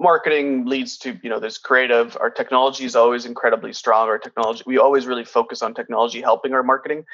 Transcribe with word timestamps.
marketing 0.00 0.66
leads 0.66 0.98
to 0.98 1.18
you 1.22 1.30
know 1.30 1.38
there's 1.38 1.58
creative. 1.58 2.16
Our 2.20 2.30
technology 2.30 2.84
is 2.84 2.96
always 2.96 3.26
incredibly 3.26 3.72
strong. 3.72 4.08
Our 4.08 4.18
technology 4.18 4.62
we 4.66 4.78
always 4.78 5.06
really 5.06 5.24
focus 5.24 5.62
on 5.62 5.74
technology 5.74 6.20
helping 6.20 6.52
our 6.52 6.62
marketing 6.62 7.04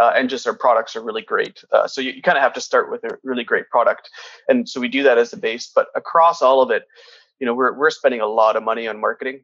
uh, 0.00 0.12
and 0.16 0.30
just 0.30 0.46
our 0.46 0.56
products 0.56 0.96
are 0.96 1.02
really 1.02 1.22
great. 1.22 1.62
Uh, 1.72 1.86
so 1.86 2.00
you, 2.00 2.12
you 2.12 2.22
kind 2.22 2.38
of 2.38 2.42
have 2.42 2.54
to 2.54 2.60
start 2.60 2.90
with 2.90 3.04
a 3.04 3.18
really 3.22 3.44
great 3.44 3.68
product. 3.68 4.10
And 4.48 4.68
so 4.68 4.80
we 4.80 4.88
do 4.88 5.02
that 5.02 5.18
as 5.18 5.30
the 5.30 5.36
base 5.36 5.70
but 5.74 5.88
across 5.94 6.42
all 6.42 6.62
of 6.62 6.70
it 6.70 6.84
you 7.40 7.46
know 7.46 7.54
we're, 7.54 7.72
we're 7.72 7.90
spending 7.90 8.20
a 8.20 8.26
lot 8.26 8.54
of 8.54 8.62
money 8.62 8.86
on 8.86 9.00
marketing 9.00 9.40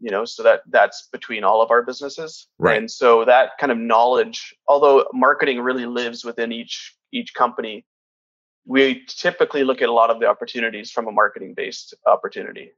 you 0.00 0.10
know 0.10 0.24
so 0.24 0.42
that 0.42 0.62
that's 0.68 1.08
between 1.12 1.44
all 1.44 1.62
of 1.62 1.70
our 1.70 1.82
businesses. 1.82 2.48
Right. 2.58 2.78
and 2.78 2.90
so 2.90 3.24
that 3.24 3.50
kind 3.60 3.70
of 3.70 3.78
knowledge 3.78 4.54
although 4.66 5.06
marketing 5.12 5.60
really 5.60 5.86
lives 5.86 6.24
within 6.24 6.50
each 6.50 6.94
each 7.12 7.34
company 7.34 7.84
we 8.68 9.02
typically 9.06 9.64
look 9.64 9.80
at 9.80 9.88
a 9.88 9.92
lot 9.92 10.10
of 10.10 10.20
the 10.20 10.26
opportunities 10.26 10.90
from 10.90 11.08
a 11.08 11.10
marketing 11.10 11.54
based 11.54 11.94
opportunity. 12.06 12.70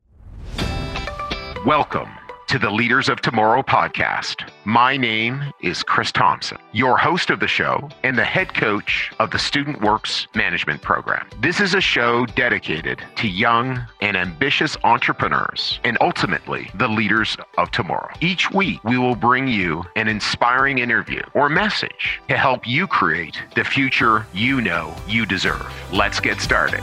Welcome 1.67 2.09
to 2.51 2.59
the 2.59 2.69
Leaders 2.69 3.09
of 3.09 3.21
Tomorrow 3.21 3.63
podcast. 3.63 4.51
My 4.65 4.97
name 4.97 5.41
is 5.63 5.85
Chris 5.85 6.11
Thompson, 6.11 6.59
your 6.73 6.97
host 6.97 7.31
of 7.31 7.39
the 7.39 7.47
show 7.47 7.89
and 8.03 8.19
the 8.19 8.25
head 8.25 8.55
coach 8.55 9.13
of 9.21 9.31
the 9.31 9.39
Student 9.39 9.81
Works 9.83 10.27
Management 10.35 10.83
Program. 10.83 11.25
This 11.39 11.61
is 11.61 11.75
a 11.75 11.81
show 11.81 12.27
dedicated 12.27 13.01
to 13.19 13.29
young 13.29 13.81
and 14.01 14.17
ambitious 14.17 14.77
entrepreneurs 14.83 15.79
and 15.85 15.97
ultimately 16.01 16.69
the 16.75 16.89
leaders 16.89 17.37
of 17.57 17.71
tomorrow. 17.71 18.13
Each 18.21 18.51
week, 18.51 18.83
we 18.83 18.99
will 18.99 19.15
bring 19.15 19.47
you 19.47 19.85
an 19.95 20.09
inspiring 20.09 20.79
interview 20.79 21.23
or 21.35 21.49
message 21.49 22.21
to 22.27 22.37
help 22.37 22.67
you 22.67 22.89
create 22.89 23.41
the 23.55 23.63
future 23.63 24.27
you 24.35 24.61
know 24.61 24.93
you 25.07 25.25
deserve. 25.25 25.73
Let's 25.93 26.19
get 26.19 26.41
started. 26.41 26.83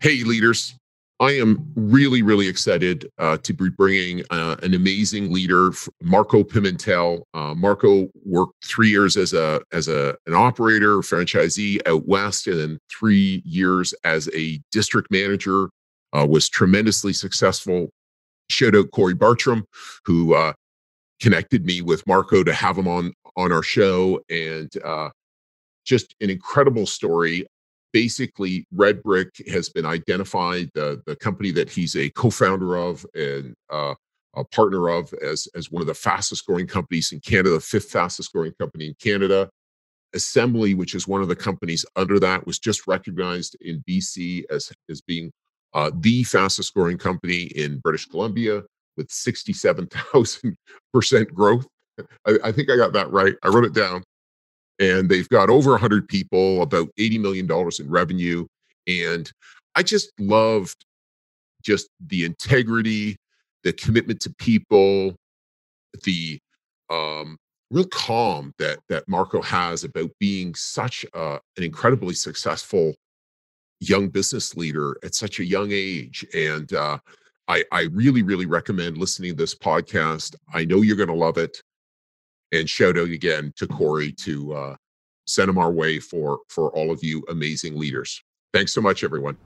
Hey, 0.00 0.24
leaders. 0.24 0.79
I 1.20 1.32
am 1.32 1.70
really, 1.76 2.22
really 2.22 2.48
excited 2.48 3.06
uh, 3.18 3.36
to 3.38 3.52
be 3.52 3.68
bringing 3.68 4.24
uh, 4.30 4.56
an 4.62 4.72
amazing 4.72 5.30
leader, 5.30 5.70
Marco 6.02 6.42
Pimentel. 6.42 7.20
Uh, 7.34 7.54
Marco 7.54 8.08
worked 8.24 8.64
three 8.64 8.88
years 8.88 9.18
as 9.18 9.34
a 9.34 9.60
as 9.70 9.86
a 9.86 10.16
an 10.26 10.32
operator, 10.32 10.96
franchisee 11.00 11.86
out 11.86 12.08
west, 12.08 12.46
and 12.46 12.58
then 12.58 12.78
three 12.90 13.42
years 13.44 13.92
as 14.04 14.30
a 14.34 14.58
district 14.72 15.10
manager. 15.10 15.68
Uh, 16.12 16.26
was 16.26 16.48
tremendously 16.48 17.12
successful. 17.12 17.90
Shout 18.48 18.74
out 18.74 18.90
Corey 18.90 19.14
Bartram, 19.14 19.64
who 20.06 20.34
uh, 20.34 20.54
connected 21.20 21.64
me 21.66 21.82
with 21.82 22.04
Marco 22.06 22.42
to 22.42 22.54
have 22.54 22.78
him 22.78 22.88
on 22.88 23.12
on 23.36 23.52
our 23.52 23.62
show, 23.62 24.20
and 24.30 24.72
uh, 24.82 25.10
just 25.84 26.16
an 26.22 26.30
incredible 26.30 26.86
story 26.86 27.46
basically 27.92 28.66
red 28.72 29.02
brick 29.02 29.42
has 29.48 29.68
been 29.68 29.86
identified 29.86 30.70
the 30.74 31.02
the 31.06 31.16
company 31.16 31.50
that 31.50 31.70
he's 31.70 31.96
a 31.96 32.10
co-founder 32.10 32.76
of 32.76 33.04
and 33.14 33.54
uh, 33.70 33.94
a 34.36 34.44
partner 34.44 34.88
of 34.88 35.12
as 35.22 35.48
as 35.54 35.70
one 35.70 35.80
of 35.80 35.86
the 35.86 35.94
fastest 35.94 36.46
growing 36.46 36.66
companies 36.66 37.12
in 37.12 37.20
canada 37.20 37.50
the 37.50 37.60
fifth 37.60 37.90
fastest 37.90 38.32
growing 38.32 38.52
company 38.58 38.86
in 38.86 38.94
canada. 39.00 39.48
Assembly 40.12 40.74
which 40.74 40.96
is 40.96 41.06
one 41.06 41.22
of 41.22 41.28
the 41.28 41.36
companies 41.36 41.86
under 41.94 42.18
that 42.18 42.44
was 42.44 42.58
just 42.58 42.88
recognized 42.88 43.56
in 43.60 43.82
bc 43.88 44.42
as 44.50 44.72
as 44.88 45.00
being 45.00 45.30
uh, 45.72 45.90
the 46.00 46.24
fastest 46.24 46.74
growing 46.74 46.98
company 46.98 47.42
in 47.42 47.78
british 47.78 48.06
columbia 48.06 48.62
with 48.96 49.10
67000 49.10 50.56
percent 50.92 51.32
growth. 51.32 51.66
I, 52.26 52.38
I 52.44 52.52
think 52.52 52.70
i 52.70 52.76
got 52.76 52.92
that 52.94 53.12
right. 53.12 53.34
I 53.44 53.48
wrote 53.48 53.64
it 53.64 53.72
down 53.72 54.02
and 54.80 55.08
they've 55.08 55.28
got 55.28 55.50
over 55.50 55.72
100 55.72 56.08
people, 56.08 56.62
about 56.62 56.88
$80 56.98 57.20
million 57.20 57.48
in 57.78 57.90
revenue. 57.90 58.46
And 58.88 59.30
I 59.76 59.82
just 59.82 60.10
loved 60.18 60.84
just 61.62 61.90
the 62.04 62.24
integrity, 62.24 63.16
the 63.62 63.74
commitment 63.74 64.20
to 64.22 64.34
people, 64.38 65.14
the 66.04 66.38
um, 66.88 67.36
real 67.70 67.86
calm 67.86 68.52
that 68.58 68.78
that 68.88 69.06
Marco 69.06 69.42
has 69.42 69.84
about 69.84 70.10
being 70.18 70.54
such 70.54 71.04
an 71.14 71.38
incredibly 71.56 72.14
successful 72.14 72.94
young 73.80 74.08
business 74.08 74.56
leader 74.56 74.96
at 75.04 75.14
such 75.14 75.38
a 75.38 75.44
young 75.44 75.70
age. 75.72 76.26
And 76.34 76.72
uh, 76.72 76.98
I, 77.48 77.64
I 77.72 77.82
really, 77.92 78.22
really 78.22 78.46
recommend 78.46 78.98
listening 78.98 79.32
to 79.32 79.36
this 79.36 79.54
podcast. 79.54 80.36
I 80.52 80.64
know 80.64 80.82
you're 80.82 80.96
going 80.96 81.08
to 81.08 81.14
love 81.14 81.38
it 81.38 81.62
and 82.52 82.68
shout 82.68 82.98
out 82.98 83.10
again 83.10 83.52
to 83.56 83.66
Corey 83.66 84.12
to 84.12 84.52
uh, 84.52 84.76
send 85.26 85.48
them 85.48 85.58
our 85.58 85.70
way 85.70 85.98
for 85.98 86.40
for 86.48 86.70
all 86.70 86.90
of 86.90 87.02
you 87.02 87.24
amazing 87.28 87.78
leaders. 87.78 88.22
Thanks 88.52 88.72
so 88.72 88.80
much, 88.80 89.04
everyone. 89.04 89.36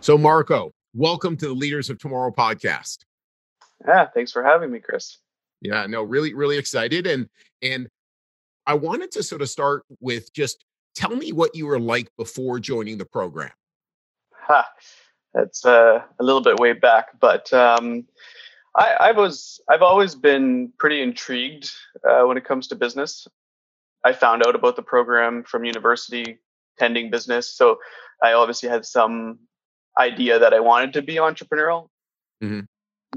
So, 0.00 0.16
Marco, 0.16 0.72
welcome 0.94 1.36
to 1.36 1.48
the 1.48 1.54
Leaders 1.54 1.90
of 1.90 1.98
Tomorrow 1.98 2.30
podcast. 2.30 2.98
Yeah, 3.86 4.06
thanks 4.06 4.32
for 4.32 4.42
having 4.42 4.70
me, 4.70 4.78
Chris. 4.78 5.18
Yeah, 5.60 5.86
no, 5.86 6.02
really, 6.02 6.34
really 6.34 6.56
excited, 6.56 7.06
and 7.06 7.28
and 7.62 7.88
I 8.66 8.74
wanted 8.74 9.10
to 9.12 9.22
sort 9.22 9.42
of 9.42 9.50
start 9.50 9.84
with 10.00 10.32
just 10.32 10.64
tell 10.94 11.14
me 11.14 11.32
what 11.32 11.54
you 11.54 11.66
were 11.66 11.80
like 11.80 12.08
before 12.16 12.58
joining 12.58 12.98
the 12.98 13.04
program. 13.04 13.50
Ha, 14.32 14.68
that's 15.34 15.64
uh, 15.64 16.02
a 16.18 16.24
little 16.24 16.40
bit 16.40 16.58
way 16.58 16.72
back, 16.72 17.20
but 17.20 17.52
um, 17.52 18.06
I, 18.78 19.08
I 19.08 19.12
was 19.12 19.60
I've 19.68 19.82
always 19.82 20.14
been 20.14 20.72
pretty 20.78 21.02
intrigued 21.02 21.70
uh, 22.08 22.22
when 22.22 22.36
it 22.36 22.44
comes 22.44 22.68
to 22.68 22.76
business. 22.76 23.26
I 24.04 24.12
found 24.12 24.46
out 24.46 24.54
about 24.54 24.76
the 24.76 24.82
program 24.82 25.42
from 25.42 25.64
university, 25.64 26.38
tending 26.78 27.10
business, 27.10 27.52
so 27.52 27.78
I 28.22 28.32
obviously 28.34 28.68
had 28.68 28.86
some 28.86 29.40
idea 29.98 30.38
that 30.38 30.54
I 30.54 30.60
wanted 30.60 30.92
to 30.92 31.02
be 31.02 31.16
entrepreneurial. 31.16 31.88
Mm-hmm. 32.42 32.60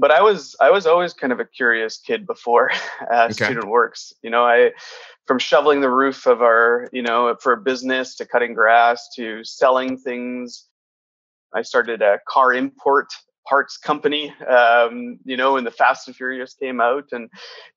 But 0.00 0.10
I 0.10 0.20
was 0.20 0.56
I 0.60 0.70
was 0.70 0.84
always 0.84 1.12
kind 1.14 1.32
of 1.32 1.38
a 1.38 1.44
curious 1.44 1.96
kid 1.98 2.26
before 2.26 2.72
uh, 3.12 3.26
okay. 3.26 3.32
student 3.32 3.68
works. 3.68 4.12
You 4.22 4.30
know, 4.30 4.44
I 4.44 4.72
from 5.28 5.38
shoveling 5.38 5.80
the 5.80 5.90
roof 5.90 6.26
of 6.26 6.42
our 6.42 6.88
you 6.92 7.02
know 7.02 7.36
for 7.40 7.52
a 7.52 7.56
business 7.56 8.16
to 8.16 8.26
cutting 8.26 8.52
grass 8.52 9.08
to 9.14 9.44
selling 9.44 9.96
things. 9.96 10.66
I 11.54 11.62
started 11.62 12.02
a 12.02 12.18
car 12.26 12.52
import 12.52 13.12
parts 13.48 13.76
company 13.76 14.32
um, 14.48 15.18
you 15.24 15.36
know 15.36 15.54
when 15.54 15.64
the 15.64 15.70
fast 15.70 16.06
and 16.06 16.16
furious 16.16 16.54
came 16.54 16.80
out 16.80 17.08
and 17.12 17.28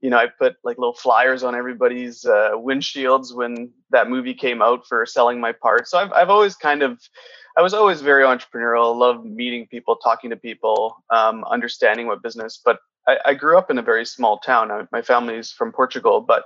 you 0.01 0.09
know 0.09 0.17
i 0.17 0.27
put 0.27 0.55
like 0.63 0.77
little 0.77 0.93
flyers 0.93 1.43
on 1.43 1.55
everybody's 1.55 2.25
uh, 2.25 2.51
windshields 2.53 3.33
when 3.33 3.71
that 3.89 4.09
movie 4.09 4.33
came 4.33 4.61
out 4.61 4.85
for 4.87 5.05
selling 5.05 5.39
my 5.39 5.51
parts 5.51 5.91
so 5.91 5.97
i've, 5.97 6.11
I've 6.11 6.29
always 6.29 6.55
kind 6.55 6.83
of 6.83 6.99
i 7.57 7.61
was 7.61 7.73
always 7.73 8.01
very 8.01 8.23
entrepreneurial 8.23 8.95
love 8.95 9.25
meeting 9.25 9.67
people 9.67 9.95
talking 9.97 10.29
to 10.29 10.35
people 10.35 11.03
um, 11.09 11.43
understanding 11.45 12.07
what 12.07 12.21
business 12.21 12.61
but 12.63 12.79
I, 13.07 13.17
I, 13.25 13.33
grew 13.35 13.55
up 13.55 13.69
in 13.69 13.77
a 13.77 13.83
very 13.83 14.05
small 14.05 14.39
town 14.39 14.71
I, 14.71 14.83
my 14.91 15.01
family's 15.01 15.51
from 15.51 15.71
portugal 15.71 16.21
but 16.21 16.43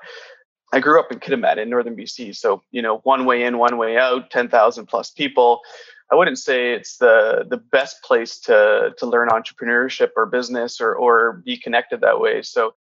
I 0.71 0.79
grew 0.79 0.99
up 0.99 1.11
in 1.11 1.19
Kitimat 1.19 1.57
in 1.57 1.69
northern 1.69 1.95
BC. 1.95 2.35
So, 2.35 2.61
you 2.71 2.81
know, 2.81 2.97
one 2.99 3.25
way 3.25 3.43
in, 3.43 3.57
one 3.57 3.77
way 3.77 3.97
out, 3.97 4.29
10,000 4.29 4.85
plus 4.85 5.09
people. 5.09 5.61
I 6.11 6.15
wouldn't 6.15 6.39
say 6.39 6.73
it's 6.73 6.97
the 6.97 7.45
the 7.47 7.57
best 7.57 8.01
place 8.03 8.39
to 8.41 8.93
to 8.97 9.05
learn 9.05 9.29
entrepreneurship 9.29 10.09
or 10.15 10.25
business 10.25 10.81
or 10.81 10.93
or 10.95 11.41
be 11.45 11.57
connected 11.57 12.01
that 12.01 12.19
way. 12.19 12.41
So, 12.41 12.73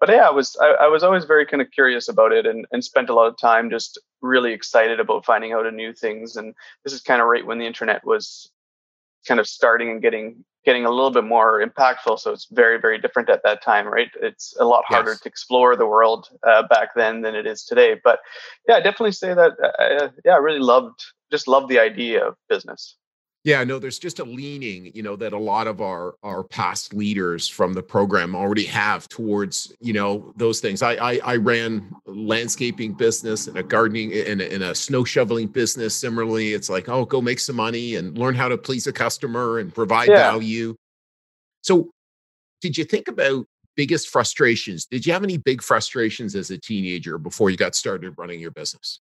but 0.00 0.08
yeah, 0.08 0.26
I 0.26 0.30
was 0.30 0.56
I, 0.60 0.84
I 0.84 0.86
was 0.88 1.02
always 1.02 1.24
very 1.24 1.44
kind 1.44 1.60
of 1.60 1.70
curious 1.70 2.08
about 2.08 2.32
it 2.32 2.46
and 2.46 2.66
and 2.72 2.82
spent 2.82 3.10
a 3.10 3.14
lot 3.14 3.26
of 3.26 3.38
time 3.38 3.70
just 3.70 3.98
really 4.22 4.52
excited 4.52 4.98
about 4.98 5.26
finding 5.26 5.52
out 5.52 5.66
a 5.66 5.70
new 5.70 5.92
things. 5.92 6.36
And 6.36 6.54
this 6.84 6.92
is 6.92 7.02
kind 7.02 7.20
of 7.20 7.28
right 7.28 7.46
when 7.46 7.58
the 7.58 7.66
internet 7.66 8.04
was 8.04 8.50
kind 9.26 9.40
of 9.40 9.46
starting 9.46 9.90
and 9.90 10.00
getting 10.00 10.42
getting 10.64 10.86
a 10.86 10.90
little 10.90 11.10
bit 11.10 11.24
more 11.24 11.62
impactful. 11.62 12.18
So 12.18 12.32
it's 12.32 12.46
very 12.50 12.80
very 12.80 12.98
different 12.98 13.28
at 13.28 13.42
that 13.42 13.62
time, 13.62 13.86
right? 13.86 14.10
It's 14.22 14.56
a 14.58 14.64
lot 14.64 14.84
harder 14.86 15.10
yes. 15.10 15.20
to 15.20 15.28
explore 15.28 15.76
the 15.76 15.86
world 15.86 16.30
uh, 16.46 16.66
back 16.66 16.94
then 16.96 17.20
than 17.20 17.34
it 17.34 17.46
is 17.46 17.64
today. 17.64 18.00
But 18.02 18.20
yeah, 18.66 18.76
I 18.76 18.80
definitely 18.80 19.12
say 19.12 19.34
that. 19.34 19.52
Uh, 19.78 20.08
yeah, 20.24 20.32
I 20.32 20.38
really 20.38 20.60
loved 20.60 21.04
just 21.30 21.48
love 21.48 21.68
the 21.68 21.78
idea 21.78 22.24
of 22.26 22.34
business. 22.48 22.96
Yeah, 23.44 23.62
no, 23.64 23.78
there's 23.78 23.98
just 23.98 24.18
a 24.18 24.24
leaning, 24.24 24.90
you 24.94 25.02
know, 25.02 25.14
that 25.16 25.32
a 25.32 25.38
lot 25.38 25.68
of 25.68 25.80
our 25.80 26.16
our 26.22 26.42
past 26.42 26.92
leaders 26.92 27.48
from 27.48 27.72
the 27.72 27.82
program 27.82 28.34
already 28.34 28.64
have 28.66 29.08
towards, 29.08 29.72
you 29.80 29.92
know, 29.92 30.34
those 30.36 30.60
things. 30.60 30.82
I 30.82 30.94
I, 30.94 31.20
I 31.24 31.36
ran 31.36 31.90
landscaping 32.04 32.94
business 32.94 33.46
and 33.46 33.56
a 33.56 33.62
gardening 33.62 34.12
and 34.12 34.40
a, 34.40 34.52
and 34.52 34.62
a 34.64 34.74
snow 34.74 35.04
shoveling 35.04 35.46
business. 35.46 35.94
Similarly, 35.94 36.52
it's 36.52 36.68
like, 36.68 36.88
oh, 36.88 37.04
go 37.04 37.22
make 37.22 37.38
some 37.38 37.56
money 37.56 37.94
and 37.94 38.18
learn 38.18 38.34
how 38.34 38.48
to 38.48 38.58
please 38.58 38.86
a 38.86 38.92
customer 38.92 39.60
and 39.60 39.72
provide 39.72 40.08
yeah. 40.08 40.16
value. 40.16 40.74
So, 41.62 41.90
did 42.60 42.76
you 42.76 42.84
think 42.84 43.06
about 43.06 43.46
biggest 43.76 44.08
frustrations? 44.08 44.84
Did 44.84 45.06
you 45.06 45.12
have 45.12 45.22
any 45.22 45.36
big 45.36 45.62
frustrations 45.62 46.34
as 46.34 46.50
a 46.50 46.58
teenager 46.58 47.16
before 47.16 47.50
you 47.50 47.56
got 47.56 47.76
started 47.76 48.14
running 48.18 48.40
your 48.40 48.50
business? 48.50 49.00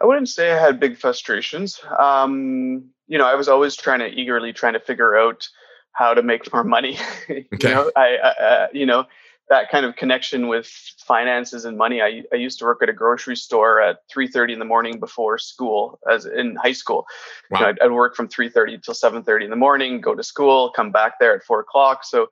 I 0.00 0.06
wouldn't 0.06 0.28
say 0.28 0.52
I 0.52 0.60
had 0.60 0.80
big 0.80 0.98
frustrations. 0.98 1.80
Um, 1.98 2.90
you 3.06 3.18
know, 3.18 3.26
I 3.26 3.34
was 3.34 3.48
always 3.48 3.76
trying 3.76 4.00
to 4.00 4.08
eagerly 4.08 4.52
trying 4.52 4.72
to 4.72 4.80
figure 4.80 5.16
out 5.16 5.48
how 5.92 6.14
to 6.14 6.22
make 6.22 6.52
more 6.52 6.64
money. 6.64 6.98
Okay. 7.28 7.68
you 7.68 7.74
know, 7.74 7.90
I, 7.96 8.16
I 8.16 8.28
uh, 8.28 8.66
you 8.72 8.86
know, 8.86 9.06
that 9.48 9.70
kind 9.70 9.84
of 9.84 9.96
connection 9.96 10.48
with 10.48 10.66
finances 11.06 11.64
and 11.64 11.76
money. 11.76 12.00
I, 12.00 12.22
I 12.32 12.36
used 12.36 12.58
to 12.58 12.64
work 12.64 12.82
at 12.82 12.88
a 12.88 12.92
grocery 12.92 13.36
store 13.36 13.80
at 13.80 13.98
3:30 14.14 14.54
in 14.54 14.58
the 14.58 14.64
morning 14.64 14.98
before 14.98 15.38
school, 15.38 15.98
as 16.10 16.26
in 16.26 16.56
high 16.56 16.72
school. 16.72 17.06
Wow. 17.50 17.58
You 17.58 17.64
know, 17.64 17.68
I'd, 17.70 17.80
I'd, 17.80 17.92
work 17.92 18.16
from 18.16 18.28
3:30 18.28 18.82
till 18.82 18.94
7:30 18.94 19.44
in 19.44 19.50
the 19.50 19.56
morning, 19.56 20.00
go 20.00 20.14
to 20.14 20.22
school, 20.22 20.72
come 20.74 20.90
back 20.90 21.18
there 21.20 21.34
at 21.36 21.44
four 21.44 21.60
o'clock. 21.60 22.04
So 22.04 22.28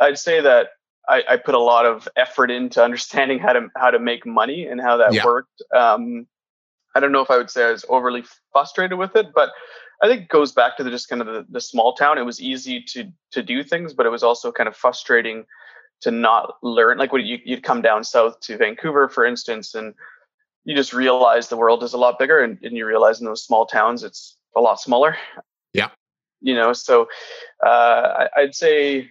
I'd 0.00 0.18
say 0.18 0.40
that 0.40 0.68
I, 1.08 1.22
I, 1.28 1.36
put 1.36 1.54
a 1.54 1.60
lot 1.60 1.86
of 1.86 2.08
effort 2.16 2.50
into 2.50 2.82
understanding 2.88 3.38
how 3.38 3.52
to 3.52 3.68
how 3.76 3.90
to 3.90 3.98
make 3.98 4.26
money 4.26 4.66
and 4.66 4.80
how 4.80 4.96
that 4.98 5.12
yeah. 5.12 5.24
worked. 5.24 5.62
Um, 5.74 6.26
I 6.94 7.00
don't 7.00 7.12
know 7.12 7.22
if 7.22 7.30
I 7.30 7.36
would 7.36 7.50
say 7.50 7.64
I 7.64 7.72
was 7.72 7.84
overly 7.88 8.24
frustrated 8.52 8.98
with 8.98 9.16
it, 9.16 9.28
but 9.34 9.50
I 10.02 10.08
think 10.08 10.22
it 10.22 10.28
goes 10.28 10.52
back 10.52 10.76
to 10.76 10.84
the 10.84 10.90
just 10.90 11.08
kind 11.08 11.20
of 11.20 11.26
the, 11.26 11.46
the 11.48 11.60
small 11.60 11.94
town. 11.94 12.18
It 12.18 12.22
was 12.22 12.40
easy 12.40 12.82
to 12.88 13.10
to 13.32 13.42
do 13.42 13.62
things, 13.62 13.94
but 13.94 14.06
it 14.06 14.10
was 14.10 14.22
also 14.22 14.52
kind 14.52 14.68
of 14.68 14.76
frustrating 14.76 15.44
to 16.02 16.10
not 16.10 16.56
learn. 16.62 16.98
Like 16.98 17.12
when 17.12 17.24
you, 17.24 17.38
you'd 17.44 17.62
come 17.62 17.82
down 17.82 18.04
south 18.04 18.40
to 18.40 18.56
Vancouver, 18.56 19.08
for 19.08 19.24
instance, 19.24 19.74
and 19.74 19.94
you 20.64 20.74
just 20.74 20.92
realize 20.92 21.48
the 21.48 21.56
world 21.56 21.82
is 21.82 21.94
a 21.94 21.98
lot 21.98 22.18
bigger, 22.18 22.40
and, 22.40 22.58
and 22.62 22.76
you 22.76 22.86
realize 22.86 23.20
in 23.20 23.26
those 23.26 23.42
small 23.42 23.66
towns 23.66 24.02
it's 24.04 24.36
a 24.56 24.60
lot 24.60 24.80
smaller. 24.80 25.16
Yeah. 25.72 25.90
You 26.40 26.54
know, 26.54 26.72
so 26.72 27.08
uh, 27.64 28.28
I, 28.36 28.42
would 28.42 28.54
say 28.54 29.08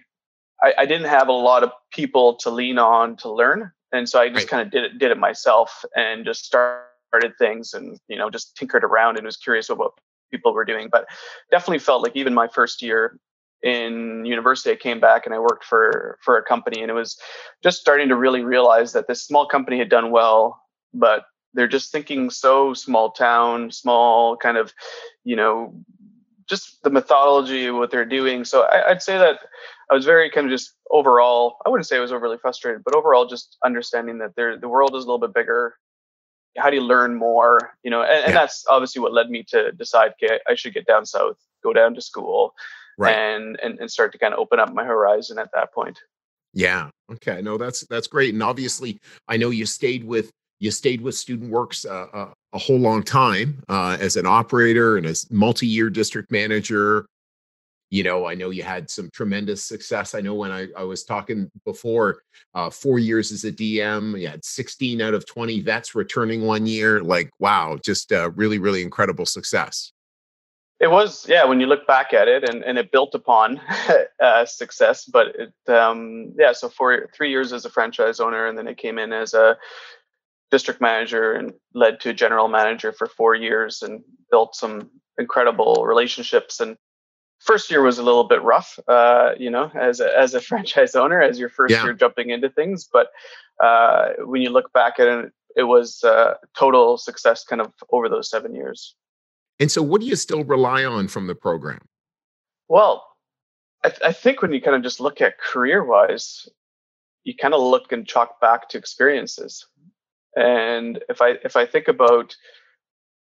I, 0.62 0.74
I, 0.78 0.86
didn't 0.86 1.08
have 1.08 1.26
a 1.26 1.32
lot 1.32 1.64
of 1.64 1.72
people 1.90 2.36
to 2.36 2.50
lean 2.50 2.78
on 2.78 3.16
to 3.16 3.32
learn, 3.32 3.72
and 3.92 4.08
so 4.08 4.20
I 4.20 4.28
just 4.28 4.42
right. 4.42 4.48
kind 4.48 4.62
of 4.62 4.70
did 4.70 4.84
it 4.84 4.98
did 4.98 5.10
it 5.10 5.18
myself 5.18 5.84
and 5.96 6.24
just 6.24 6.44
started 6.44 6.84
things 7.38 7.74
and 7.74 7.98
you 8.08 8.16
know 8.16 8.30
just 8.30 8.56
tinkered 8.56 8.84
around 8.84 9.16
and 9.16 9.26
was 9.26 9.36
curious 9.36 9.68
about 9.68 9.78
what 9.78 9.92
people 10.30 10.52
were 10.52 10.64
doing. 10.64 10.88
But 10.90 11.06
definitely 11.50 11.78
felt 11.78 12.02
like 12.02 12.16
even 12.16 12.34
my 12.34 12.48
first 12.48 12.82
year 12.82 13.18
in 13.62 14.24
university, 14.26 14.70
I 14.70 14.76
came 14.76 15.00
back 15.00 15.26
and 15.26 15.34
I 15.34 15.38
worked 15.38 15.64
for 15.64 16.18
for 16.22 16.36
a 16.36 16.42
company, 16.42 16.82
and 16.82 16.90
it 16.90 16.94
was 16.94 17.18
just 17.62 17.80
starting 17.80 18.08
to 18.08 18.16
really 18.16 18.42
realize 18.42 18.92
that 18.92 19.08
this 19.08 19.24
small 19.24 19.46
company 19.46 19.78
had 19.78 19.88
done 19.88 20.10
well, 20.10 20.60
but 20.92 21.24
they're 21.54 21.68
just 21.68 21.92
thinking 21.92 22.30
so 22.30 22.74
small 22.74 23.12
town, 23.12 23.70
small 23.70 24.36
kind 24.36 24.56
of, 24.56 24.72
you 25.22 25.36
know, 25.36 25.72
just 26.48 26.82
the 26.82 26.90
methodology 26.90 27.70
what 27.70 27.90
they're 27.90 28.04
doing. 28.04 28.44
So 28.44 28.62
I, 28.62 28.88
would 28.88 29.02
say 29.02 29.16
that 29.16 29.38
I 29.90 29.94
was 29.94 30.04
very 30.04 30.30
kind 30.30 30.46
of 30.46 30.50
just 30.50 30.74
overall, 30.90 31.56
I 31.64 31.70
wouldn't 31.70 31.86
say 31.86 31.96
I 31.96 32.00
was 32.00 32.12
overly 32.12 32.38
frustrated, 32.38 32.82
but 32.84 32.94
overall 32.94 33.26
just 33.26 33.56
understanding 33.64 34.18
that 34.18 34.34
there 34.36 34.58
the 34.58 34.68
world 34.68 34.94
is 34.94 35.04
a 35.04 35.06
little 35.06 35.18
bit 35.18 35.32
bigger. 35.32 35.76
How 36.56 36.70
do 36.70 36.76
you 36.76 36.82
learn 36.82 37.14
more? 37.14 37.76
You 37.82 37.90
know, 37.90 38.02
and, 38.02 38.10
yeah. 38.10 38.26
and 38.26 38.34
that's 38.34 38.64
obviously 38.68 39.00
what 39.00 39.12
led 39.12 39.30
me 39.30 39.42
to 39.48 39.72
decide, 39.72 40.12
okay, 40.22 40.38
I 40.48 40.54
should 40.54 40.74
get 40.74 40.86
down 40.86 41.06
south, 41.06 41.36
go 41.62 41.72
down 41.72 41.94
to 41.94 42.00
school, 42.00 42.54
right. 42.98 43.14
and, 43.14 43.58
and 43.62 43.78
and 43.78 43.90
start 43.90 44.12
to 44.12 44.18
kind 44.18 44.32
of 44.32 44.40
open 44.40 44.60
up 44.60 44.72
my 44.72 44.84
horizon 44.84 45.38
at 45.38 45.50
that 45.52 45.72
point. 45.72 45.98
Yeah. 46.52 46.90
Okay. 47.12 47.42
No, 47.42 47.58
that's 47.58 47.86
that's 47.88 48.06
great. 48.06 48.32
And 48.32 48.42
obviously, 48.42 48.98
I 49.28 49.36
know 49.36 49.50
you 49.50 49.66
stayed 49.66 50.04
with 50.04 50.30
you 50.60 50.70
stayed 50.70 51.00
with 51.00 51.14
Student 51.14 51.50
Works 51.50 51.84
uh, 51.84 52.06
uh, 52.12 52.30
a 52.52 52.58
whole 52.58 52.78
long 52.78 53.02
time 53.02 53.62
uh, 53.68 53.96
as 54.00 54.16
an 54.16 54.26
operator 54.26 54.96
and 54.96 55.04
as 55.04 55.30
multi-year 55.30 55.90
district 55.90 56.30
manager. 56.30 57.06
You 57.94 58.02
know, 58.02 58.26
I 58.26 58.34
know 58.34 58.50
you 58.50 58.64
had 58.64 58.90
some 58.90 59.08
tremendous 59.12 59.62
success. 59.62 60.16
I 60.16 60.20
know 60.20 60.34
when 60.34 60.50
I, 60.50 60.66
I 60.76 60.82
was 60.82 61.04
talking 61.04 61.48
before, 61.64 62.22
uh, 62.52 62.68
four 62.68 62.98
years 62.98 63.30
as 63.30 63.44
a 63.44 63.52
DM, 63.52 64.20
you 64.20 64.26
had 64.26 64.44
16 64.44 65.00
out 65.00 65.14
of 65.14 65.24
20 65.26 65.60
vets 65.60 65.94
returning 65.94 66.42
one 66.42 66.66
year. 66.66 67.00
Like, 67.04 67.30
wow, 67.38 67.78
just 67.84 68.10
really, 68.34 68.58
really 68.58 68.82
incredible 68.82 69.26
success. 69.26 69.92
It 70.80 70.90
was, 70.90 71.24
yeah. 71.28 71.44
When 71.44 71.60
you 71.60 71.66
look 71.66 71.86
back 71.86 72.12
at 72.12 72.26
it, 72.26 72.42
and, 72.42 72.64
and 72.64 72.78
it 72.78 72.90
built 72.90 73.14
upon 73.14 73.60
uh, 74.20 74.44
success, 74.44 75.04
but 75.04 75.28
it, 75.36 75.72
um, 75.72 76.32
yeah. 76.36 76.50
So 76.50 76.68
for 76.68 77.08
three 77.14 77.30
years 77.30 77.52
as 77.52 77.64
a 77.64 77.70
franchise 77.70 78.18
owner, 78.18 78.48
and 78.48 78.58
then 78.58 78.66
it 78.66 78.76
came 78.76 78.98
in 78.98 79.12
as 79.12 79.34
a 79.34 79.56
district 80.50 80.80
manager 80.80 81.34
and 81.34 81.52
led 81.74 82.00
to 82.00 82.12
general 82.12 82.48
manager 82.48 82.92
for 82.92 83.06
four 83.06 83.36
years, 83.36 83.82
and 83.82 84.02
built 84.32 84.56
some 84.56 84.90
incredible 85.16 85.84
relationships. 85.86 86.58
And 86.58 86.76
first 87.44 87.70
year 87.70 87.82
was 87.82 87.98
a 87.98 88.02
little 88.02 88.24
bit 88.24 88.42
rough, 88.42 88.78
uh, 88.88 89.32
you 89.38 89.50
know, 89.50 89.70
as 89.78 90.00
a, 90.00 90.18
as 90.18 90.34
a 90.34 90.40
franchise 90.48 90.94
owner, 90.96 91.20
as 91.20 91.38
your 91.38 91.48
first 91.48 91.72
yeah. 91.72 91.84
year 91.84 91.92
jumping 91.92 92.30
into 92.30 92.48
things. 92.48 92.88
But 92.90 93.08
uh, 93.62 94.10
when 94.24 94.42
you 94.42 94.50
look 94.50 94.72
back 94.72 94.98
at 94.98 95.06
it, 95.06 95.32
it 95.56 95.64
was 95.64 96.02
uh, 96.02 96.34
total 96.56 96.98
success, 96.98 97.44
kind 97.44 97.60
of 97.60 97.72
over 97.90 98.08
those 98.08 98.28
seven 98.28 98.54
years. 98.54 98.96
And 99.60 99.70
so, 99.70 99.82
what 99.82 100.00
do 100.00 100.06
you 100.06 100.16
still 100.16 100.42
rely 100.42 100.84
on 100.84 101.06
from 101.06 101.28
the 101.28 101.34
program? 101.34 101.80
Well, 102.68 103.06
I, 103.84 103.90
th- 103.90 104.02
I 104.02 104.12
think 104.12 104.42
when 104.42 104.52
you 104.52 104.60
kind 104.60 104.74
of 104.74 104.82
just 104.82 104.98
look 104.98 105.20
at 105.20 105.38
career 105.38 105.84
wise, 105.84 106.48
you 107.22 107.36
kind 107.36 107.54
of 107.54 107.60
look 107.60 107.92
and 107.92 108.06
chalk 108.06 108.40
back 108.40 108.68
to 108.70 108.78
experiences. 108.78 109.64
And 110.34 110.98
if 111.08 111.22
I 111.22 111.34
if 111.44 111.54
I 111.54 111.66
think 111.66 111.86
about 111.86 112.34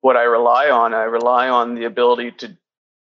what 0.03 0.17
I 0.17 0.23
rely 0.23 0.71
on, 0.71 0.95
I 0.95 1.03
rely 1.03 1.49
on 1.49 1.75
the 1.75 1.85
ability 1.85 2.31
to 2.39 2.57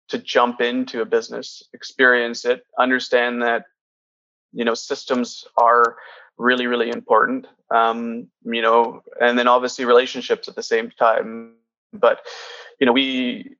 to 0.09 0.17
jump 0.17 0.61
into 0.61 1.01
a 1.01 1.05
business, 1.05 1.63
experience 1.73 2.45
it, 2.45 2.63
understand 2.77 3.41
that 3.41 3.65
you 4.51 4.65
know 4.65 4.73
systems 4.73 5.45
are 5.57 5.97
really 6.37 6.67
really 6.67 6.89
important. 6.89 7.47
Um, 7.71 8.27
you 8.43 8.61
know, 8.61 9.03
and 9.21 9.37
then 9.37 9.47
obviously 9.47 9.85
relationships 9.85 10.47
at 10.47 10.55
the 10.55 10.63
same 10.63 10.91
time. 10.91 11.53
But 11.93 12.21
you 12.79 12.85
know, 12.85 12.91
we 12.91 13.55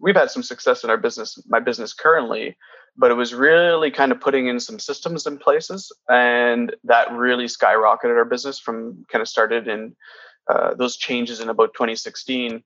we've 0.00 0.16
had 0.16 0.30
some 0.30 0.42
success 0.42 0.84
in 0.84 0.90
our 0.90 0.96
business, 0.96 1.42
my 1.48 1.60
business 1.60 1.92
currently, 1.92 2.56
but 2.96 3.10
it 3.10 3.14
was 3.14 3.34
really 3.34 3.90
kind 3.90 4.12
of 4.12 4.20
putting 4.20 4.48
in 4.48 4.60
some 4.60 4.78
systems 4.78 5.26
in 5.26 5.38
places, 5.38 5.92
and 6.08 6.74
that 6.84 7.12
really 7.12 7.46
skyrocketed 7.46 8.16
our 8.16 8.24
business 8.24 8.58
from 8.58 9.04
kind 9.10 9.22
of 9.22 9.28
started 9.28 9.68
in 9.68 9.94
uh, 10.48 10.74
those 10.74 10.96
changes 10.96 11.40
in 11.40 11.48
about 11.48 11.74
2016. 11.74 12.62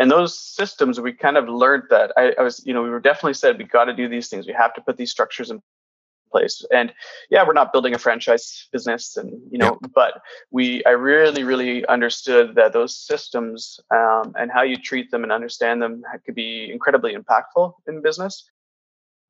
And 0.00 0.10
those 0.10 0.36
systems, 0.40 0.98
we 0.98 1.12
kind 1.12 1.36
of 1.36 1.46
learned 1.46 1.84
that 1.90 2.12
I, 2.16 2.32
I 2.38 2.42
was, 2.42 2.64
you 2.64 2.72
know, 2.72 2.82
we 2.82 2.88
were 2.88 3.00
definitely 3.00 3.34
said 3.34 3.58
we 3.58 3.64
got 3.64 3.84
to 3.84 3.94
do 3.94 4.08
these 4.08 4.28
things. 4.28 4.46
We 4.46 4.54
have 4.54 4.72
to 4.74 4.80
put 4.80 4.96
these 4.96 5.10
structures 5.10 5.50
in 5.50 5.60
place. 6.32 6.64
And 6.72 6.92
yeah, 7.28 7.46
we're 7.46 7.52
not 7.52 7.70
building 7.70 7.94
a 7.94 7.98
franchise 7.98 8.66
business, 8.72 9.18
and 9.18 9.30
you 9.50 9.58
know, 9.58 9.78
but 9.94 10.22
we 10.50 10.82
I 10.86 10.90
really 10.90 11.44
really 11.44 11.84
understood 11.86 12.54
that 12.54 12.72
those 12.72 12.96
systems 12.96 13.78
um, 13.94 14.32
and 14.38 14.50
how 14.50 14.62
you 14.62 14.76
treat 14.76 15.10
them 15.10 15.22
and 15.22 15.32
understand 15.32 15.82
them 15.82 16.02
could 16.24 16.34
be 16.34 16.70
incredibly 16.72 17.14
impactful 17.14 17.74
in 17.86 18.00
business. 18.00 18.48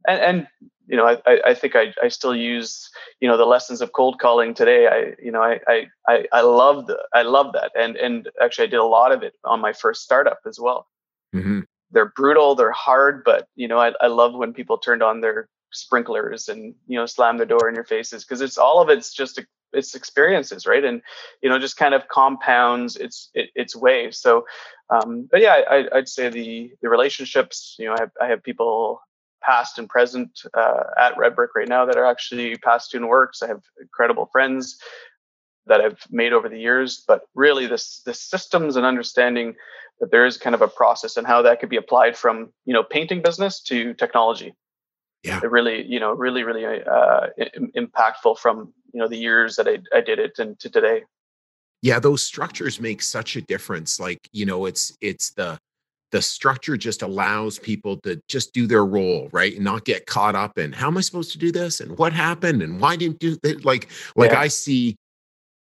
And, 0.06 0.20
and 0.20 0.46
you 0.86 0.96
know, 0.96 1.06
I, 1.06 1.40
I 1.46 1.54
think 1.54 1.76
I, 1.76 1.94
I 2.02 2.08
still 2.08 2.34
use 2.34 2.90
you 3.20 3.28
know 3.28 3.36
the 3.36 3.44
lessons 3.44 3.80
of 3.80 3.92
cold 3.92 4.18
calling 4.18 4.54
today. 4.54 4.86
I 4.86 5.14
you 5.22 5.30
know 5.30 5.42
I 5.42 5.60
I 5.66 5.86
I, 6.08 6.26
I 6.32 6.40
love 6.42 6.86
the 6.86 6.98
I 7.14 7.22
love 7.22 7.52
that, 7.52 7.72
and 7.78 7.96
and 7.96 8.28
actually 8.42 8.64
I 8.64 8.70
did 8.70 8.80
a 8.80 8.84
lot 8.84 9.12
of 9.12 9.22
it 9.22 9.34
on 9.44 9.60
my 9.60 9.72
first 9.72 10.02
startup 10.02 10.40
as 10.46 10.58
well. 10.58 10.86
Mm-hmm 11.34 11.60
they're 11.92 12.12
brutal, 12.14 12.54
they're 12.54 12.70
hard, 12.70 13.24
but 13.24 13.48
you 13.56 13.66
know, 13.66 13.78
I, 13.78 13.92
I 14.00 14.06
love 14.06 14.34
when 14.34 14.52
people 14.52 14.78
turned 14.78 15.02
on 15.02 15.20
their 15.20 15.48
sprinklers 15.72 16.48
and 16.48 16.74
you 16.88 16.98
know 16.98 17.06
slam 17.06 17.38
the 17.38 17.46
door 17.46 17.68
in 17.68 17.74
your 17.74 17.84
faces 17.84 18.24
because 18.24 18.40
it's 18.40 18.58
all 18.58 18.80
of 18.80 18.88
it's 18.88 19.12
just 19.14 19.38
a, 19.38 19.46
it's 19.72 19.94
experiences 19.94 20.66
right 20.66 20.84
and 20.84 21.00
you 21.42 21.48
know 21.48 21.60
just 21.60 21.76
kind 21.76 21.94
of 21.94 22.08
compounds 22.08 22.96
its 22.96 23.30
it, 23.34 23.50
its 23.54 23.76
way 23.76 24.10
so 24.10 24.44
um 24.92 25.28
but 25.30 25.40
yeah 25.40 25.60
I, 25.70 25.86
i'd 25.94 26.08
say 26.08 26.28
the 26.28 26.72
the 26.82 26.88
relationships 26.88 27.76
you 27.78 27.86
know 27.86 27.92
i 27.92 28.00
have, 28.00 28.10
I 28.20 28.26
have 28.26 28.42
people 28.42 29.00
past 29.42 29.78
and 29.78 29.88
present 29.88 30.42
uh, 30.54 30.84
at 30.98 31.16
red 31.16 31.34
brick 31.34 31.50
right 31.54 31.68
now 31.68 31.84
that 31.84 31.96
are 31.96 32.06
actually 32.06 32.56
past 32.56 32.88
student 32.88 33.08
works. 33.08 33.42
I 33.42 33.48
have 33.48 33.62
incredible 33.80 34.28
friends 34.32 34.78
that 35.66 35.82
i've 35.82 36.00
made 36.10 36.32
over 36.32 36.48
the 36.48 36.58
years 36.58 37.04
but 37.06 37.20
really 37.34 37.66
this 37.66 38.00
the 38.06 38.14
systems 38.14 38.76
and 38.76 38.86
understanding 38.86 39.54
that 40.00 40.10
there 40.10 40.26
is 40.26 40.36
kind 40.36 40.54
of 40.54 40.62
a 40.62 40.68
process 40.68 41.16
and 41.16 41.26
how 41.26 41.42
that 41.42 41.60
could 41.60 41.68
be 41.68 41.76
applied 41.76 42.16
from 42.16 42.52
you 42.64 42.72
know 42.72 42.82
painting 42.82 43.22
business 43.22 43.60
to 43.62 43.94
technology. 43.94 44.54
Yeah. 45.22 45.40
It 45.42 45.50
really 45.50 45.84
you 45.86 46.00
know 46.00 46.12
really 46.12 46.42
really 46.42 46.64
uh, 46.64 47.26
impactful 47.76 48.38
from 48.38 48.72
you 48.92 49.00
know 49.00 49.08
the 49.08 49.18
years 49.18 49.56
that 49.56 49.68
I, 49.68 49.78
I 49.96 50.00
did 50.00 50.18
it 50.18 50.38
and 50.38 50.58
to 50.60 50.70
today. 50.70 51.04
Yeah 51.82 51.98
those 52.00 52.24
structures 52.24 52.80
make 52.80 53.02
such 53.02 53.36
a 53.36 53.42
difference. 53.42 54.00
Like 54.00 54.28
you 54.32 54.46
know 54.46 54.64
it's 54.64 54.96
it's 55.00 55.30
the 55.30 55.58
the 56.12 56.22
structure 56.22 56.76
just 56.76 57.02
allows 57.02 57.58
people 57.58 57.96
to 57.98 58.20
just 58.28 58.52
do 58.52 58.66
their 58.66 58.84
role 58.84 59.28
right 59.32 59.54
and 59.54 59.64
not 59.64 59.84
get 59.84 60.06
caught 60.06 60.34
up 60.34 60.58
in 60.58 60.72
how 60.72 60.86
am 60.86 60.96
i 60.96 61.00
supposed 61.00 61.32
to 61.32 61.38
do 61.38 61.52
this 61.52 61.80
and 61.80 61.96
what 61.98 62.12
happened 62.12 62.62
and 62.62 62.80
why 62.80 62.96
didn't 62.96 63.18
do 63.18 63.36
it 63.42 63.64
like 63.64 63.88
like 64.16 64.32
yeah. 64.32 64.40
i 64.40 64.48
see 64.48 64.96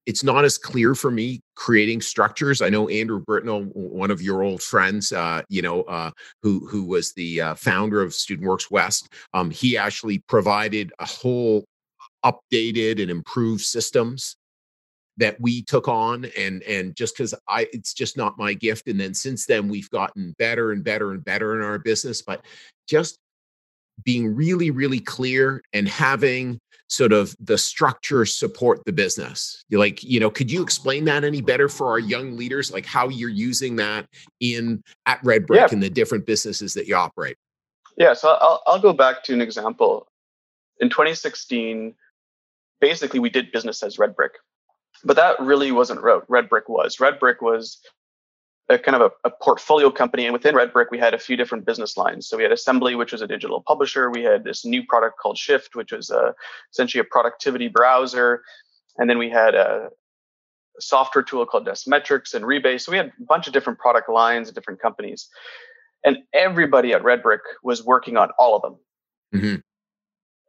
it's 0.07 0.23
not 0.23 0.45
as 0.45 0.59
clear 0.59 0.95
for 0.95 1.11
me 1.11 1.41
creating 1.57 2.01
structures. 2.01 2.61
I 2.61 2.69
know 2.69 2.89
Andrew 2.89 3.25
Britnell, 3.25 3.75
one 3.75 4.11
of 4.11 4.21
your 4.21 4.43
old 4.43 4.63
friends, 4.63 5.13
uh, 5.13 5.43
you 5.49 5.63
know, 5.63 5.83
uh, 5.83 6.11
who 6.43 6.67
who 6.67 6.85
was 6.85 7.13
the 7.15 7.41
uh, 7.41 7.55
founder 7.55 8.03
of 8.03 8.15
Student 8.15 8.49
Works 8.49 8.71
West. 8.71 9.09
Um, 9.33 9.51
he 9.51 9.77
actually 9.77 10.19
provided 10.29 10.93
a 10.99 11.07
whole 11.07 11.65
updated 12.25 13.01
and 13.01 13.11
improved 13.11 13.63
systems 13.63 14.37
that 15.17 15.41
we 15.41 15.63
took 15.63 15.89
on 15.89 16.27
and 16.37 16.63
and 16.65 16.97
just 16.97 17.17
because 17.17 17.35
i 17.49 17.69
it's 17.73 17.95
just 17.95 18.17
not 18.17 18.39
my 18.39 18.53
gift 18.53 18.89
and 18.89 18.99
then 18.99 19.15
since 19.15 19.47
then 19.47 19.69
we've 19.69 19.91
gotten 19.91 20.35
better 20.39 20.73
and 20.73 20.83
better 20.83 21.13
and 21.13 21.25
better 21.25 21.55
in 21.55 21.65
our 21.65 21.79
business 21.79 22.21
but 22.21 22.45
just 22.89 23.19
being 24.03 24.35
really 24.35 24.71
really 24.71 25.01
clear 25.01 25.63
and 25.73 25.89
having 25.89 26.59
sort 26.89 27.13
of 27.13 27.35
the 27.41 27.57
structure 27.57 28.25
support 28.25 28.85
the 28.85 28.93
business. 28.93 29.65
Like 29.71 30.03
you 30.03 30.21
know 30.21 30.31
could 30.31 30.51
you 30.51 30.63
explain 30.63 31.05
that 31.07 31.25
any 31.25 31.41
better 31.41 31.69
for 31.69 31.89
our 31.89 31.99
young 31.99 32.37
leaders 32.37 32.73
like 32.73 32.87
how 32.87 33.09
you're 33.09 33.31
using 33.31 33.77
that 33.77 34.07
in 34.41 34.83
at 35.07 35.21
red 35.25 35.47
brick 35.47 35.61
yeah. 35.61 35.69
and 35.71 35.83
the 35.83 35.91
different 35.91 36.27
businesses 36.27 36.75
that 36.75 36.87
you 36.87 36.97
operate? 36.97 37.37
Yeah 37.97 38.15
so 38.15 38.37
I'll, 38.41 38.63
I'll 38.67 38.81
go 38.81 38.93
back 38.93 39.23
to 39.25 39.33
an 39.33 39.41
example. 39.41 40.07
In 40.81 40.91
2016 40.91 41.95
basically 42.81 43.21
we 43.21 43.31
did 43.31 43.51
business 43.53 43.83
as 43.83 43.99
red 43.99 44.15
brick 44.15 44.33
but 45.03 45.17
that 45.17 45.41
really 45.41 45.73
wasn't 45.73 46.03
what 46.03 46.29
red 46.29 46.49
brick 46.49 46.69
was 46.69 47.01
red 47.01 47.19
brick 47.19 47.43
was 47.43 47.81
a 48.69 48.79
kind 48.79 49.01
of 49.01 49.13
a, 49.25 49.29
a, 49.29 49.31
portfolio 49.31 49.91
company. 49.91 50.25
And 50.25 50.33
within 50.33 50.55
Red 50.55 50.73
Brick, 50.73 50.91
we 50.91 50.99
had 50.99 51.13
a 51.13 51.19
few 51.19 51.37
different 51.37 51.67
business 51.67 51.97
lines. 51.97 52.27
So 52.27 52.37
we 52.37 52.43
had 52.43 52.53
Assembly, 52.53 52.95
which 52.95 53.13
was 53.13 53.21
a 53.21 53.27
digital 53.27 53.63
publisher. 53.63 54.11
We 54.11 54.23
had 54.23 54.45
this 54.45 54.65
new 54.65 54.85
product 54.87 55.19
called 55.19 55.37
Shift, 55.37 55.75
which 55.75 55.93
was 55.93 56.11
a, 56.11 56.35
essentially 56.73 57.01
a 57.01 57.05
productivity 57.05 57.69
browser. 57.69 58.43
And 58.97 59.11
then 59.11 59.19
we 59.19 59.29
had 59.29 59.55
a, 59.55 59.91
a 60.79 60.81
software 60.81 61.23
tool 61.23 61.45
called 61.45 61.67
Deskmetrics 61.67 62.33
and 62.33 62.45
Rebase. 62.45 62.83
So 62.83 62.93
we 62.93 62.99
had 62.99 63.13
a 63.21 63.25
bunch 63.29 63.47
of 63.47 63.53
different 63.53 63.79
product 63.79 64.09
lines 64.09 64.49
and 64.49 64.55
different 64.55 64.81
companies. 64.81 65.29
And 66.05 66.19
everybody 66.33 66.93
at 66.93 67.05
Red 67.05 67.23
Brick 67.23 67.43
was 67.63 67.85
working 67.85 68.17
on 68.17 68.31
all 68.39 68.57
of 68.57 68.63
them. 68.63 68.77
Mm-hmm. 69.35 69.57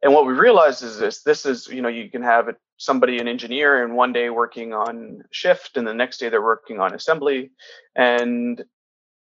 And 0.06 0.14
what 0.14 0.24
we 0.24 0.34
realized 0.34 0.84
is 0.84 1.00
this 1.00 1.22
this 1.24 1.44
is, 1.44 1.66
you 1.66 1.82
know, 1.82 1.88
you 1.88 2.08
can 2.08 2.22
have 2.22 2.54
somebody, 2.76 3.18
an 3.18 3.26
engineer, 3.26 3.82
and 3.82 3.96
one 3.96 4.12
day 4.12 4.30
working 4.30 4.72
on 4.72 5.24
shift, 5.32 5.76
and 5.76 5.84
the 5.84 5.92
next 5.92 6.18
day 6.18 6.28
they're 6.28 6.40
working 6.40 6.78
on 6.78 6.94
assembly. 6.94 7.50
And 7.96 8.64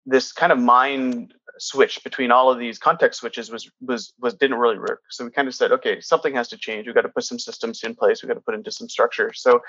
this 0.04 0.32
kind 0.32 0.52
of 0.52 0.58
mind 0.58 1.32
switch 1.58 2.04
between 2.04 2.30
all 2.30 2.52
of 2.52 2.58
these 2.58 2.78
context 2.78 3.20
switches 3.20 3.50
was 3.50 3.70
was 3.80 4.12
was 4.20 4.34
didn't 4.34 4.58
really 4.58 4.78
work. 4.78 5.00
So 5.08 5.24
we 5.24 5.30
kind 5.30 5.48
of 5.48 5.54
said, 5.54 5.72
okay, 5.72 5.98
something 6.02 6.34
has 6.34 6.48
to 6.48 6.58
change. 6.58 6.84
We've 6.84 6.94
got 6.94 7.08
to 7.08 7.08
put 7.08 7.24
some 7.24 7.38
systems 7.38 7.82
in 7.82 7.94
place. 7.94 8.22
We've 8.22 8.28
got 8.28 8.34
to 8.34 8.42
put 8.42 8.54
into 8.54 8.70
some 8.70 8.90
structure. 8.90 9.32
So 9.32 9.62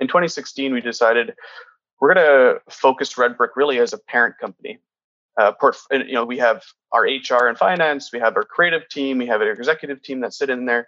in 0.00 0.08
2016, 0.08 0.72
we 0.72 0.80
decided 0.80 1.34
we're 2.00 2.14
going 2.14 2.26
to 2.26 2.62
focus 2.70 3.18
Red 3.18 3.36
Brick 3.36 3.54
really 3.54 3.80
as 3.80 3.92
a 3.92 3.98
parent 3.98 4.36
company 4.40 4.78
uh, 5.36 5.52
port, 5.52 5.76
you 5.90 6.12
know, 6.12 6.24
we 6.24 6.38
have 6.38 6.62
our 6.92 7.02
HR 7.02 7.48
and 7.48 7.58
finance, 7.58 8.12
we 8.12 8.20
have 8.20 8.36
our 8.36 8.44
creative 8.44 8.88
team, 8.88 9.18
we 9.18 9.26
have 9.26 9.40
an 9.40 9.48
executive 9.48 10.02
team 10.02 10.20
that 10.20 10.32
sit 10.32 10.50
in 10.50 10.64
there. 10.64 10.86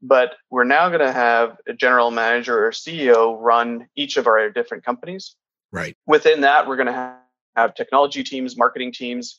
But 0.00 0.34
we're 0.50 0.64
now 0.64 0.88
going 0.88 1.00
to 1.00 1.12
have 1.12 1.56
a 1.66 1.72
general 1.72 2.10
manager 2.10 2.66
or 2.66 2.70
CEO 2.70 3.36
run 3.38 3.88
each 3.96 4.16
of 4.16 4.26
our 4.26 4.48
different 4.50 4.84
companies. 4.84 5.34
Right. 5.72 5.96
Within 6.06 6.42
that, 6.42 6.68
we're 6.68 6.76
going 6.76 6.86
to 6.86 6.92
have, 6.92 7.16
have 7.56 7.74
technology 7.74 8.22
teams, 8.22 8.56
marketing 8.56 8.92
teams, 8.92 9.38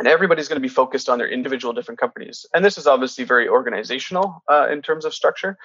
and 0.00 0.08
everybody's 0.08 0.48
going 0.48 0.56
to 0.56 0.62
be 0.62 0.68
focused 0.68 1.08
on 1.08 1.18
their 1.18 1.28
individual 1.28 1.72
different 1.72 2.00
companies. 2.00 2.46
And 2.54 2.64
this 2.64 2.78
is 2.78 2.86
obviously 2.86 3.24
very 3.24 3.48
organizational 3.48 4.42
uh, 4.50 4.68
in 4.70 4.82
terms 4.82 5.04
of 5.04 5.14
structure, 5.14 5.56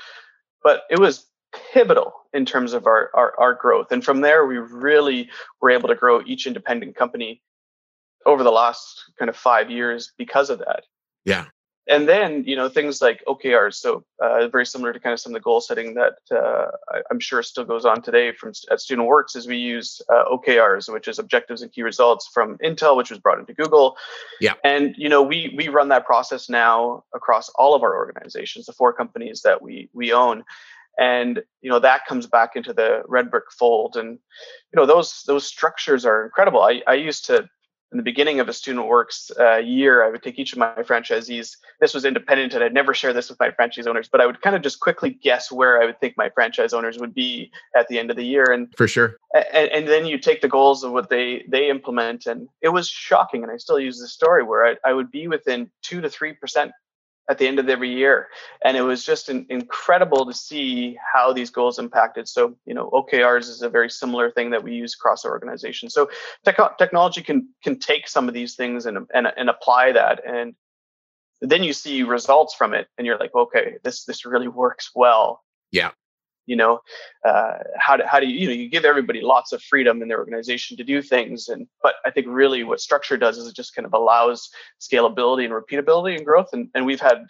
but 0.63 0.83
it 0.91 0.99
was 0.99 1.25
pivotal 1.73 2.13
in 2.33 2.45
terms 2.45 2.73
of 2.73 2.85
our, 2.85 3.09
our, 3.13 3.33
our 3.39 3.53
growth. 3.53 3.91
And 3.91 4.03
from 4.03 4.21
there, 4.21 4.45
we 4.45 4.57
really 4.57 5.29
were 5.61 5.71
able 5.71 5.87
to 5.87 5.95
grow 5.95 6.21
each 6.25 6.47
independent 6.47 6.95
company 6.95 7.41
over 8.25 8.43
the 8.43 8.51
last 8.51 9.11
kind 9.17 9.29
of 9.29 9.35
five 9.35 9.69
years 9.69 10.13
because 10.17 10.49
of 10.49 10.59
that. 10.59 10.83
Yeah. 11.25 11.45
And 11.87 12.09
then, 12.09 12.43
you 12.45 12.55
know, 12.55 12.67
things 12.67 12.99
like 12.99 13.23
OKRs. 13.27 13.75
So 13.75 14.03
uh, 14.19 14.47
very 14.47 14.65
similar 14.65 14.91
to 14.91 14.99
kind 14.99 15.13
of 15.13 15.19
some 15.19 15.33
of 15.33 15.35
the 15.35 15.43
goal 15.43 15.61
setting 15.61 15.93
that 15.93 16.15
uh, 16.35 16.71
I'm 17.11 17.19
sure 17.19 17.43
still 17.43 17.63
goes 17.63 17.85
on 17.85 18.01
today 18.01 18.31
from 18.33 18.53
at 18.71 18.81
Student 18.81 19.07
Works 19.07 19.35
is 19.35 19.45
we 19.45 19.57
use 19.57 20.01
uh, 20.09 20.23
OKRs, 20.25 20.91
which 20.91 21.07
is 21.07 21.19
objectives 21.19 21.61
and 21.61 21.71
key 21.71 21.83
results 21.83 22.27
from 22.33 22.57
Intel, 22.57 22.97
which 22.97 23.11
was 23.11 23.19
brought 23.19 23.39
into 23.39 23.53
Google. 23.53 23.97
Yeah. 24.41 24.53
And, 24.63 24.95
you 24.97 25.09
know, 25.09 25.21
we, 25.21 25.53
we 25.55 25.67
run 25.67 25.89
that 25.89 26.07
process 26.07 26.49
now 26.49 27.03
across 27.13 27.49
all 27.49 27.75
of 27.75 27.83
our 27.83 27.95
organizations, 27.95 28.65
the 28.65 28.73
four 28.73 28.91
companies 28.91 29.41
that 29.41 29.61
we, 29.61 29.89
we 29.93 30.11
own 30.11 30.43
and 30.97 31.43
you 31.61 31.69
know 31.69 31.79
that 31.79 32.05
comes 32.05 32.25
back 32.25 32.55
into 32.55 32.71
the 32.71 33.03
red 33.07 33.29
brick 33.29 33.51
fold 33.51 33.97
and 33.97 34.11
you 34.11 34.77
know 34.77 34.85
those 34.85 35.23
those 35.27 35.45
structures 35.45 36.05
are 36.05 36.23
incredible 36.23 36.61
i, 36.61 36.81
I 36.87 36.93
used 36.93 37.25
to 37.25 37.49
in 37.95 37.97
the 37.97 38.03
beginning 38.03 38.41
of 38.41 38.49
a 38.49 38.53
student 38.53 38.87
works 38.87 39.31
uh, 39.39 39.55
year, 39.55 40.03
I 40.03 40.09
would 40.09 40.21
take 40.21 40.37
each 40.37 40.51
of 40.51 40.59
my 40.59 40.73
franchisees. 40.79 41.55
This 41.79 41.93
was 41.93 42.03
independent, 42.03 42.53
and 42.53 42.61
I'd 42.61 42.73
never 42.73 42.93
share 42.93 43.13
this 43.13 43.29
with 43.29 43.39
my 43.39 43.51
franchise 43.51 43.87
owners, 43.87 44.09
but 44.09 44.19
I 44.19 44.25
would 44.25 44.41
kind 44.41 44.53
of 44.53 44.61
just 44.61 44.81
quickly 44.81 45.11
guess 45.11 45.49
where 45.49 45.81
I 45.81 45.85
would 45.85 45.97
think 46.01 46.15
my 46.17 46.29
franchise 46.29 46.73
owners 46.73 46.99
would 46.99 47.13
be 47.13 47.53
at 47.73 47.87
the 47.87 47.97
end 47.97 48.11
of 48.11 48.17
the 48.17 48.25
year. 48.25 48.51
And 48.51 48.67
for 48.75 48.85
sure, 48.85 49.15
and, 49.33 49.69
and 49.69 49.87
then 49.87 50.05
you 50.05 50.17
take 50.17 50.41
the 50.41 50.49
goals 50.49 50.83
of 50.83 50.91
what 50.91 51.09
they 51.09 51.45
they 51.47 51.69
implement, 51.69 52.25
and 52.25 52.49
it 52.61 52.67
was 52.67 52.89
shocking. 52.89 53.43
And 53.43 53.51
I 53.51 53.55
still 53.55 53.79
use 53.79 53.97
this 53.97 54.11
story 54.11 54.43
where 54.43 54.65
I, 54.65 54.75
I 54.83 54.91
would 54.91 55.09
be 55.09 55.29
within 55.29 55.71
two 55.81 56.01
to 56.01 56.09
three 56.09 56.33
percent 56.33 56.73
at 57.29 57.37
the 57.37 57.47
end 57.47 57.59
of 57.59 57.69
every 57.69 57.91
year. 57.91 58.27
And 58.63 58.77
it 58.77 58.81
was 58.81 59.03
just 59.03 59.29
an, 59.29 59.45
incredible 59.49 60.25
to 60.25 60.33
see 60.33 60.97
how 61.13 61.33
these 61.33 61.49
goals 61.49 61.79
impacted. 61.79 62.27
So, 62.27 62.55
you 62.65 62.73
know, 62.73 62.89
OKRs 62.91 63.49
is 63.49 63.61
a 63.61 63.69
very 63.69 63.89
similar 63.89 64.31
thing 64.31 64.51
that 64.51 64.63
we 64.63 64.73
use 64.73 64.93
across 64.93 65.25
our 65.25 65.31
organization. 65.31 65.89
So 65.89 66.09
tech- 66.43 66.77
technology 66.77 67.21
can 67.21 67.49
can 67.63 67.79
take 67.79 68.07
some 68.07 68.27
of 68.27 68.33
these 68.33 68.55
things 68.55 68.85
and, 68.85 69.07
and 69.13 69.27
and 69.35 69.49
apply 69.49 69.93
that. 69.93 70.21
And 70.25 70.55
then 71.41 71.63
you 71.63 71.73
see 71.73 72.03
results 72.03 72.53
from 72.55 72.73
it 72.73 72.87
and 72.97 73.05
you're 73.05 73.17
like, 73.17 73.35
okay, 73.35 73.75
this 73.83 74.05
this 74.05 74.25
really 74.25 74.47
works 74.47 74.91
well. 74.95 75.43
Yeah 75.71 75.91
you 76.45 76.55
know 76.55 76.79
uh, 77.27 77.57
how, 77.77 77.97
do, 77.97 78.03
how 78.05 78.19
do 78.19 78.27
you 78.27 78.39
you 78.39 78.47
know 78.47 78.53
you 78.53 78.69
give 78.69 78.85
everybody 78.85 79.21
lots 79.21 79.51
of 79.51 79.61
freedom 79.61 80.01
in 80.01 80.07
their 80.07 80.19
organization 80.19 80.77
to 80.77 80.83
do 80.83 81.01
things 81.01 81.47
and 81.47 81.67
but 81.81 81.95
i 82.05 82.11
think 82.11 82.27
really 82.29 82.63
what 82.63 82.79
structure 82.79 83.17
does 83.17 83.37
is 83.37 83.47
it 83.47 83.55
just 83.55 83.75
kind 83.75 83.85
of 83.85 83.93
allows 83.93 84.49
scalability 84.79 85.45
and 85.45 85.53
repeatability 85.53 86.15
and 86.15 86.25
growth 86.25 86.49
and, 86.53 86.69
and 86.75 86.85
we've 86.85 87.01
had 87.01 87.25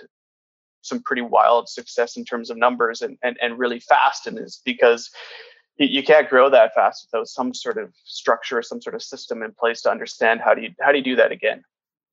some 0.81 1.01
pretty 1.01 1.21
wild 1.21 1.67
success 1.67 2.15
in 2.15 2.23
terms 2.23 2.49
of 2.49 2.57
numbers 2.57 3.01
and 3.01 3.17
and, 3.23 3.37
and 3.41 3.57
really 3.57 3.79
fast 3.79 4.27
and 4.27 4.37
is 4.39 4.61
because 4.65 5.09
you 5.77 6.03
can't 6.03 6.29
grow 6.29 6.49
that 6.49 6.73
fast 6.73 7.09
without 7.11 7.27
some 7.27 7.53
sort 7.53 7.77
of 7.77 7.91
structure 8.03 8.61
some 8.61 8.81
sort 8.81 8.95
of 8.95 9.01
system 9.01 9.43
in 9.43 9.51
place 9.53 9.81
to 9.81 9.89
understand 9.89 10.41
how 10.41 10.53
do 10.53 10.61
you 10.61 10.69
how 10.81 10.91
do 10.91 10.97
you 10.97 11.03
do 11.03 11.15
that 11.15 11.31
again 11.31 11.63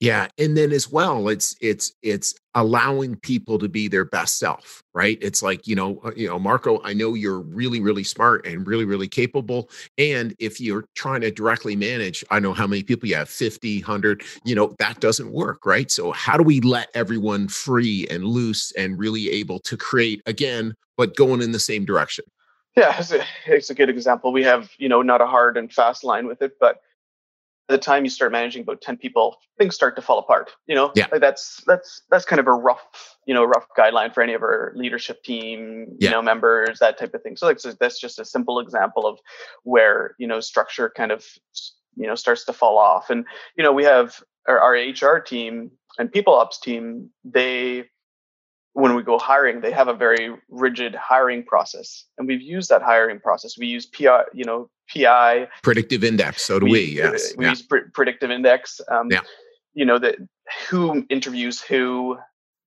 yeah, 0.02 0.26
and 0.36 0.56
then 0.56 0.72
as 0.72 0.90
well, 0.90 1.28
it's 1.28 1.54
it's 1.60 1.92
it's 2.02 2.34
allowing 2.56 3.14
people 3.14 3.56
to 3.60 3.68
be 3.68 3.86
their 3.86 4.04
best 4.04 4.36
self, 4.36 4.82
right? 4.94 5.16
It's 5.22 5.44
like 5.44 5.68
you 5.68 5.76
know, 5.76 6.00
uh, 6.04 6.10
you 6.16 6.26
know, 6.26 6.40
Marco, 6.40 6.82
I 6.82 6.92
know 6.92 7.14
you're 7.14 7.38
really 7.38 7.78
really 7.78 8.02
smart 8.02 8.44
and 8.44 8.66
really 8.66 8.84
really 8.84 9.06
capable, 9.06 9.70
and 9.96 10.34
if 10.40 10.60
you're 10.60 10.86
trying 10.96 11.20
to 11.20 11.30
directly 11.30 11.76
manage, 11.76 12.24
I 12.32 12.40
know 12.40 12.52
how 12.52 12.66
many 12.66 12.82
people 12.82 13.08
you 13.08 13.14
have, 13.14 13.28
50, 13.28 13.78
100, 13.78 14.24
you 14.44 14.56
know, 14.56 14.74
that 14.80 14.98
doesn't 14.98 15.30
work, 15.30 15.64
right? 15.64 15.88
So 15.88 16.10
how 16.10 16.36
do 16.36 16.42
we 16.42 16.60
let 16.62 16.88
everyone 16.94 17.46
free 17.46 18.08
and 18.10 18.24
loose 18.24 18.72
and 18.72 18.98
really 18.98 19.30
able 19.30 19.60
to 19.60 19.76
create 19.76 20.20
again, 20.26 20.74
but 20.96 21.14
going 21.14 21.42
in 21.42 21.52
the 21.52 21.60
same 21.60 21.84
direction? 21.84 22.24
Yeah, 22.76 22.92
it's 22.98 23.12
a, 23.12 23.24
it's 23.46 23.70
a 23.70 23.74
good 23.74 23.88
example. 23.88 24.32
We 24.32 24.42
have, 24.42 24.68
you 24.78 24.88
know, 24.88 25.00
not 25.02 25.20
a 25.20 25.26
hard 25.26 25.56
and 25.56 25.72
fast 25.72 26.02
line 26.02 26.26
with 26.26 26.42
it, 26.42 26.58
but 26.58 26.80
the 27.68 27.78
time 27.78 28.04
you 28.04 28.10
start 28.10 28.32
managing 28.32 28.62
about 28.62 28.80
10 28.80 28.96
people 28.96 29.36
things 29.58 29.74
start 29.74 29.96
to 29.96 30.02
fall 30.02 30.18
apart 30.18 30.50
you 30.66 30.74
know? 30.74 30.92
Yeah. 30.94 31.06
like 31.10 31.20
that's 31.20 31.62
that's 31.66 32.02
that's 32.10 32.24
kind 32.24 32.40
of 32.40 32.46
a 32.46 32.52
rough 32.52 33.16
you 33.26 33.34
know 33.34 33.44
rough 33.44 33.66
guideline 33.76 34.12
for 34.12 34.22
any 34.22 34.34
of 34.34 34.42
our 34.42 34.72
leadership 34.74 35.22
team 35.22 35.86
you 35.98 36.10
know 36.10 36.22
members 36.22 36.78
that 36.80 36.98
type 36.98 37.14
of 37.14 37.22
thing. 37.22 37.36
So 37.36 37.46
like 37.46 37.60
so 37.60 37.72
that's 37.72 38.00
just 38.00 38.18
a 38.18 38.24
simple 38.24 38.58
example 38.58 39.06
of 39.06 39.18
where 39.62 40.14
you 40.18 40.26
know 40.26 40.40
structure 40.40 40.92
kind 40.94 41.12
of 41.12 41.24
you 41.96 42.06
know 42.06 42.14
starts 42.14 42.44
to 42.46 42.52
fall 42.52 42.78
off. 42.78 43.10
And 43.10 43.24
you 43.56 43.64
know 43.64 43.72
we 43.72 43.84
have 43.84 44.22
our, 44.48 44.58
our 44.58 44.72
hr 44.74 45.20
team 45.20 45.70
and 45.98 46.10
people 46.10 46.34
ops 46.34 46.58
team 46.58 47.10
they 47.24 47.84
when 48.74 48.94
we 48.94 49.02
go 49.02 49.18
hiring, 49.18 49.60
they 49.60 49.70
have 49.70 49.88
a 49.88 49.94
very 49.94 50.34
rigid 50.48 50.94
hiring 50.94 51.44
process, 51.44 52.06
and 52.18 52.26
we've 52.26 52.40
used 52.40 52.70
that 52.70 52.82
hiring 52.82 53.20
process. 53.20 53.58
We 53.58 53.66
use 53.66 53.86
PI, 53.86 54.24
you 54.32 54.44
know, 54.44 54.70
PI 54.92 55.48
predictive 55.62 56.04
index. 56.04 56.42
So 56.42 56.58
do 56.58 56.66
we. 56.66 56.72
we 56.72 56.84
yes, 56.96 57.34
we 57.36 57.44
yeah. 57.44 57.50
use 57.50 57.62
pr- 57.62 57.90
predictive 57.92 58.30
index. 58.30 58.80
Um, 58.90 59.08
yeah. 59.10 59.20
You 59.74 59.84
know 59.84 59.98
that 59.98 60.16
who 60.68 61.04
interviews 61.10 61.60
who. 61.60 62.18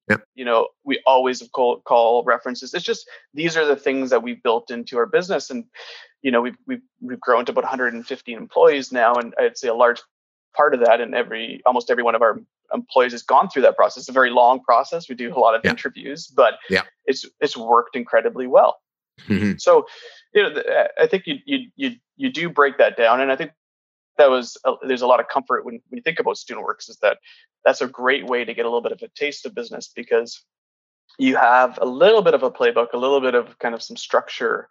Yeah. 0.08 0.18
You 0.36 0.46
know, 0.46 0.68
we 0.84 1.02
always 1.08 1.42
call 1.52 1.82
call 1.82 2.24
references. 2.26 2.76
It's 2.76 2.86
just 2.86 3.10
these 3.34 3.58
are 3.58 3.66
the 3.66 3.76
things 3.76 4.12
that 4.12 4.22
we've 4.22 4.42
built 4.44 4.70
into 4.70 5.00
our 5.00 5.08
business, 5.08 5.50
and 5.50 5.66
you 6.22 6.30
know, 6.30 6.42
we've 6.42 6.58
we've 6.68 6.82
we've 7.02 7.20
grown 7.20 7.46
to 7.46 7.52
about 7.52 7.64
150 7.64 8.34
employees 8.34 8.92
now, 8.92 9.16
and 9.16 9.34
I'd 9.40 9.58
say 9.58 9.68
a 9.68 9.74
large 9.74 10.00
part 10.56 10.74
of 10.74 10.80
that, 10.82 11.02
and 11.02 11.14
every 11.14 11.62
almost 11.66 11.92
every 11.92 12.04
one 12.04 12.16
of 12.16 12.22
our 12.22 12.40
employees 12.74 13.12
has 13.12 13.24
gone 13.24 13.50
through 13.50 13.64
that 13.64 13.76
process. 13.76 14.04
It's 14.04 14.10
a 14.10 14.14
very 14.14 14.30
long 14.30 14.62
process. 14.62 15.10
We 15.10 15.16
do 15.16 15.36
a 15.36 15.40
lot 15.40 15.56
of 15.56 15.62
yeah. 15.64 15.72
interviews, 15.72 16.28
but 16.28 16.56
yeah. 16.70 16.84
it's 17.06 17.26
it's 17.40 17.58
worked 17.58 17.96
incredibly 17.96 18.48
well. 18.48 18.80
Mm-hmm. 19.28 19.54
So, 19.58 19.86
you 20.34 20.44
know, 20.44 20.62
I 21.00 21.08
think 21.08 21.24
you 21.26 21.36
you 21.46 21.70
you 21.76 21.96
you 22.18 22.32
do 22.32 22.50
break 22.50 22.78
that 22.78 22.98
down, 22.98 23.22
and 23.22 23.32
I 23.32 23.36
think 23.36 23.52
that 24.18 24.30
was 24.30 24.58
a, 24.66 24.74
there's 24.88 25.02
a 25.02 25.08
lot 25.08 25.20
of 25.20 25.28
comfort 25.28 25.66
when, 25.66 25.76
when 25.90 25.98
you 25.98 26.02
think 26.02 26.20
about 26.20 26.38
student 26.38 26.66
works 26.66 26.90
is 26.90 26.98
that 26.98 27.18
that's 27.66 27.82
a 27.82 27.88
great 27.88 28.26
way 28.26 28.46
to 28.46 28.54
get 28.54 28.66
a 28.66 28.70
little 28.70 28.82
bit 28.82 28.92
of 28.92 29.02
a 29.02 29.10
taste 29.10 29.46
of 29.46 29.54
business 29.54 29.92
because 29.94 30.44
you 31.18 31.36
have 31.36 31.78
a 31.82 31.86
little 31.86 32.22
bit 32.22 32.34
of 32.34 32.44
a 32.44 32.52
playbook, 32.52 32.94
a 32.94 32.98
little 32.98 33.22
bit 33.22 33.36
of 33.36 33.58
kind 33.60 33.76
of 33.76 33.84
some 33.84 33.98
structure 33.98 34.70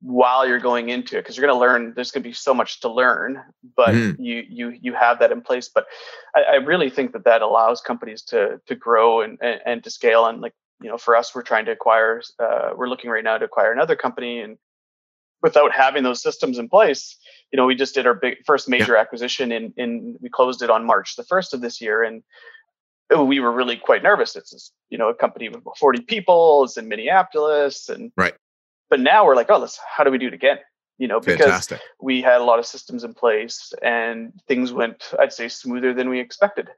while 0.00 0.46
you're 0.46 0.60
going 0.60 0.90
into 0.90 1.16
it 1.16 1.22
because 1.22 1.36
you're 1.36 1.46
going 1.46 1.56
to 1.56 1.60
learn 1.60 1.92
there's 1.96 2.12
going 2.12 2.22
to 2.22 2.28
be 2.28 2.32
so 2.32 2.54
much 2.54 2.80
to 2.80 2.88
learn 2.88 3.42
but 3.76 3.88
mm-hmm. 3.88 4.22
you 4.22 4.44
you 4.48 4.78
you 4.80 4.94
have 4.94 5.18
that 5.18 5.32
in 5.32 5.40
place 5.40 5.68
but 5.68 5.86
I, 6.36 6.42
I, 6.42 6.54
really 6.56 6.88
think 6.88 7.12
that 7.14 7.24
that 7.24 7.42
allows 7.42 7.80
companies 7.80 8.22
to 8.26 8.60
to 8.68 8.76
grow 8.76 9.22
and, 9.22 9.38
and, 9.42 9.60
and 9.66 9.84
to 9.84 9.90
scale 9.90 10.26
and 10.26 10.40
like 10.40 10.54
you 10.80 10.88
know, 10.88 10.98
for 10.98 11.16
us, 11.16 11.34
we're 11.34 11.42
trying 11.42 11.64
to 11.66 11.72
acquire, 11.72 12.22
uh, 12.38 12.70
we're 12.76 12.88
looking 12.88 13.10
right 13.10 13.24
now 13.24 13.36
to 13.38 13.44
acquire 13.44 13.72
another 13.72 13.96
company, 13.96 14.40
and 14.40 14.58
without 15.42 15.72
having 15.72 16.02
those 16.02 16.22
systems 16.22 16.58
in 16.58 16.68
place, 16.68 17.16
you 17.52 17.56
know, 17.56 17.66
we 17.66 17.74
just 17.74 17.94
did 17.94 18.06
our 18.06 18.14
big 18.14 18.36
first 18.46 18.68
major 18.68 18.94
yeah. 18.94 19.00
acquisition 19.00 19.50
in 19.50 19.72
in 19.76 20.16
we 20.20 20.28
closed 20.28 20.62
it 20.62 20.70
on 20.70 20.84
March 20.84 21.16
the 21.16 21.24
first 21.24 21.54
of 21.54 21.60
this 21.60 21.80
year, 21.80 22.02
and 22.02 22.22
we 23.26 23.40
were 23.40 23.52
really 23.52 23.76
quite 23.76 24.02
nervous. 24.02 24.36
It's 24.36 24.72
you 24.90 24.98
know 24.98 25.08
a 25.08 25.14
company 25.14 25.48
with 25.48 25.62
40 25.78 26.02
people. 26.02 26.64
It's 26.64 26.76
in 26.76 26.88
Minneapolis, 26.88 27.88
and 27.88 28.12
right. 28.16 28.34
But 28.90 29.00
now 29.00 29.26
we're 29.26 29.36
like, 29.36 29.50
oh, 29.50 29.58
let's 29.58 29.78
how 29.78 30.04
do 30.04 30.10
we 30.10 30.18
do 30.18 30.28
it 30.28 30.34
again? 30.34 30.58
You 30.98 31.06
know, 31.06 31.20
because 31.20 31.38
Fantastic. 31.38 31.80
we 32.00 32.22
had 32.22 32.40
a 32.40 32.44
lot 32.44 32.58
of 32.58 32.66
systems 32.66 33.04
in 33.04 33.14
place 33.14 33.72
and 33.82 34.32
things 34.48 34.72
went, 34.72 35.12
I'd 35.18 35.32
say, 35.32 35.48
smoother 35.48 35.94
than 35.94 36.08
we 36.08 36.18
expected. 36.18 36.68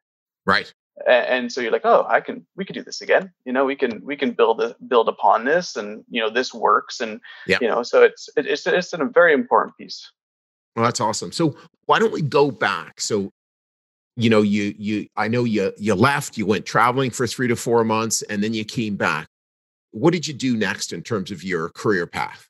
Right. 0.45 0.73
And 1.09 1.51
so 1.51 1.63
you're 1.63 1.73
like, 1.73 1.87
oh, 1.87 2.05
I 2.07 2.21
can, 2.21 2.47
we 2.57 2.67
could 2.67 2.75
do 2.75 2.83
this 2.83 3.01
again. 3.01 3.33
You 3.47 3.53
know, 3.55 3.65
we 3.65 3.77
can, 3.77 4.05
we 4.05 4.17
can 4.17 4.33
build 4.33 4.61
a, 4.61 4.77
build 4.87 5.09
upon 5.09 5.47
this, 5.47 5.77
and 5.77 6.05
you 6.11 6.21
know, 6.21 6.29
this 6.29 6.53
works, 6.53 7.01
and 7.01 7.21
yeah. 7.47 7.57
you 7.63 7.69
know, 7.69 7.83
so 7.83 8.03
it's, 8.03 8.29
it's, 8.37 8.67
it's 8.67 8.93
a 8.93 9.05
very 9.07 9.33
important 9.33 9.79
piece. 9.79 10.13
Well, 10.77 10.85
that's 10.85 11.01
awesome. 11.01 11.33
So 11.33 11.57
why 11.87 11.99
don't 11.99 12.13
we 12.13 12.21
go 12.21 12.51
back? 12.51 13.01
So 13.01 13.31
you 14.17 14.29
know 14.29 14.43
you 14.43 14.75
you 14.77 15.07
i 15.17 15.29
know 15.29 15.45
you 15.45 15.73
you 15.79 15.95
left 15.95 16.37
you 16.37 16.45
went 16.45 16.67
traveling 16.67 17.11
for 17.11 17.27
three 17.27 17.47
to 17.47 17.57
four 17.57 17.85
months 17.85 18.23
and 18.23 18.43
then 18.43 18.53
you 18.53 18.65
came 18.65 18.97
back 18.97 19.29
what 19.93 20.13
did 20.13 20.27
you 20.27 20.35
do 20.35 20.57
next 20.57 20.93
in 20.93 21.03
terms 21.03 21.31
of 21.31 21.43
your 21.43 21.69
career 21.71 22.07
path? 22.07 22.49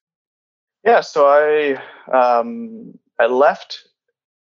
Yeah 0.84 1.00
so 1.00 1.26
i 1.26 1.76
um 2.12 2.98
i 3.18 3.26
left 3.26 3.86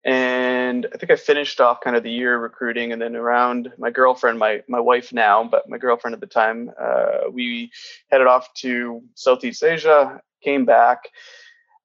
and 0.06 0.86
i 0.94 0.98
think 0.98 1.12
i 1.12 1.16
finished 1.16 1.60
off 1.60 1.82
kind 1.82 1.96
of 1.96 2.04
the 2.04 2.12
year 2.12 2.38
recruiting 2.38 2.92
and 2.92 3.02
then 3.02 3.16
around 3.16 3.72
my 3.78 3.90
girlfriend 3.90 4.38
my 4.38 4.62
my 4.68 4.80
wife 4.80 5.12
now 5.12 5.44
but 5.44 5.68
my 5.68 5.78
girlfriend 5.78 6.14
at 6.14 6.20
the 6.20 6.28
time 6.28 6.72
uh, 6.80 7.30
we 7.32 7.72
headed 8.12 8.28
off 8.28 8.54
to 8.54 9.02
southeast 9.16 9.64
asia 9.64 10.22
came 10.44 10.64
back 10.64 11.10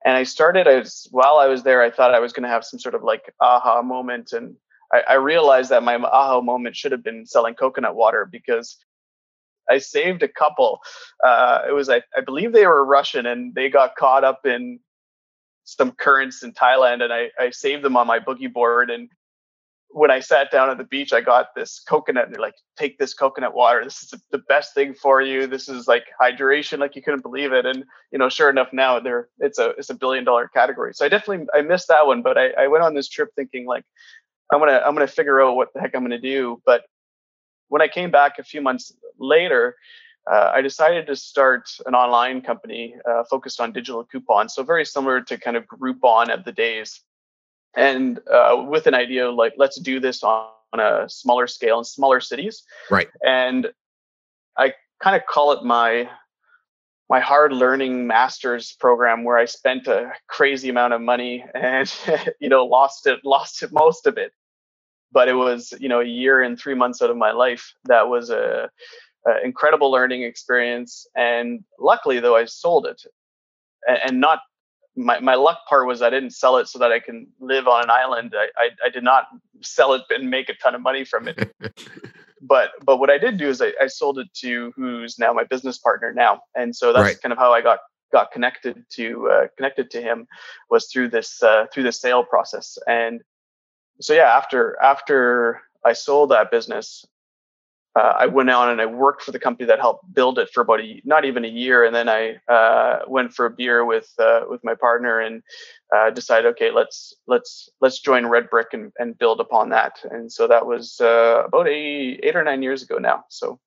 and 0.04 0.16
i 0.16 0.23
started 0.23 0.66
as 0.66 1.09
while 1.11 1.38
i 1.38 1.47
was 1.47 1.62
there 1.62 1.83
i 1.83 1.90
thought 1.90 2.14
i 2.14 2.21
was 2.21 2.33
going 2.33 2.45
to 2.45 2.49
have 2.49 2.64
some 2.64 2.78
sort 2.78 2.95
of 2.95 3.02
like 3.02 3.33
aha 3.40 3.83
moment 3.83 4.33
and 4.33 4.54
I, 4.92 5.02
I 5.09 5.14
realized 5.14 5.71
that 5.71 5.83
my 5.83 5.97
aha 5.97 6.42
moment 6.42 6.76
should 6.76 6.92
have 6.92 7.02
been 7.02 7.25
selling 7.25 7.54
coconut 7.54 7.97
water 7.97 8.28
because 8.31 8.76
I 9.71 9.78
saved 9.78 10.23
a 10.23 10.28
couple. 10.28 10.81
Uh, 11.25 11.61
it 11.69 11.73
was, 11.73 11.88
I, 11.88 12.02
I 12.16 12.21
believe 12.25 12.52
they 12.52 12.66
were 12.66 12.85
Russian 12.85 13.26
and 13.26 13.54
they 13.54 13.69
got 13.69 13.97
caught 13.97 14.25
up 14.25 14.45
in 14.45 14.81
some 15.64 15.92
currents 15.92 16.42
in 16.42 16.52
Thailand 16.52 17.02
and 17.02 17.12
I, 17.12 17.31
I 17.38 17.50
saved 17.50 17.85
them 17.85 17.97
on 17.97 18.07
my 18.07 18.19
boogie 18.19 18.52
board. 18.52 18.90
And 18.90 19.09
when 19.88 20.11
I 20.11 20.21
sat 20.21 20.50
down 20.50 20.71
at 20.71 20.78
the 20.78 20.85
beach, 20.85 21.12
I 21.12 21.21
got 21.21 21.54
this 21.54 21.81
coconut 21.87 22.26
and 22.26 22.35
they're 22.35 22.42
like, 22.42 22.54
take 22.76 22.99
this 22.99 23.14
coconut 23.14 23.54
water. 23.54 23.85
This 23.85 24.02
is 24.02 24.14
the 24.31 24.38
best 24.38 24.75
thing 24.75 24.95
for 24.95 25.21
you. 25.23 25.47
This 25.47 25.69
is 25.69 25.87
like 25.87 26.04
hydration, 26.21 26.78
like 26.78 26.97
you 26.97 27.02
couldn't 27.02 27.23
believe 27.23 27.52
it. 27.52 27.66
And, 27.66 27.85
you 28.11 28.19
know, 28.19 28.28
sure 28.28 28.50
enough, 28.50 28.73
now 28.73 28.99
there 28.99 29.28
it's 29.38 29.59
a, 29.59 29.71
it's 29.78 29.90
a 29.90 29.95
billion 29.95 30.25
dollar 30.25 30.49
category. 30.49 30.95
So 30.95 31.04
I 31.04 31.09
definitely, 31.09 31.47
I 31.54 31.62
missed 31.62 31.88
that 31.88 32.07
one, 32.07 32.23
but 32.23 32.37
I, 32.37 32.50
I 32.59 32.66
went 32.69 32.85
on 32.85 32.95
this 32.95 33.09
trip 33.09 33.28
thinking 33.37 33.66
like, 33.66 33.85
I'm 34.52 34.59
gonna 34.59 34.83
I'm 34.85 34.95
gonna 34.95 35.07
figure 35.07 35.40
out 35.40 35.57
what 35.57 35.69
the 35.75 35.81
heck 35.81 35.95
I'm 35.95 36.02
gonna 36.02 36.21
do. 36.21 36.61
But 36.66 36.83
when 37.72 37.80
I 37.80 37.88
came 37.88 38.10
back 38.10 38.38
a 38.38 38.44
few 38.44 38.60
months 38.60 38.94
later, 39.18 39.76
uh, 40.30 40.50
I 40.52 40.60
decided 40.60 41.06
to 41.06 41.16
start 41.16 41.70
an 41.86 41.94
online 41.94 42.42
company 42.42 42.94
uh, 43.10 43.24
focused 43.30 43.62
on 43.62 43.72
digital 43.72 44.04
coupons. 44.04 44.52
So 44.52 44.62
very 44.62 44.84
similar 44.84 45.22
to 45.22 45.38
kind 45.38 45.56
of 45.56 45.64
Groupon 45.66 46.28
of 46.28 46.44
the 46.44 46.52
days, 46.52 47.00
and 47.74 48.20
uh, 48.30 48.62
with 48.68 48.86
an 48.86 48.94
idea 48.94 49.30
like 49.30 49.54
let's 49.56 49.80
do 49.80 50.00
this 50.00 50.22
on, 50.22 50.48
on 50.74 50.80
a 50.80 51.08
smaller 51.08 51.46
scale 51.46 51.78
in 51.78 51.84
smaller 51.84 52.20
cities. 52.20 52.62
Right. 52.90 53.08
And 53.26 53.68
I 54.58 54.74
kind 55.02 55.16
of 55.16 55.22
call 55.26 55.52
it 55.52 55.64
my 55.64 56.10
my 57.08 57.20
hard 57.20 57.54
learning 57.54 58.06
master's 58.06 58.76
program 58.78 59.24
where 59.24 59.38
I 59.38 59.46
spent 59.46 59.86
a 59.86 60.12
crazy 60.28 60.68
amount 60.68 60.92
of 60.92 61.00
money 61.00 61.42
and 61.54 61.90
you 62.38 62.50
know 62.50 62.66
lost 62.66 63.06
it 63.06 63.20
lost 63.24 63.62
it 63.62 63.70
most 63.72 64.06
of 64.06 64.18
it 64.18 64.34
but 65.12 65.28
it 65.28 65.35
was 65.35 65.73
you 65.78 65.88
know 65.88 66.00
a 66.00 66.04
year 66.04 66.42
and 66.42 66.59
three 66.59 66.75
months 66.75 67.02
out 67.02 67.11
of 67.11 67.16
my 67.16 67.33
life 67.33 67.75
that 67.85 68.09
was 68.09 68.31
a, 68.31 68.70
a 69.27 69.44
incredible 69.44 69.90
learning 69.90 70.22
experience 70.22 71.07
and 71.16 71.62
luckily 71.79 72.20
though 72.20 72.37
i 72.37 72.44
sold 72.44 72.87
it. 72.87 73.03
And, 73.87 73.98
and, 74.05 74.20
not 74.20 74.40
my, 74.94 75.18
my 75.20 75.35
luck 75.35 75.59
part 75.68 75.87
was 75.87 76.03
i 76.03 76.11
didn't 76.11 76.31
sell 76.31 76.57
it 76.57 76.68
so 76.68 76.79
that 76.79 76.92
i 76.92 76.98
can 76.98 77.27
live 77.40 77.68
on 77.68 77.85
an 77.85 77.90
island. 77.90 78.35
I, 78.37 78.48
I, 78.57 78.70
I 78.87 78.88
did 78.88 79.05
not 79.05 79.27
sell 79.61 79.92
it 79.94 80.03
and 80.11 80.31
make 80.31 80.48
a 80.48 80.55
ton 80.55 80.75
of 80.75 80.81
money 80.81 81.05
from 81.05 81.29
it. 81.29 81.53
But 82.44 82.70
but 82.85 82.96
what 82.96 83.09
i 83.09 83.18
did 83.18 83.38
do 83.38 83.48
is 83.48 83.62
I, 83.62 83.72
I 83.81 83.87
sold 83.87 84.18
it 84.18 84.27
to 84.40 84.72
who's 84.75 85.16
now 85.16 85.33
my 85.33 85.44
business 85.44 85.79
partner 85.79 86.12
now 86.12 86.40
and 86.57 86.75
so 86.75 86.92
that's 86.92 87.05
right. 87.05 87.22
kind 87.22 87.33
of 87.33 87.38
how 87.38 87.53
i 87.53 87.61
got 87.61 87.79
got 88.12 88.31
connected 88.31 88.85
to 88.90 89.29
uh, 89.29 89.46
connected 89.57 89.90
to 89.90 90.01
him 90.01 90.27
was 90.70 90.87
through 90.87 91.09
this 91.09 91.42
uh, 91.42 91.66
through 91.72 91.83
the 91.83 91.92
sale 91.92 92.22
process. 92.22 92.79
And 92.87 93.22
so 94.00 94.14
yeah, 94.14 94.37
after 94.37 94.81
after 94.83 95.61
I 95.85 95.92
sold 95.92 96.31
that 96.31 96.50
business, 96.50 97.05
uh, 97.94 98.14
I 98.18 98.26
went 98.26 98.48
on 98.48 98.70
and 98.70 98.81
I 98.81 98.87
worked 98.87 99.22
for 99.22 99.33
the 99.33 99.38
company 99.38 99.66
that 99.66 99.78
helped 99.78 100.12
build 100.14 100.38
it 100.38 100.48
for 100.52 100.62
about 100.62 100.81
a, 100.81 101.02
not 101.05 101.24
even 101.24 101.44
a 101.44 101.48
year, 101.48 101.85
and 101.85 101.94
then 101.94 102.09
I 102.09 102.37
uh, 102.50 103.00
went 103.07 103.35
for 103.35 103.46
a 103.46 103.50
beer 103.50 103.85
with 103.85 104.11
uh, 104.18 104.42
with 104.48 104.64
my 104.64 104.74
partner 104.74 105.20
and 105.20 105.42
uh, 105.94 106.11
decided, 106.11 106.48
okay, 106.52 106.70
let's 106.70 107.12
let's 107.26 107.68
let's 107.81 108.00
join 108.00 108.26
Red 108.26 108.48
Brick 108.48 108.68
and, 108.72 108.92
and 108.98 109.18
build 109.18 109.40
upon 109.40 109.68
that. 109.70 109.98
And 110.11 110.33
so 110.33 110.48
that 110.48 110.66
was 110.66 111.00
uh, 111.00 111.44
about 111.46 111.68
eight, 111.68 112.20
eight 112.22 112.35
or 112.35 112.44
nine 112.44 112.62
years 112.62 112.83
ago 112.83 112.96
now. 112.96 113.24
So, 113.28 113.61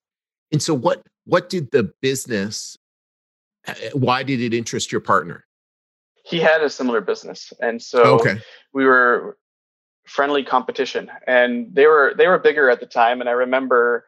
and 0.51 0.61
so 0.61 0.73
what 0.73 1.03
what 1.25 1.49
did 1.49 1.71
the 1.71 1.93
business? 2.01 2.77
Uh, 3.67 3.73
why 3.93 4.23
did 4.23 4.41
it 4.41 4.53
interest 4.55 4.91
your 4.91 5.01
partner? 5.01 5.45
He 6.23 6.39
had 6.39 6.63
a 6.63 6.69
similar 6.71 7.01
business, 7.01 7.53
and 7.61 7.79
so 7.79 8.19
okay. 8.19 8.41
we 8.73 8.85
were 8.85 9.38
friendly 10.05 10.43
competition. 10.43 11.11
And 11.27 11.73
they 11.73 11.87
were 11.87 12.13
they 12.17 12.27
were 12.27 12.39
bigger 12.39 12.69
at 12.69 12.79
the 12.79 12.85
time. 12.85 13.21
And 13.21 13.29
i 13.29 13.33
remember 13.33 14.05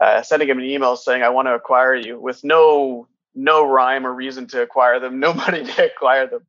uh, 0.00 0.22
sending 0.22 0.48
him 0.48 0.58
an 0.58 0.64
email 0.64 0.96
saying 0.96 1.22
i 1.22 1.28
want 1.28 1.48
to 1.48 1.54
acquire 1.54 1.94
you 1.94 2.20
with 2.20 2.44
no 2.44 3.08
no 3.34 3.66
rhyme 3.68 4.06
or 4.06 4.12
reason 4.12 4.46
to 4.48 4.62
acquire 4.62 5.00
them. 5.00 5.20
No 5.20 5.32
money 5.34 5.64
to 5.64 5.86
acquire 5.86 6.26
them. 6.26 6.46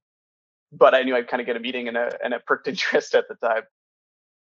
But 0.71 0.93
i 0.93 1.03
knew 1.03 1.15
i'd 1.15 1.27
kind 1.27 1.41
of 1.41 1.47
get 1.47 1.57
a 1.57 1.59
meeting 1.59 1.88
and 1.88 1.97
a 1.97 2.17
and 2.23 2.33
a 2.33 2.39
perked 2.39 2.67
interest 2.67 3.15
at 3.19 3.27
the 3.27 3.35
time. 3.35 3.63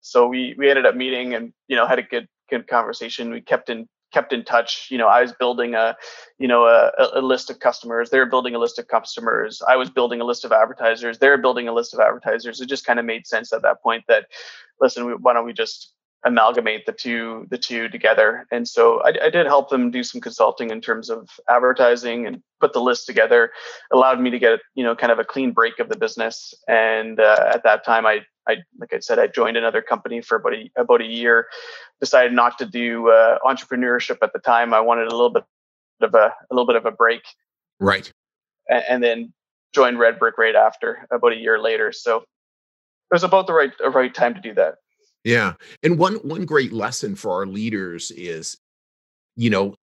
So 0.02 0.28
we 0.28 0.56
we 0.58 0.70
ended 0.70 0.86
up 0.86 0.96
meeting 0.96 1.34
and 1.34 1.54
you 1.68 1.76
know 1.76 1.88
had 1.88 2.00
a 2.00 2.04
good 2.04 2.28
good 2.50 2.68
conversation. 2.68 3.32
We 3.32 3.42
kept 3.42 3.70
in 3.70 3.88
kept 4.14 4.34
in 4.34 4.44
touch. 4.44 4.88
You 4.90 4.98
know, 4.98 5.08
I 5.08 5.22
was 5.22 5.34
building 5.34 5.76
a, 5.76 5.96
you 6.38 6.48
know, 6.48 6.66
a, 6.66 6.92
a, 7.14 7.22
list 7.22 7.50
of 7.50 7.60
customers. 7.60 8.10
They 8.10 8.20
were 8.20 8.26
building 8.26 8.56
a 8.56 8.60
list 8.60 8.80
of 8.80 8.88
customers. 8.88 9.62
I 9.68 9.76
was 9.76 9.90
building 9.90 10.22
a 10.22 10.24
list 10.24 10.46
of 10.46 10.52
advertisers. 10.52 11.20
They 11.20 11.30
were 11.30 11.38
building 11.38 11.68
a 11.68 11.74
list 11.74 11.94
of 11.94 12.00
advertisers. 12.00 12.62
It 12.62 12.70
just 12.70 12.86
kind 12.86 13.00
of 13.00 13.06
made 13.06 13.28
sense 13.28 13.52
at 13.54 13.62
that 13.64 13.82
point 13.82 14.06
that, 14.08 14.28
listen, 14.80 15.04
why 15.22 15.34
don't 15.34 15.46
we 15.46 15.54
just 15.54 15.94
amalgamate 16.26 16.86
the 16.86 16.92
two 16.92 17.46
the 17.50 17.58
two 17.58 17.88
together. 17.90 18.48
And 18.52 18.68
so 18.68 19.02
I, 19.04 19.14
I, 19.26 19.30
did 19.30 19.46
help 19.46 19.70
them 19.70 19.92
do 19.92 20.04
some 20.04 20.20
consulting 20.20 20.72
in 20.72 20.82
terms 20.82 21.10
of 21.10 21.30
advertising 21.48 22.26
and 22.26 22.42
put 22.60 22.74
the 22.74 22.82
list 22.82 23.06
together. 23.06 23.52
Allowed 23.92 24.20
me 24.20 24.30
to 24.32 24.40
get 24.40 24.60
you 24.76 24.84
know 24.84 24.96
kind 24.96 25.12
of 25.12 25.20
a 25.20 25.24
clean 25.24 25.52
break 25.52 25.80
of 25.80 25.90
the 25.90 25.98
business. 25.98 26.54
And 26.68 27.20
uh, 27.20 27.52
at 27.54 27.64
that 27.64 27.86
time 27.86 28.06
i 28.06 28.22
i 28.48 28.58
like 28.80 28.94
i 28.94 29.00
said 29.00 29.20
i 29.20 29.28
joined 29.28 29.58
another 29.58 29.82
company 29.82 30.22
for 30.22 30.38
about 30.38 30.54
a 30.54 30.70
about 30.76 31.02
a 31.02 31.06
year. 31.06 31.48
Decided 32.00 32.34
not 32.34 32.58
to 32.60 32.66
do 32.66 33.10
uh, 33.10 33.38
entrepreneurship 33.46 34.18
at 34.22 34.34
the 34.34 34.40
time. 34.40 34.74
I 34.74 34.82
wanted 34.82 35.08
a 35.08 35.12
little 35.12 35.32
bit 35.32 35.44
of 36.02 36.14
a, 36.14 36.34
a 36.50 36.54
little 36.54 36.68
bit 36.68 36.76
of 36.76 36.86
a 36.86 36.92
break. 36.92 37.22
Right. 37.80 38.12
And, 38.70 38.84
and 38.90 39.04
then 39.04 39.34
joined 39.74 40.00
red 40.00 40.20
brick 40.20 40.38
right 40.38 40.56
after 40.56 41.08
about 41.12 41.34
a 41.34 41.38
year 41.38 41.60
later. 41.60 41.92
So 41.92 42.18
it 42.18 43.14
was 43.14 43.24
about 43.24 43.48
the 43.48 43.54
right 43.54 43.72
the 43.78 43.90
right 43.90 44.14
time 44.14 44.34
to 44.34 44.42
do 44.42 44.54
that 44.56 44.76
yeah. 45.28 45.56
And 45.84 46.00
one 46.00 46.16
one 46.18 46.46
great 46.46 46.72
lesson 46.72 47.16
for 47.16 47.32
our 47.32 47.46
leaders 47.46 48.12
is, 48.12 48.58
you 49.36 49.50
know, 49.50 49.76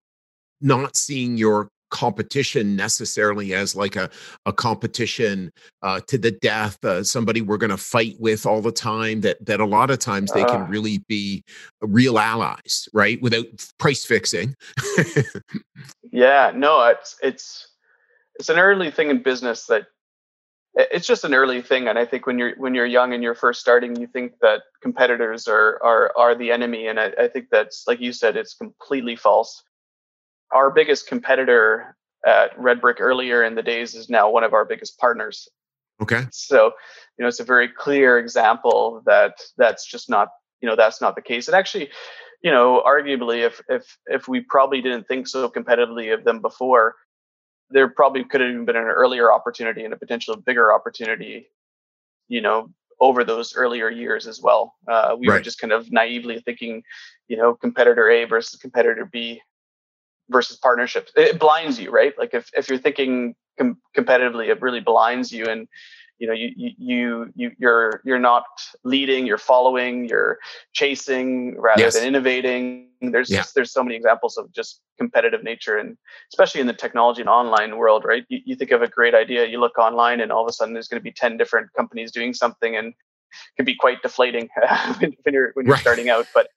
not 0.61 0.95
seeing 0.95 1.35
your 1.35 1.67
competition 1.89 2.77
necessarily 2.77 3.53
as 3.53 3.75
like 3.75 3.97
a, 3.97 4.09
a 4.45 4.53
competition 4.53 5.51
uh, 5.81 5.99
to 6.07 6.17
the 6.17 6.31
death, 6.31 6.83
uh, 6.85 7.03
somebody 7.03 7.41
we're 7.41 7.57
going 7.57 7.69
to 7.69 7.77
fight 7.77 8.15
with 8.19 8.45
all 8.45 8.61
the 8.61 8.71
time. 8.71 9.19
That 9.19 9.45
that 9.45 9.59
a 9.59 9.65
lot 9.65 9.91
of 9.91 9.99
times 9.99 10.31
they 10.31 10.45
can 10.45 10.65
really 10.69 11.03
be 11.09 11.43
real 11.81 12.17
allies, 12.17 12.87
right? 12.93 13.21
Without 13.21 13.45
price 13.77 14.05
fixing. 14.05 14.55
yeah, 16.13 16.53
no, 16.55 16.87
it's 16.87 17.17
it's 17.21 17.67
it's 18.35 18.47
an 18.47 18.59
early 18.59 18.91
thing 18.91 19.09
in 19.09 19.21
business 19.21 19.65
that 19.65 19.87
it's 20.75 21.07
just 21.07 21.23
an 21.23 21.33
early 21.33 21.61
thing 21.61 21.87
and 21.87 21.99
i 21.99 22.05
think 22.05 22.25
when 22.25 22.39
you're 22.39 22.55
when 22.57 22.73
you're 22.73 22.85
young 22.85 23.13
and 23.13 23.21
you're 23.21 23.35
first 23.35 23.59
starting 23.59 23.95
you 23.95 24.07
think 24.07 24.33
that 24.41 24.61
competitors 24.81 25.47
are 25.47 25.81
are 25.83 26.11
are 26.17 26.35
the 26.35 26.51
enemy 26.51 26.87
and 26.87 26.99
i, 26.99 27.11
I 27.19 27.27
think 27.27 27.49
that's 27.51 27.83
like 27.87 27.99
you 27.99 28.13
said 28.13 28.35
it's 28.35 28.53
completely 28.53 29.15
false. 29.15 29.63
Our 30.51 30.69
biggest 30.69 31.07
competitor 31.07 31.95
at 32.25 32.57
red 32.59 32.79
brick 32.79 32.97
earlier 32.99 33.43
in 33.43 33.55
the 33.55 33.63
days 33.63 33.95
is 33.95 34.09
now 34.09 34.29
one 34.29 34.43
of 34.43 34.53
our 34.53 34.65
biggest 34.65 34.99
partners. 34.99 35.47
Okay. 36.01 36.25
So 36.31 36.73
you 37.17 37.23
know 37.23 37.27
it's 37.27 37.39
a 37.39 37.43
very 37.43 37.67
clear 37.67 38.19
example 38.19 39.01
that 39.05 39.41
that's 39.57 39.85
just 39.85 40.09
not 40.09 40.29
you 40.61 40.69
know 40.69 40.75
that's 40.75 41.01
not 41.01 41.15
the 41.15 41.21
case. 41.21 41.47
And 41.47 41.55
actually, 41.55 41.89
you 42.41 42.51
know, 42.51 42.83
arguably, 42.85 43.45
if 43.45 43.61
if 43.69 43.97
if 44.07 44.27
we 44.27 44.41
probably 44.41 44.81
didn't 44.81 45.07
think 45.07 45.27
so 45.27 45.49
competitively 45.49 46.13
of 46.13 46.23
them 46.23 46.39
before, 46.39 46.95
there 47.73 47.89
probably 47.89 48.23
could 48.23 48.41
have 48.41 48.49
even 48.49 48.65
been 48.65 48.75
an 48.75 48.83
earlier 48.83 49.33
opportunity 49.33 49.83
and 49.83 49.93
a 49.93 49.97
potential 49.97 50.35
bigger 50.37 50.71
opportunity, 50.71 51.47
you 52.27 52.39
know, 52.39 52.69
over 52.99 53.23
those 53.23 53.55
earlier 53.55 53.89
years 53.89 54.27
as 54.27 54.41
well. 54.41 54.75
Uh, 54.87 55.15
we 55.19 55.27
right. 55.27 55.35
were 55.35 55.41
just 55.41 55.59
kind 55.59 55.73
of 55.73 55.91
naively 55.91 56.39
thinking, 56.39 56.83
you 57.27 57.35
know, 57.35 57.53
competitor 57.55 58.09
A 58.09 58.25
versus 58.25 58.59
competitor 58.59 59.09
B 59.11 59.41
versus 60.29 60.57
partnerships. 60.57 61.11
It 61.15 61.39
blinds 61.39 61.79
you, 61.79 61.91
right? 61.91 62.13
Like 62.17 62.33
if 62.33 62.49
if 62.55 62.69
you're 62.69 62.77
thinking 62.77 63.35
com- 63.57 63.81
competitively, 63.97 64.49
it 64.49 64.61
really 64.61 64.79
blinds 64.79 65.31
you 65.31 65.45
and 65.45 65.67
you 66.23 66.27
know 66.27 66.33
you 66.33 66.71
you 66.77 67.33
you 67.35 67.51
you're 67.59 68.01
you're 68.05 68.17
not 68.17 68.45
leading 68.85 69.27
you're 69.27 69.37
following 69.37 70.07
you're 70.07 70.37
chasing 70.71 71.59
rather 71.59 71.81
yes. 71.81 71.95
than 71.95 72.07
innovating 72.07 72.87
there's 73.01 73.29
yeah. 73.29 73.39
just 73.39 73.55
there's 73.55 73.73
so 73.73 73.83
many 73.83 73.97
examples 73.97 74.37
of 74.37 74.49
just 74.53 74.79
competitive 74.97 75.43
nature 75.43 75.77
and 75.77 75.97
especially 76.31 76.61
in 76.61 76.67
the 76.67 76.79
technology 76.85 77.19
and 77.19 77.29
online 77.29 77.75
world 77.75 78.05
right 78.05 78.23
you, 78.29 78.39
you 78.45 78.55
think 78.55 78.71
of 78.71 78.81
a 78.81 78.87
great 78.87 79.13
idea 79.13 79.45
you 79.45 79.59
look 79.59 79.77
online 79.77 80.21
and 80.21 80.31
all 80.31 80.41
of 80.41 80.47
a 80.47 80.53
sudden 80.53 80.73
there's 80.73 80.87
going 80.87 80.99
to 80.99 81.03
be 81.03 81.11
10 81.11 81.35
different 81.35 81.67
companies 81.73 82.09
doing 82.09 82.33
something 82.33 82.73
and 82.77 82.87
it 82.87 83.55
can 83.57 83.65
be 83.65 83.75
quite 83.75 84.01
deflating 84.01 84.47
when, 84.99 85.13
when 85.23 85.33
you're 85.33 85.51
when 85.55 85.65
you're 85.65 85.73
right. 85.73 85.81
starting 85.81 86.09
out 86.09 86.25
but 86.33 86.47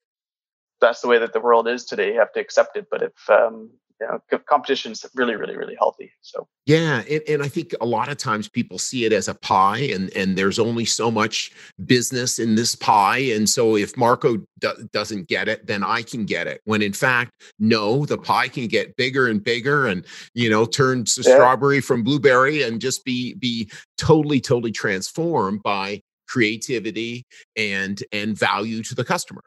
that's 0.80 1.00
the 1.00 1.08
way 1.08 1.18
that 1.18 1.32
the 1.32 1.40
world 1.40 1.66
is 1.66 1.84
today 1.84 2.12
you 2.12 2.18
have 2.20 2.32
to 2.32 2.38
accept 2.38 2.76
it 2.76 2.86
but 2.88 3.02
if 3.02 3.30
um, 3.30 3.68
you 4.00 4.06
know, 4.06 4.38
competition's 4.46 5.06
really, 5.14 5.36
really, 5.36 5.56
really 5.56 5.74
healthy. 5.78 6.12
So 6.20 6.46
yeah, 6.66 7.02
and, 7.08 7.22
and 7.28 7.42
I 7.42 7.48
think 7.48 7.74
a 7.80 7.86
lot 7.86 8.08
of 8.08 8.18
times 8.18 8.48
people 8.48 8.78
see 8.78 9.04
it 9.04 9.12
as 9.12 9.28
a 9.28 9.34
pie, 9.34 9.78
and 9.78 10.14
and 10.14 10.36
there's 10.36 10.58
only 10.58 10.84
so 10.84 11.10
much 11.10 11.52
business 11.86 12.38
in 12.38 12.54
this 12.54 12.74
pie, 12.74 13.18
and 13.18 13.48
so 13.48 13.76
if 13.76 13.96
Marco 13.96 14.38
do- 14.58 14.88
doesn't 14.92 15.28
get 15.28 15.48
it, 15.48 15.66
then 15.66 15.82
I 15.82 16.02
can 16.02 16.26
get 16.26 16.46
it. 16.46 16.60
When 16.64 16.82
in 16.82 16.92
fact, 16.92 17.32
no, 17.58 18.04
the 18.04 18.18
pie 18.18 18.48
can 18.48 18.66
get 18.66 18.96
bigger 18.96 19.28
and 19.28 19.42
bigger, 19.42 19.86
and 19.86 20.04
you 20.34 20.50
know, 20.50 20.66
turn 20.66 21.04
yeah. 21.16 21.22
strawberry 21.22 21.80
from 21.80 22.02
blueberry, 22.02 22.62
and 22.62 22.80
just 22.80 23.04
be 23.04 23.34
be 23.34 23.70
totally, 23.96 24.40
totally 24.40 24.72
transformed 24.72 25.62
by 25.62 26.02
creativity 26.28 27.24
and 27.56 28.02
and 28.12 28.36
value 28.36 28.82
to 28.82 28.94
the 28.94 29.04
customer 29.04 29.42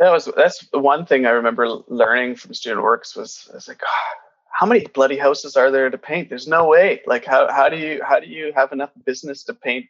that 0.00 0.10
was 0.10 0.28
that's 0.36 0.66
one 0.72 1.06
thing 1.06 1.26
I 1.26 1.30
remember 1.30 1.68
learning 1.88 2.36
from 2.36 2.54
Student 2.54 2.82
Works 2.82 3.14
was 3.14 3.48
I 3.50 3.54
was 3.54 3.68
like, 3.68 3.80
oh, 3.84 4.12
how 4.50 4.66
many 4.66 4.86
bloody 4.86 5.18
houses 5.18 5.56
are 5.56 5.70
there 5.70 5.90
to 5.90 5.98
paint? 5.98 6.28
There's 6.28 6.48
no 6.48 6.66
way. 6.66 7.02
Like 7.06 7.24
how 7.24 7.50
how 7.50 7.68
do 7.68 7.76
you 7.76 8.00
how 8.04 8.20
do 8.20 8.26
you 8.26 8.52
have 8.54 8.72
enough 8.72 8.90
business 9.04 9.44
to 9.44 9.54
paint 9.54 9.86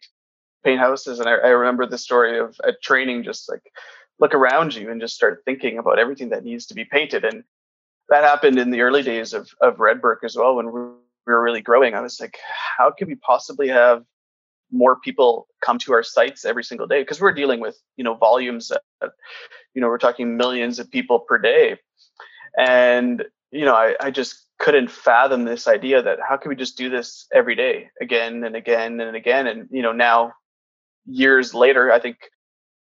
paint 0.64 0.80
houses? 0.80 1.20
And 1.20 1.28
I, 1.28 1.32
I 1.32 1.48
remember 1.48 1.86
the 1.86 1.98
story 1.98 2.38
of 2.38 2.56
a 2.64 2.72
training, 2.72 3.24
just 3.24 3.48
like 3.50 3.62
look 4.20 4.34
around 4.34 4.74
you 4.74 4.90
and 4.90 5.00
just 5.00 5.14
start 5.14 5.42
thinking 5.44 5.78
about 5.78 5.98
everything 5.98 6.30
that 6.30 6.44
needs 6.44 6.66
to 6.66 6.74
be 6.74 6.84
painted. 6.84 7.24
And 7.24 7.44
that 8.08 8.24
happened 8.24 8.58
in 8.58 8.70
the 8.70 8.82
early 8.82 9.02
days 9.02 9.32
of 9.32 9.50
of 9.60 9.80
Red 9.80 10.00
Brick 10.00 10.20
as 10.24 10.36
well 10.36 10.56
when 10.56 10.66
we 10.66 10.72
were 10.72 11.42
really 11.42 11.62
growing. 11.62 11.94
I 11.94 12.00
was 12.00 12.20
like, 12.20 12.38
how 12.76 12.90
could 12.90 13.08
we 13.08 13.16
possibly 13.16 13.68
have 13.68 14.04
more 14.70 14.96
people 15.00 15.46
come 15.60 15.78
to 15.78 15.92
our 15.92 16.02
sites 16.02 16.44
every 16.44 16.64
single 16.64 16.86
day 16.86 17.02
because 17.02 17.20
we're 17.20 17.32
dealing 17.32 17.60
with 17.60 17.78
you 17.96 18.04
know 18.04 18.14
volumes 18.14 18.68
that 18.68 19.10
you 19.74 19.80
know 19.80 19.88
we're 19.88 19.98
talking 19.98 20.36
millions 20.36 20.78
of 20.78 20.90
people 20.90 21.20
per 21.20 21.38
day. 21.38 21.78
And 22.58 23.24
you 23.50 23.64
know 23.64 23.74
I, 23.74 23.94
I 24.00 24.10
just 24.10 24.46
couldn't 24.58 24.90
fathom 24.90 25.44
this 25.44 25.66
idea 25.68 26.02
that 26.02 26.18
how 26.26 26.36
can 26.36 26.48
we 26.48 26.56
just 26.56 26.76
do 26.76 26.88
this 26.88 27.26
every 27.32 27.54
day 27.54 27.90
again 28.00 28.44
and 28.44 28.56
again 28.56 29.00
and 29.00 29.16
again? 29.16 29.46
And 29.46 29.68
you 29.70 29.82
know 29.82 29.92
now 29.92 30.34
years 31.06 31.52
later 31.52 31.92
i 31.92 32.00
think 32.00 32.16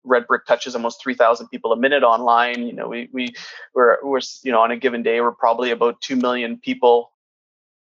red 0.04 0.26
brick 0.26 0.46
touches 0.46 0.74
almost 0.74 1.02
3000 1.02 1.48
people 1.48 1.72
a 1.72 1.76
minute 1.76 2.02
online. 2.02 2.62
You 2.62 2.72
know 2.72 2.88
we 2.88 3.08
we 3.12 3.34
we're, 3.74 3.98
we're 4.02 4.20
you 4.42 4.52
know 4.52 4.60
on 4.60 4.70
a 4.70 4.76
given 4.76 5.02
day 5.02 5.20
we're 5.20 5.32
probably 5.32 5.70
about 5.70 6.00
2 6.00 6.16
million 6.16 6.58
people 6.58 7.12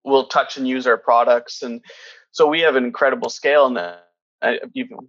will 0.03 0.25
touch 0.25 0.57
and 0.57 0.67
use 0.67 0.87
our 0.87 0.97
products. 0.97 1.61
And 1.61 1.81
so 2.37 2.45
we 2.45 2.61
have 2.61 2.75
an 2.75 2.85
incredible 2.85 3.31
scale 3.31 3.65
and 3.65 3.79
I, 4.43 4.59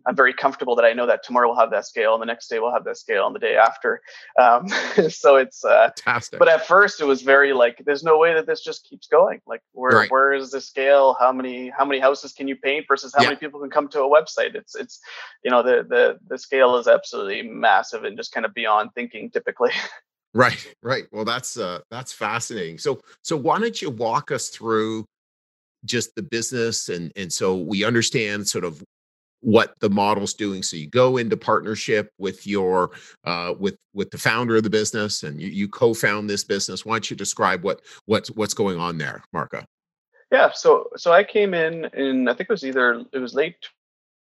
am 0.06 0.16
very 0.16 0.32
comfortable 0.32 0.74
that 0.76 0.86
I 0.86 0.94
know 0.94 1.06
that 1.06 1.22
tomorrow 1.22 1.48
we'll 1.48 1.58
have 1.58 1.70
that 1.72 1.84
scale 1.84 2.14
and 2.14 2.22
the 2.22 2.26
next 2.26 2.48
day 2.48 2.58
we'll 2.58 2.72
have 2.72 2.84
that 2.84 2.96
scale 2.96 3.26
and 3.26 3.36
the 3.36 3.38
day 3.38 3.54
after. 3.54 4.00
Um, 4.40 4.66
so 5.10 5.36
it's 5.36 5.62
uh, 5.62 5.90
fantastic. 6.02 6.38
But 6.38 6.48
at 6.48 6.66
first 6.66 7.02
it 7.02 7.04
was 7.04 7.20
very 7.20 7.52
like, 7.52 7.82
there's 7.84 8.02
no 8.02 8.16
way 8.16 8.32
that 8.32 8.46
this 8.46 8.62
just 8.62 8.88
keeps 8.88 9.08
going. 9.08 9.42
Like 9.46 9.60
where, 9.72 9.94
right. 9.94 10.10
where 10.10 10.32
is 10.32 10.52
the 10.52 10.62
scale? 10.62 11.18
How 11.20 11.30
many, 11.30 11.68
how 11.68 11.84
many 11.84 12.00
houses 12.00 12.32
can 12.32 12.48
you 12.48 12.56
paint 12.56 12.86
versus 12.88 13.12
how 13.14 13.22
yeah. 13.22 13.28
many 13.28 13.38
people 13.38 13.60
can 13.60 13.68
come 13.68 13.88
to 13.88 14.00
a 14.04 14.08
website? 14.08 14.54
It's, 14.54 14.74
it's, 14.74 14.98
you 15.44 15.50
know, 15.50 15.62
the, 15.62 15.84
the, 15.86 16.18
the 16.28 16.38
scale 16.38 16.76
is 16.76 16.88
absolutely 16.88 17.42
massive 17.42 18.04
and 18.04 18.16
just 18.16 18.32
kind 18.32 18.46
of 18.46 18.54
beyond 18.54 18.94
thinking 18.94 19.30
typically. 19.30 19.72
Right, 20.34 20.74
right. 20.82 21.04
Well, 21.10 21.24
that's 21.24 21.56
uh, 21.56 21.80
that's 21.90 22.12
fascinating. 22.12 22.76
So, 22.76 23.00
so 23.22 23.34
why 23.34 23.58
don't 23.58 23.80
you 23.80 23.88
walk 23.88 24.30
us 24.30 24.50
through 24.50 25.06
just 25.84 26.14
the 26.14 26.22
business 26.22 26.88
and 26.88 27.12
and 27.16 27.32
so 27.32 27.56
we 27.56 27.84
understand 27.84 28.46
sort 28.46 28.64
of 28.64 28.82
what 29.40 29.72
the 29.80 29.88
model's 29.88 30.34
doing. 30.34 30.62
So 30.62 30.76
you 30.76 30.88
go 30.88 31.16
into 31.16 31.36
partnership 31.36 32.10
with 32.18 32.46
your 32.46 32.90
uh, 33.24 33.54
with 33.58 33.76
with 33.94 34.10
the 34.10 34.18
founder 34.18 34.56
of 34.56 34.64
the 34.64 34.70
business 34.70 35.22
and 35.22 35.40
you, 35.40 35.48
you 35.48 35.68
co-found 35.68 36.28
this 36.28 36.44
business. 36.44 36.84
Why 36.84 36.94
don't 36.94 37.10
you 37.10 37.16
describe 37.16 37.62
what 37.62 37.80
what's 38.06 38.30
what's 38.30 38.54
going 38.54 38.78
on 38.78 38.98
there 38.98 39.22
marco? 39.32 39.64
Yeah 40.30 40.50
so 40.52 40.88
so 40.96 41.12
i 41.12 41.24
came 41.24 41.54
in 41.54 41.86
in 41.94 42.28
i 42.28 42.34
think 42.34 42.50
it 42.50 42.52
was 42.52 42.64
either 42.64 43.02
it 43.12 43.18
was 43.18 43.34
late 43.34 43.56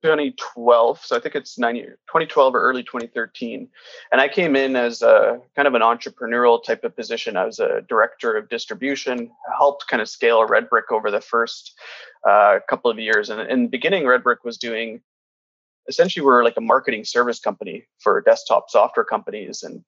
2012. 0.05 1.01
So 1.03 1.17
I 1.17 1.21
think 1.21 1.35
it's 1.35 1.59
90, 1.59 1.81
2012 1.81 2.55
or 2.55 2.61
early 2.61 2.83
2013. 2.83 3.67
And 4.13 4.21
I 4.21 4.29
came 4.29 4.55
in 4.55 4.77
as 4.77 5.01
a 5.01 5.41
kind 5.57 5.67
of 5.67 5.73
an 5.73 5.81
entrepreneurial 5.81 6.63
type 6.63 6.85
of 6.85 6.95
position. 6.95 7.39
I 7.39 7.47
was 7.47 7.59
a 7.59 7.81
director 7.89 8.37
of 8.37 8.51
distribution, 8.51 9.31
helped 9.57 9.89
kind 9.89 10.03
of 10.03 10.09
scale 10.11 10.45
Red 10.45 10.69
Brick 10.69 10.93
over 10.93 11.11
the 11.11 11.23
first 11.23 11.73
uh, 12.29 12.59
couple 12.69 12.91
of 12.91 12.99
years. 12.99 13.31
And 13.31 13.41
in 13.51 13.63
the 13.63 13.69
beginning, 13.69 14.07
Red 14.07 14.23
Brick 14.23 14.45
was 14.45 14.59
doing 14.59 15.01
essentially 15.89 16.25
we're 16.25 16.45
like 16.45 16.57
a 16.57 16.61
marketing 16.61 17.05
service 17.05 17.39
company 17.39 17.85
for 18.01 18.21
desktop 18.23 18.71
software 18.71 19.05
companies 19.05 19.63
and 19.63 19.85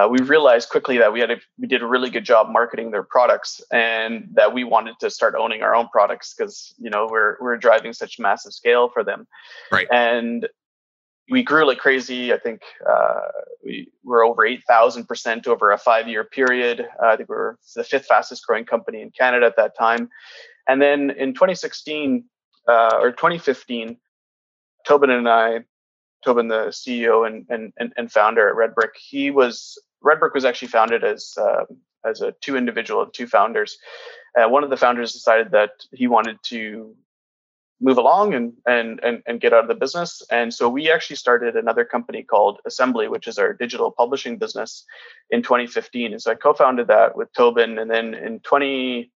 uh, 0.00 0.08
we 0.08 0.18
realized 0.20 0.68
quickly 0.68 0.98
that 0.98 1.12
we 1.12 1.20
had 1.20 1.30
a, 1.30 1.36
we 1.58 1.66
did 1.66 1.82
a 1.82 1.86
really 1.86 2.10
good 2.10 2.24
job 2.24 2.48
marketing 2.50 2.90
their 2.90 3.02
products 3.02 3.60
and 3.72 4.28
that 4.32 4.52
we 4.52 4.64
wanted 4.64 4.94
to 5.00 5.10
start 5.10 5.34
owning 5.38 5.62
our 5.62 5.74
own 5.74 5.88
products 5.88 6.34
because 6.36 6.74
you 6.78 6.90
know 6.90 7.06
we're 7.10 7.36
we're 7.40 7.56
driving 7.56 7.92
such 7.92 8.18
massive 8.18 8.52
scale 8.52 8.88
for 8.88 9.04
them 9.04 9.26
right 9.72 9.88
and 9.92 10.48
we 11.30 11.42
grew 11.42 11.66
like 11.66 11.78
crazy. 11.78 12.32
I 12.32 12.38
think 12.38 12.62
uh, 12.88 13.20
we 13.64 13.90
were 14.02 14.24
over 14.24 14.42
8,000% 14.42 15.46
over 15.46 15.72
a 15.72 15.78
five 15.78 16.08
year 16.08 16.24
period. 16.24 16.80
Uh, 17.02 17.08
I 17.08 17.16
think 17.16 17.28
we 17.28 17.36
were 17.36 17.58
the 17.76 17.84
fifth 17.84 18.06
fastest 18.06 18.46
growing 18.46 18.64
company 18.64 19.02
in 19.02 19.10
Canada 19.10 19.46
at 19.46 19.56
that 19.56 19.76
time. 19.76 20.08
And 20.68 20.80
then 20.80 21.10
in 21.10 21.34
2016 21.34 22.24
uh, 22.68 22.98
or 23.00 23.12
2015, 23.12 23.96
Tobin 24.86 25.10
and 25.10 25.28
I, 25.28 25.60
Tobin, 26.24 26.48
the 26.48 26.66
CEO 26.66 27.26
and, 27.26 27.72
and, 27.78 27.92
and 27.96 28.12
founder 28.12 28.48
at 28.48 28.56
Red 28.56 28.74
Brick, 28.74 28.92
he 28.96 29.30
was, 29.30 29.80
Red 30.02 30.20
Brick 30.20 30.34
was 30.34 30.44
actually 30.44 30.68
founded 30.68 31.04
as, 31.04 31.34
uh, 31.40 31.64
as 32.04 32.20
a 32.20 32.32
two 32.40 32.56
individual, 32.56 33.06
two 33.06 33.26
founders. 33.26 33.78
Uh, 34.38 34.48
one 34.48 34.64
of 34.64 34.70
the 34.70 34.76
founders 34.76 35.12
decided 35.12 35.50
that 35.52 35.70
he 35.92 36.06
wanted 36.06 36.38
to 36.44 36.94
move 37.80 37.98
along 37.98 38.34
and, 38.34 38.52
and, 38.66 39.00
and, 39.04 39.22
and 39.26 39.40
get 39.40 39.52
out 39.52 39.62
of 39.62 39.68
the 39.68 39.74
business. 39.74 40.22
And 40.30 40.52
so 40.52 40.68
we 40.68 40.90
actually 40.90 41.16
started 41.16 41.56
another 41.56 41.84
company 41.84 42.24
called 42.24 42.58
Assembly, 42.66 43.08
which 43.08 43.28
is 43.28 43.38
our 43.38 43.52
digital 43.52 43.92
publishing 43.92 44.36
business 44.36 44.84
in 45.30 45.42
2015. 45.42 46.12
And 46.12 46.20
so 46.20 46.32
I 46.32 46.34
co-founded 46.34 46.88
that 46.88 47.16
with 47.16 47.32
Tobin. 47.34 47.78
And 47.78 47.90
then 47.90 48.14
in 48.14 48.40
20, 48.40 49.12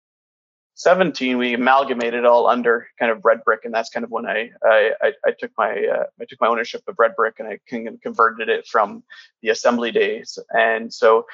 17 0.74 1.36
we 1.38 1.54
amalgamated 1.54 2.24
all 2.24 2.46
under 2.46 2.86
kind 2.98 3.12
of 3.12 3.24
red 3.24 3.44
brick 3.44 3.60
and 3.64 3.74
that's 3.74 3.90
kind 3.90 4.04
of 4.04 4.10
when 4.10 4.26
i 4.26 4.50
i, 4.64 5.12
I 5.24 5.32
took 5.38 5.50
my 5.58 5.70
uh, 5.70 6.04
i 6.20 6.24
took 6.24 6.40
my 6.40 6.48
ownership 6.48 6.82
of 6.88 6.96
red 6.98 7.14
brick 7.14 7.36
and 7.38 7.48
i 7.48 7.58
converted 8.02 8.48
it 8.48 8.66
from 8.66 9.02
the 9.42 9.50
assembly 9.50 9.90
days. 9.90 10.38
And 10.50 10.92
so 10.92 11.26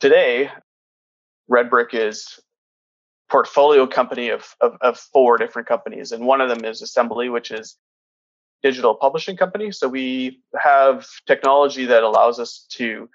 today 0.00 0.50
red 1.48 1.70
brick 1.70 1.90
is 1.92 2.40
portfolio 3.30 3.86
company 3.86 4.28
of, 4.28 4.54
of, 4.60 4.76
of 4.80 4.98
four 4.98 5.38
different 5.38 5.66
companies 5.66 6.12
and 6.12 6.26
one 6.26 6.40
of 6.40 6.48
them 6.48 6.64
is 6.64 6.82
assembly 6.82 7.28
which 7.28 7.50
is 7.50 7.76
digital 8.62 8.94
publishing 8.94 9.36
company. 9.36 9.72
So 9.72 9.88
we 9.88 10.40
have 10.58 11.06
technology 11.26 11.86
that 11.86 12.02
allows 12.02 12.38
us 12.38 12.66
to 12.70 13.10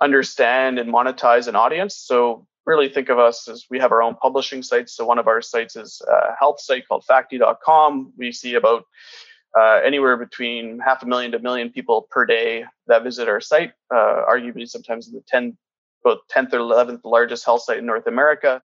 understand 0.00 0.78
and 0.78 0.92
monetize 0.92 1.48
an 1.48 1.56
audience. 1.56 1.96
So 1.96 2.46
really 2.68 2.88
think 2.90 3.08
of 3.08 3.18
us 3.18 3.48
as 3.48 3.64
we 3.70 3.78
have 3.78 3.92
our 3.92 4.02
own 4.02 4.14
publishing 4.14 4.62
sites. 4.62 4.94
So 4.94 5.06
one 5.06 5.18
of 5.18 5.26
our 5.26 5.40
sites 5.40 5.74
is 5.74 6.02
a 6.06 6.36
health 6.38 6.60
site 6.60 6.86
called 6.86 7.02
facty.com. 7.10 8.12
We 8.16 8.30
see 8.30 8.54
about 8.54 8.84
uh, 9.58 9.80
anywhere 9.82 10.18
between 10.18 10.78
half 10.78 11.02
a 11.02 11.06
million 11.06 11.32
to 11.32 11.38
a 11.38 11.40
million 11.40 11.70
people 11.70 12.06
per 12.10 12.26
day 12.26 12.66
that 12.86 13.02
visit 13.02 13.26
our 13.26 13.40
site. 13.40 13.72
Uh, 13.90 14.22
arguably, 14.28 14.68
sometimes 14.68 15.10
the 15.10 15.22
10, 15.26 15.56
both 16.04 16.18
10th 16.30 16.52
or 16.52 16.58
11th 16.58 17.00
largest 17.04 17.46
health 17.46 17.62
site 17.62 17.78
in 17.78 17.86
North 17.86 18.06
America. 18.06 18.60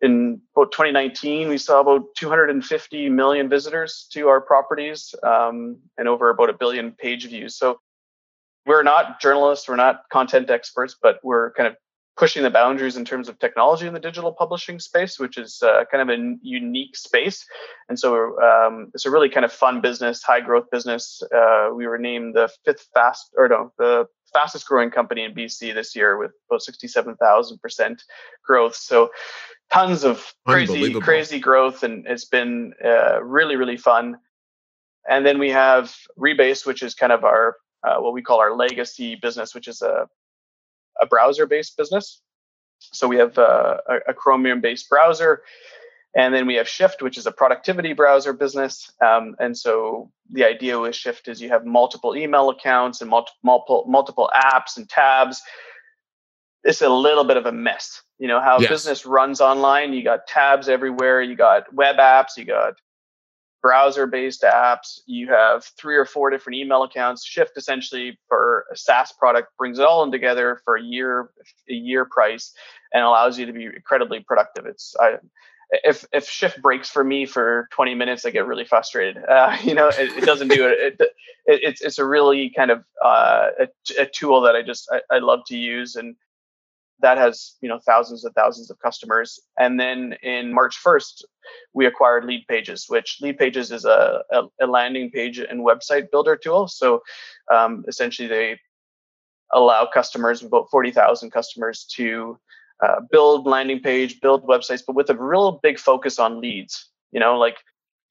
In 0.00 0.40
about 0.56 0.72
2019, 0.72 1.50
we 1.50 1.58
saw 1.58 1.80
about 1.80 2.06
250 2.16 3.10
million 3.10 3.50
visitors 3.50 4.08
to 4.12 4.28
our 4.28 4.40
properties 4.40 5.14
um, 5.22 5.76
and 5.98 6.08
over 6.08 6.30
about 6.30 6.48
a 6.48 6.54
billion 6.54 6.92
page 6.92 7.28
views. 7.28 7.58
So 7.58 7.80
we're 8.64 8.82
not 8.82 9.20
journalists, 9.20 9.68
we're 9.68 9.76
not 9.76 10.04
content 10.10 10.48
experts, 10.48 10.96
but 11.02 11.18
we're 11.22 11.52
kind 11.52 11.66
of 11.66 11.76
pushing 12.16 12.42
the 12.42 12.50
boundaries 12.50 12.96
in 12.96 13.04
terms 13.04 13.28
of 13.28 13.38
technology 13.38 13.86
in 13.86 13.94
the 13.94 14.00
digital 14.00 14.32
publishing 14.32 14.78
space, 14.78 15.18
which 15.18 15.38
is 15.38 15.62
uh, 15.62 15.84
kind 15.90 16.08
of 16.08 16.18
a 16.18 16.36
unique 16.42 16.96
space. 16.96 17.46
And 17.88 17.98
so 17.98 18.38
um, 18.42 18.90
it's 18.94 19.06
a 19.06 19.10
really 19.10 19.30
kind 19.30 19.44
of 19.44 19.52
fun 19.52 19.80
business, 19.80 20.22
high 20.22 20.40
growth 20.40 20.70
business. 20.70 21.22
Uh, 21.34 21.70
we 21.74 21.86
were 21.86 21.98
named 21.98 22.34
the 22.34 22.50
fifth 22.64 22.88
fast, 22.92 23.30
or 23.36 23.48
no, 23.48 23.72
the 23.78 24.06
fastest 24.32 24.66
growing 24.66 24.90
company 24.90 25.24
in 25.24 25.34
BC 25.34 25.74
this 25.74 25.96
year 25.96 26.18
with 26.18 26.32
about 26.50 26.60
67,000% 26.60 28.00
growth. 28.44 28.76
So 28.76 29.10
tons 29.72 30.04
of 30.04 30.32
crazy, 30.46 30.92
crazy 31.00 31.40
growth. 31.40 31.82
And 31.82 32.06
it's 32.06 32.26
been 32.26 32.74
uh, 32.84 33.22
really, 33.22 33.56
really 33.56 33.76
fun. 33.76 34.18
And 35.08 35.24
then 35.24 35.38
we 35.38 35.50
have 35.50 35.94
Rebase, 36.18 36.66
which 36.66 36.82
is 36.82 36.94
kind 36.94 37.12
of 37.12 37.24
our, 37.24 37.56
uh, 37.82 37.96
what 37.96 38.12
we 38.12 38.20
call 38.20 38.40
our 38.40 38.54
legacy 38.54 39.14
business, 39.14 39.54
which 39.54 39.68
is 39.68 39.80
a 39.80 40.06
a 41.00 41.06
browser 41.06 41.46
based 41.46 41.76
business. 41.76 42.20
So 42.78 43.08
we 43.08 43.16
have 43.16 43.36
uh, 43.38 43.78
a, 44.08 44.14
Chromium 44.14 44.60
based 44.60 44.88
browser. 44.88 45.42
And 46.16 46.34
then 46.34 46.46
we 46.46 46.54
have 46.56 46.68
Shift, 46.68 47.02
which 47.02 47.16
is 47.16 47.26
a 47.26 47.32
productivity 47.32 47.92
browser 47.92 48.32
business. 48.32 48.90
Um, 49.04 49.36
and 49.38 49.56
so 49.56 50.10
the 50.30 50.44
idea 50.44 50.78
with 50.80 50.96
Shift 50.96 51.28
is 51.28 51.40
you 51.40 51.50
have 51.50 51.64
multiple 51.64 52.16
email 52.16 52.50
accounts 52.50 53.00
and 53.00 53.08
multiple 53.08 53.38
multiple 53.42 53.84
multiple 53.86 54.30
apps 54.34 54.76
and 54.76 54.88
tabs. 54.88 55.40
It's 56.64 56.82
a 56.82 56.88
little 56.88 57.24
bit 57.24 57.36
of 57.36 57.46
a 57.46 57.52
mess. 57.52 58.02
You 58.18 58.28
know 58.28 58.40
how 58.40 58.58
yes. 58.58 58.70
business 58.70 59.06
runs 59.06 59.40
online. 59.40 59.92
You 59.92 60.02
got 60.02 60.26
tabs 60.26 60.68
everywhere. 60.68 61.22
You 61.22 61.36
got 61.36 61.72
web 61.72 61.96
apps. 61.96 62.36
You 62.36 62.44
got 62.44 62.74
browser 63.62 64.06
based 64.06 64.42
apps. 64.42 65.00
You 65.06 65.28
have 65.28 65.64
three 65.78 65.96
or 65.96 66.04
four 66.04 66.30
different 66.30 66.58
email 66.58 66.82
accounts. 66.82 67.24
Shift 67.24 67.52
essentially 67.56 68.18
for 68.28 68.66
a 68.72 68.76
SaaS 68.76 69.12
product 69.12 69.56
brings 69.58 69.78
it 69.78 69.86
all 69.86 70.02
in 70.04 70.10
together 70.10 70.60
for 70.64 70.76
a 70.76 70.82
year, 70.82 71.30
a 71.68 71.74
year 71.74 72.04
price 72.04 72.52
and 72.92 73.04
allows 73.04 73.38
you 73.38 73.46
to 73.46 73.52
be 73.52 73.64
incredibly 73.64 74.20
productive. 74.20 74.66
It's, 74.66 74.94
I, 74.98 75.16
if, 75.70 76.04
if 76.12 76.28
shift 76.28 76.60
breaks 76.60 76.90
for 76.90 77.04
me 77.04 77.26
for 77.26 77.68
20 77.72 77.94
minutes, 77.94 78.24
I 78.24 78.30
get 78.30 78.46
really 78.46 78.64
frustrated. 78.64 79.22
Uh, 79.24 79.56
you 79.62 79.74
know, 79.74 79.88
it, 79.88 80.18
it, 80.18 80.24
doesn't 80.24 80.48
do 80.48 80.66
it. 80.66 80.78
it, 80.80 80.96
it 81.00 81.10
it's, 81.46 81.80
it's 81.80 81.98
a 81.98 82.04
really 82.04 82.50
kind 82.54 82.70
of, 82.70 82.84
uh, 83.04 83.48
a, 83.60 84.02
a 84.02 84.06
tool 84.06 84.40
that 84.42 84.56
I 84.56 84.62
just, 84.62 84.90
I, 84.92 85.16
I 85.16 85.18
love 85.18 85.40
to 85.46 85.56
use. 85.56 85.96
And 85.96 86.16
that 87.02 87.18
has 87.18 87.56
you 87.60 87.68
know 87.68 87.78
thousands 87.86 88.24
and 88.24 88.34
thousands 88.34 88.70
of 88.70 88.78
customers. 88.78 89.40
And 89.58 89.78
then 89.78 90.14
in 90.22 90.52
march 90.52 90.76
1st 90.84 91.22
we 91.74 91.86
acquired 91.86 92.24
Leadpages 92.24 92.84
which 92.88 93.18
Leadpages 93.22 93.72
is 93.72 93.84
a, 93.84 94.22
a, 94.30 94.42
a 94.60 94.66
landing 94.66 95.10
page 95.10 95.38
and 95.38 95.60
website 95.60 96.10
builder 96.10 96.36
tool. 96.36 96.68
So 96.68 97.02
um, 97.50 97.84
essentially 97.88 98.28
they 98.28 98.58
allow 99.52 99.86
customers 99.86 100.42
about 100.42 100.68
40000 100.70 101.30
customers 101.30 101.84
to 101.96 102.38
uh, 102.82 103.00
build 103.10 103.46
landing 103.46 103.80
page 103.80 104.20
build 104.20 104.46
websites 104.46 104.82
but 104.86 104.96
with 104.96 105.10
a 105.10 105.16
real 105.16 105.60
big 105.62 105.78
focus 105.78 106.18
on 106.18 106.40
leads 106.40 106.88
you 107.12 107.20
know 107.20 107.38
like 107.38 107.56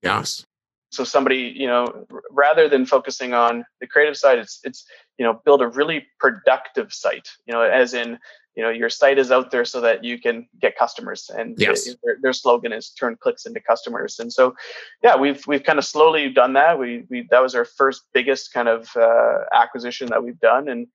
yes. 0.04 0.46
So 0.92 1.04
somebody 1.04 1.54
you 1.56 1.68
know 1.68 2.06
rather 2.32 2.68
than 2.68 2.86
focusing 2.86 3.34
on 3.34 3.64
the 3.80 3.88
creative 3.88 4.18
side 4.18 4.40
it's 4.40 4.60
it's 4.64 4.86
you 5.18 5.26
know 5.26 5.42
build 5.46 5.62
a 5.62 5.68
really 5.68 6.08
productive 6.20 6.92
site 6.92 7.30
you 7.46 7.54
know 7.54 7.62
as 7.62 7.94
in 7.94 8.18
you 8.60 8.66
know 8.66 8.72
your 8.72 8.90
site 8.90 9.18
is 9.18 9.32
out 9.32 9.52
there 9.52 9.64
so 9.64 9.80
that 9.80 10.04
you 10.04 10.20
can 10.20 10.46
get 10.60 10.78
customers 10.78 11.32
and 11.34 11.56
yes. 11.58 11.96
their, 12.04 12.18
their, 12.22 12.34
slogan 12.34 12.74
is 12.74 12.90
turn 12.90 13.16
clicks 13.16 13.46
into 13.46 13.62
customers. 13.62 14.20
And 14.20 14.34
so 14.34 14.54
yeah 15.02 15.16
we've 15.16 15.42
we've 15.48 15.64
kind 15.64 15.80
of 15.80 15.86
slowly 15.86 16.28
done 16.30 16.52
that. 16.54 16.78
We 16.78 17.06
we 17.10 17.26
that 17.32 17.42
was 17.42 17.56
our 17.56 17.64
first 17.64 18.02
biggest 18.14 18.52
kind 18.52 18.68
of 18.68 18.90
uh, 18.98 19.46
acquisition 19.54 20.10
that 20.10 20.22
we've 20.22 20.42
done 20.42 20.68
and 20.68 20.88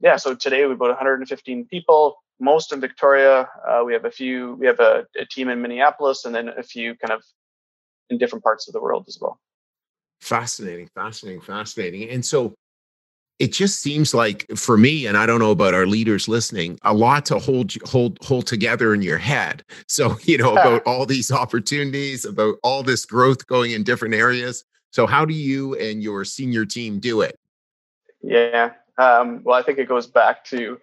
yeah 0.00 0.16
so 0.16 0.36
today 0.36 0.64
we've 0.64 0.76
about 0.76 0.90
115 0.90 1.66
people 1.66 2.22
most 2.38 2.72
in 2.72 2.80
victoria. 2.80 3.48
Uh, 3.68 3.82
we 3.84 3.92
have 3.92 4.04
a 4.04 4.10
few 4.12 4.54
we 4.60 4.66
have 4.68 4.78
a, 4.78 5.06
a 5.20 5.26
team 5.26 5.48
in 5.48 5.60
minneapolis 5.60 6.24
and 6.24 6.32
then 6.32 6.50
a 6.50 6.62
few 6.62 6.94
kind 6.94 7.12
of 7.12 7.24
in 8.10 8.18
different 8.18 8.44
parts 8.44 8.68
of 8.68 8.74
the 8.74 8.80
world 8.80 9.06
as 9.08 9.18
well. 9.20 9.40
Fascinating 10.20 10.88
fascinating 10.94 11.40
fascinating. 11.40 12.10
And 12.10 12.24
so 12.24 12.54
it 13.38 13.52
just 13.52 13.80
seems 13.80 14.14
like 14.14 14.46
for 14.56 14.76
me 14.76 15.06
and 15.06 15.16
i 15.16 15.26
don't 15.26 15.40
know 15.40 15.50
about 15.50 15.74
our 15.74 15.86
leaders 15.86 16.28
listening 16.28 16.78
a 16.82 16.94
lot 16.94 17.24
to 17.26 17.38
hold 17.38 17.72
hold 17.84 18.18
hold 18.22 18.46
together 18.46 18.94
in 18.94 19.02
your 19.02 19.18
head. 19.18 19.64
So 19.88 20.18
you 20.22 20.36
know 20.36 20.52
about 20.52 20.82
all 20.84 21.06
these 21.06 21.30
opportunities 21.30 22.24
about 22.24 22.56
all 22.62 22.82
this 22.82 23.06
growth 23.06 23.46
going 23.46 23.70
in 23.72 23.82
different 23.82 24.14
areas. 24.14 24.64
So 24.90 25.06
how 25.06 25.24
do 25.24 25.32
you 25.32 25.74
and 25.74 26.02
your 26.02 26.24
senior 26.24 26.64
team 26.64 26.98
do 26.98 27.20
it? 27.20 27.38
Yeah 28.22 28.72
um, 28.98 29.40
well 29.44 29.58
i 29.58 29.62
think 29.62 29.78
it 29.78 29.88
goes 29.88 30.06
back 30.06 30.44
to 30.44 30.78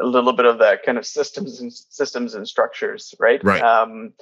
a 0.00 0.06
little 0.06 0.32
bit 0.32 0.46
of 0.46 0.58
that 0.58 0.84
kind 0.84 0.98
of 0.98 1.06
systems 1.06 1.60
and 1.60 1.72
systems 1.72 2.34
and 2.34 2.46
structures 2.46 3.14
right? 3.18 3.42
Right. 3.42 3.62
Um, 3.62 4.12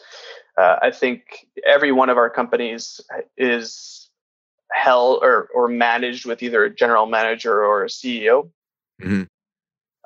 uh, 0.57 0.77
i 0.83 0.91
think 0.91 1.47
every 1.67 1.93
one 1.93 2.11
of 2.11 2.17
our 2.17 2.31
companies 2.31 3.01
is 3.37 4.08
held 4.73 5.23
or 5.23 5.49
or 5.55 5.69
managed 5.69 6.27
with 6.27 6.43
either 6.43 6.65
a 6.65 6.75
general 6.75 7.07
manager 7.07 7.65
or 7.65 7.85
a 7.85 7.89
CEO. 7.89 8.51
Mm-hmm. 9.03 9.25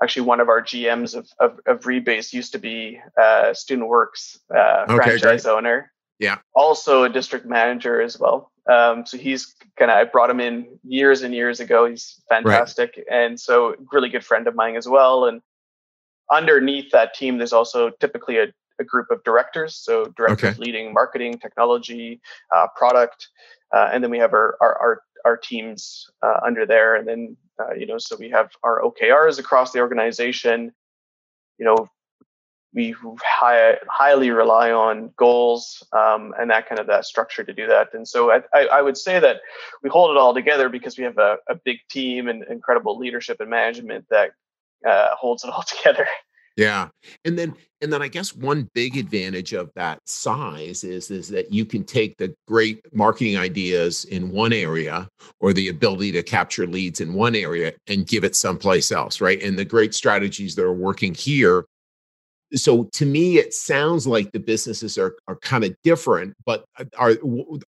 Actually, 0.03 0.23
one 0.23 0.41
of 0.41 0.49
our 0.49 0.63
GMs 0.63 1.15
of 1.15 1.29
of, 1.39 1.61
of 1.67 1.81
Rebase 1.81 2.33
used 2.33 2.53
to 2.53 2.59
be 2.59 3.01
uh, 3.21 3.55
Student 3.55 3.89
Works 3.89 4.39
uh, 4.55 4.87
okay, 4.89 4.97
franchise 4.97 5.45
great. 5.45 5.53
owner. 5.53 5.93
Yeah. 6.19 6.39
Also 6.55 7.03
a 7.03 7.09
district 7.09 7.47
manager 7.47 8.01
as 8.01 8.19
well. 8.19 8.53
Um, 8.71 9.05
so 9.05 9.19
he's 9.19 9.57
kind 9.77 9.91
of 9.91 9.97
I 9.97 10.05
brought 10.05 10.31
him 10.31 10.39
in 10.39 10.79
years 10.85 11.23
and 11.23 11.35
years 11.35 11.59
ago. 11.59 11.87
He's 11.87 12.23
fantastic, 12.29 12.95
right. 12.97 13.07
and 13.11 13.41
so 13.41 13.75
really 13.93 14.09
good 14.09 14.25
friend 14.25 14.47
of 14.47 14.55
mine 14.55 14.77
as 14.77 14.87
well. 14.87 15.25
And 15.25 15.43
underneath 16.31 16.93
that 16.93 17.15
team, 17.15 17.39
there's 17.39 17.53
also 17.53 17.91
typically 17.91 18.39
a, 18.39 18.47
a 18.83 18.85
group 18.85 19.11
of 19.11 19.25
directors. 19.25 19.77
So 19.77 20.05
directors 20.17 20.55
okay. 20.55 20.61
leading 20.61 20.93
marketing, 20.93 21.39
technology, 21.39 22.21
uh, 22.55 22.67
product, 22.77 23.29
uh, 23.75 23.89
and 23.93 24.05
then 24.05 24.11
we 24.11 24.19
have 24.19 24.35
our 24.35 24.57
our 24.61 24.75
our, 24.79 25.03
our 25.25 25.37
teams 25.37 26.11
uh, 26.23 26.41
under 26.45 26.67
there, 26.67 26.97
and 26.97 27.09
then 27.09 27.37
uh, 27.59 27.73
you 27.75 27.87
know, 27.87 27.99
so 27.99 28.17
we 28.17 28.29
have 28.31 28.51
our 28.63 28.83
OKRs 28.83 29.39
across 29.39 29.73
the 29.73 29.81
organization. 29.81 30.73
You 31.59 31.67
know, 31.67 31.89
we 32.75 32.95
high, 33.23 33.77
highly 33.89 34.31
rely 34.31 34.73
on 34.73 35.13
goals 35.17 35.83
um, 35.93 36.35
and 36.39 36.51
that 36.51 36.69
kind 36.69 36.81
of 36.81 36.87
that 36.87 37.05
structure 37.05 37.45
to 37.45 37.53
do 37.53 37.67
that. 37.67 37.89
And 37.93 38.09
so 38.09 38.31
I, 38.31 38.43
I, 38.55 38.67
I, 38.67 38.83
would 38.83 38.97
say 38.97 39.21
that 39.21 39.41
we 39.83 39.91
hold 39.91 40.11
it 40.11 40.17
all 40.17 40.33
together 40.33 40.69
because 40.71 40.97
we 40.97 41.05
have 41.05 41.19
a, 41.19 41.37
a 41.49 41.55
big 41.55 41.79
team 41.91 42.29
and 42.29 42.43
incredible 42.45 42.97
leadership 42.97 43.41
and 43.41 43.51
management 43.51 44.07
that 44.11 44.31
uh, 44.89 45.15
holds 45.15 45.45
it 45.45 45.51
all 45.51 45.63
together. 45.67 46.07
Yeah. 46.57 46.89
And 47.25 47.39
then 47.39 47.55
and 47.81 47.93
then 47.93 48.03
I 48.03 48.09
guess 48.09 48.35
one 48.35 48.71
big 48.75 48.97
advantage 48.97 49.53
of 49.53 49.71
that 49.75 50.01
size 50.07 50.85
is 50.85 51.11
is 51.11 51.29
that 51.29 51.53
you 51.53 51.65
can 51.65 51.85
take 51.85 52.17
the 52.17 52.35
great 52.47 52.81
marketing 52.95 53.39
ideas 53.39 54.05
in 54.05 54.31
one 54.31 54.53
area 54.53 55.09
or 55.41 55.53
the 55.53 55.69
ability 55.69 56.13
to 56.13 56.23
capture 56.23 56.67
leads 56.67 57.01
in 57.01 57.15
one 57.15 57.35
area 57.35 57.73
and 57.87 58.07
give 58.07 58.25
it 58.25 58.37
someplace 58.37 58.93
else, 58.93 59.21
right? 59.21 59.43
And 59.43 59.59
the 59.59 59.65
great 59.65 59.95
strategies 59.95 60.55
that 60.57 60.65
are 60.65 60.73
working 60.73 61.15
here 61.15 61.65
so 62.55 62.85
to 62.93 63.07
me 63.07 63.39
it 63.39 63.55
sounds 63.55 64.07
like 64.07 64.31
the 64.33 64.39
businesses 64.39 64.99
are 64.99 65.15
are 65.29 65.37
kind 65.37 65.65
of 65.65 65.75
different 65.83 66.35
but 66.45 66.65
are 66.99 67.15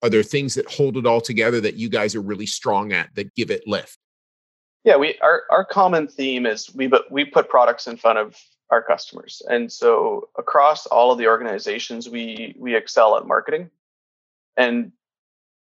are 0.03 0.09
there 0.09 0.23
things 0.23 0.53
that 0.53 0.69
hold 0.71 0.97
it 0.97 1.05
all 1.05 1.21
together 1.21 1.59
that 1.59 1.75
you 1.75 1.89
guys 1.89 2.15
are 2.15 2.21
really 2.21 2.45
strong 2.45 2.93
at 2.93 3.09
that 3.15 3.33
give 3.35 3.49
it 3.49 3.67
lift 3.67 3.97
yeah 4.83 4.95
we 4.95 5.17
our, 5.23 5.43
our 5.49 5.65
common 5.65 6.07
theme 6.07 6.45
is 6.45 6.73
we 6.75 6.87
but 6.87 7.11
we 7.11 7.25
put 7.25 7.49
products 7.49 7.87
in 7.87 7.97
front 7.97 8.19
of 8.19 8.35
our 8.71 8.81
customers. 8.81 9.41
And 9.47 9.71
so 9.71 10.29
across 10.37 10.85
all 10.87 11.11
of 11.11 11.17
the 11.17 11.27
organizations, 11.27 12.09
we 12.09 12.55
we 12.57 12.75
excel 12.75 13.17
at 13.17 13.27
marketing. 13.27 13.69
And 14.57 14.91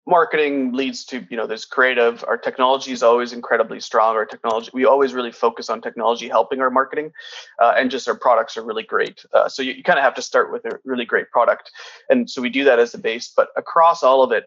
marketing 0.06 0.72
leads 0.72 1.04
to, 1.06 1.26
you 1.30 1.36
know, 1.36 1.46
there's 1.46 1.64
creative. 1.64 2.24
Our 2.26 2.36
technology 2.36 2.92
is 2.92 3.02
always 3.02 3.32
incredibly 3.32 3.80
strong. 3.80 4.16
Our 4.16 4.26
technology, 4.26 4.70
we 4.72 4.84
always 4.84 5.14
really 5.14 5.32
focus 5.32 5.70
on 5.70 5.80
technology 5.80 6.28
helping 6.28 6.60
our 6.60 6.70
marketing, 6.70 7.12
uh, 7.58 7.74
and 7.76 7.90
just 7.90 8.08
our 8.08 8.16
products 8.16 8.56
are 8.56 8.64
really 8.64 8.82
great. 8.82 9.24
Uh, 9.32 9.48
so 9.48 9.62
you, 9.62 9.72
you 9.72 9.82
kind 9.82 9.98
of 9.98 10.04
have 10.04 10.14
to 10.14 10.22
start 10.22 10.52
with 10.52 10.64
a 10.66 10.78
really 10.84 11.04
great 11.04 11.30
product, 11.30 11.70
and 12.10 12.28
so 12.28 12.42
we 12.42 12.50
do 12.50 12.64
that 12.64 12.78
as 12.78 12.94
a 12.94 12.98
base. 12.98 13.32
But 13.34 13.48
across 13.56 14.02
all 14.02 14.22
of 14.22 14.32
it, 14.32 14.44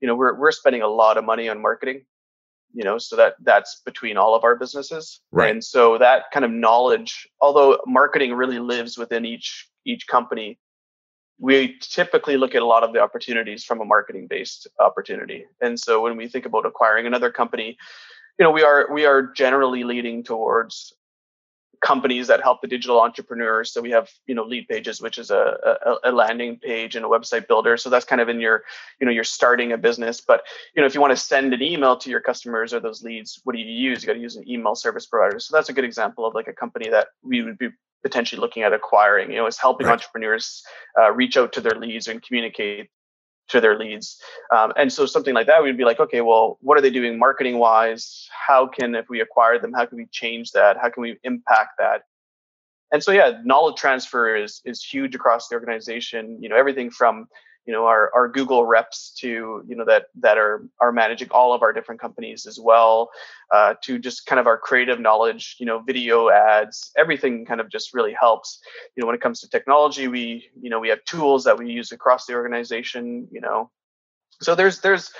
you 0.00 0.08
know, 0.08 0.14
we're 0.14 0.34
we're 0.34 0.52
spending 0.52 0.82
a 0.82 0.88
lot 0.88 1.16
of 1.16 1.24
money 1.24 1.48
on 1.48 1.60
marketing 1.60 2.04
you 2.74 2.84
know 2.84 2.98
so 2.98 3.16
that 3.16 3.34
that's 3.42 3.80
between 3.84 4.16
all 4.16 4.34
of 4.34 4.44
our 4.44 4.56
businesses. 4.56 5.20
Right. 5.30 5.50
And 5.50 5.64
so 5.64 5.96
that 5.98 6.24
kind 6.32 6.44
of 6.44 6.50
knowledge 6.50 7.28
although 7.40 7.78
marketing 7.86 8.34
really 8.34 8.58
lives 8.58 8.98
within 8.98 9.24
each 9.24 9.68
each 9.86 10.06
company 10.06 10.58
we 11.38 11.76
typically 11.80 12.36
look 12.36 12.54
at 12.54 12.62
a 12.62 12.66
lot 12.66 12.84
of 12.84 12.92
the 12.92 13.00
opportunities 13.00 13.64
from 13.64 13.80
a 13.80 13.84
marketing 13.84 14.28
based 14.28 14.68
opportunity. 14.78 15.44
And 15.60 15.78
so 15.78 16.00
when 16.00 16.16
we 16.16 16.28
think 16.28 16.46
about 16.46 16.64
acquiring 16.64 17.06
another 17.06 17.30
company 17.30 17.76
you 18.38 18.44
know 18.44 18.50
we 18.50 18.62
are 18.62 18.92
we 18.92 19.06
are 19.06 19.22
generally 19.22 19.84
leading 19.84 20.24
towards 20.24 20.92
companies 21.84 22.28
that 22.28 22.42
help 22.42 22.62
the 22.62 22.66
digital 22.66 22.98
entrepreneurs. 22.98 23.70
So 23.70 23.82
we 23.82 23.90
have, 23.90 24.08
you 24.26 24.34
know, 24.34 24.44
Leadpages, 24.44 25.02
which 25.02 25.18
is 25.18 25.30
a, 25.30 25.76
a, 25.84 26.10
a, 26.10 26.12
landing 26.12 26.56
page 26.56 26.96
and 26.96 27.04
a 27.04 27.08
website 27.08 27.46
builder. 27.46 27.76
So 27.76 27.90
that's 27.90 28.06
kind 28.06 28.22
of 28.22 28.30
in 28.30 28.40
your, 28.40 28.64
you 28.98 29.06
know, 29.06 29.12
you're 29.12 29.22
starting 29.22 29.72
a 29.72 29.76
business. 29.76 30.22
But, 30.22 30.42
you 30.74 30.80
know, 30.80 30.86
if 30.86 30.94
you 30.94 31.02
want 31.02 31.10
to 31.10 31.16
send 31.16 31.52
an 31.52 31.62
email 31.62 31.96
to 31.98 32.08
your 32.08 32.20
customers 32.20 32.72
or 32.72 32.80
those 32.80 33.02
leads, 33.02 33.38
what 33.44 33.54
do 33.54 33.60
you 33.60 33.70
use? 33.70 34.02
You 34.02 34.06
got 34.06 34.14
to 34.14 34.18
use 34.18 34.36
an 34.36 34.48
email 34.48 34.74
service 34.74 35.04
provider. 35.04 35.38
So 35.38 35.54
that's 35.54 35.68
a 35.68 35.74
good 35.74 35.84
example 35.84 36.24
of 36.24 36.34
like 36.34 36.48
a 36.48 36.54
company 36.54 36.88
that 36.88 37.08
we 37.22 37.42
would 37.42 37.58
be 37.58 37.68
potentially 38.02 38.40
looking 38.40 38.62
at 38.62 38.72
acquiring, 38.72 39.30
you 39.30 39.36
know, 39.36 39.46
is 39.46 39.58
helping 39.58 39.86
right. 39.86 39.92
entrepreneurs 39.92 40.62
uh, 40.98 41.12
reach 41.12 41.36
out 41.36 41.52
to 41.52 41.60
their 41.60 41.78
leads 41.78 42.08
and 42.08 42.22
communicate 42.22 42.88
to 43.48 43.60
their 43.60 43.78
leads. 43.78 44.20
Um, 44.54 44.72
and 44.76 44.92
so 44.92 45.06
something 45.06 45.34
like 45.34 45.46
that, 45.46 45.62
we'd 45.62 45.76
be 45.76 45.84
like, 45.84 46.00
okay, 46.00 46.20
well, 46.20 46.58
what 46.60 46.78
are 46.78 46.80
they 46.80 46.90
doing 46.90 47.18
marketing 47.18 47.58
wise? 47.58 48.28
How 48.30 48.66
can, 48.66 48.94
if 48.94 49.08
we 49.08 49.20
acquire 49.20 49.58
them, 49.58 49.72
how 49.72 49.86
can 49.86 49.98
we 49.98 50.06
change 50.10 50.52
that? 50.52 50.76
How 50.80 50.88
can 50.90 51.02
we 51.02 51.18
impact 51.24 51.72
that? 51.78 52.02
And 52.92 53.02
so, 53.02 53.10
yeah, 53.10 53.40
knowledge 53.44 53.76
transfer 53.76 54.36
is 54.36 54.60
is 54.64 54.82
huge 54.82 55.14
across 55.14 55.48
the 55.48 55.56
organization. 55.56 56.38
You 56.40 56.48
know, 56.48 56.56
everything 56.56 56.90
from 56.90 57.26
you 57.66 57.72
know 57.72 57.86
our, 57.86 58.10
our 58.14 58.28
google 58.28 58.64
reps 58.66 59.12
to 59.18 59.64
you 59.66 59.76
know 59.76 59.84
that 59.84 60.06
that 60.14 60.38
are 60.38 60.66
are 60.80 60.92
managing 60.92 61.28
all 61.30 61.54
of 61.54 61.62
our 61.62 61.72
different 61.72 62.00
companies 62.00 62.46
as 62.46 62.58
well 62.60 63.10
uh, 63.52 63.74
to 63.82 63.98
just 63.98 64.26
kind 64.26 64.40
of 64.40 64.46
our 64.46 64.58
creative 64.58 65.00
knowledge 65.00 65.56
you 65.58 65.66
know 65.66 65.80
video 65.80 66.28
ads 66.28 66.90
everything 66.96 67.44
kind 67.44 67.60
of 67.60 67.68
just 67.70 67.94
really 67.94 68.14
helps. 68.18 68.60
You 68.96 69.02
know 69.02 69.06
when 69.06 69.14
it 69.14 69.20
comes 69.20 69.40
to 69.40 69.48
technology 69.48 70.08
we 70.08 70.48
you 70.60 70.70
know 70.70 70.80
we 70.80 70.88
have 70.88 71.04
tools 71.04 71.44
that 71.44 71.58
we 71.58 71.70
use 71.70 71.92
across 71.92 72.26
the 72.26 72.34
organization 72.34 73.28
you 73.30 73.40
know. 73.40 73.70
So 74.40 74.54
there's 74.54 74.80
there's 74.80 75.12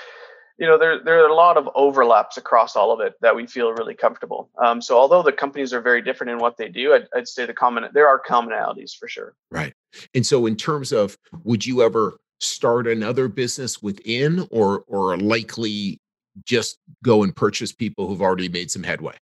you 0.57 0.67
know 0.67 0.77
there 0.77 1.03
there 1.03 1.23
are 1.23 1.27
a 1.27 1.35
lot 1.35 1.57
of 1.57 1.69
overlaps 1.75 2.37
across 2.37 2.75
all 2.75 2.91
of 2.91 2.99
it 2.99 3.13
that 3.21 3.35
we 3.35 3.47
feel 3.47 3.71
really 3.73 3.95
comfortable. 3.95 4.49
Um, 4.63 4.81
so 4.81 4.97
although 4.97 5.23
the 5.23 5.31
companies 5.31 5.73
are 5.73 5.81
very 5.81 6.01
different 6.01 6.31
in 6.31 6.39
what 6.39 6.57
they 6.57 6.69
do 6.69 6.93
I'd, 6.93 7.07
I'd 7.15 7.27
say 7.27 7.45
the 7.45 7.53
common 7.53 7.85
there 7.93 8.07
are 8.07 8.21
commonalities 8.21 8.95
for 8.95 9.07
sure. 9.07 9.33
Right. 9.51 9.73
And 10.13 10.25
so 10.25 10.45
in 10.45 10.55
terms 10.55 10.91
of 10.91 11.17
would 11.43 11.65
you 11.65 11.81
ever 11.81 12.17
start 12.39 12.87
another 12.87 13.27
business 13.27 13.81
within 13.81 14.47
or 14.51 14.83
or 14.87 15.17
likely 15.17 15.99
just 16.43 16.77
go 17.03 17.23
and 17.23 17.35
purchase 17.35 17.71
people 17.71 18.07
who've 18.07 18.21
already 18.21 18.49
made 18.49 18.69
some 18.69 18.83
headway? 18.83 19.15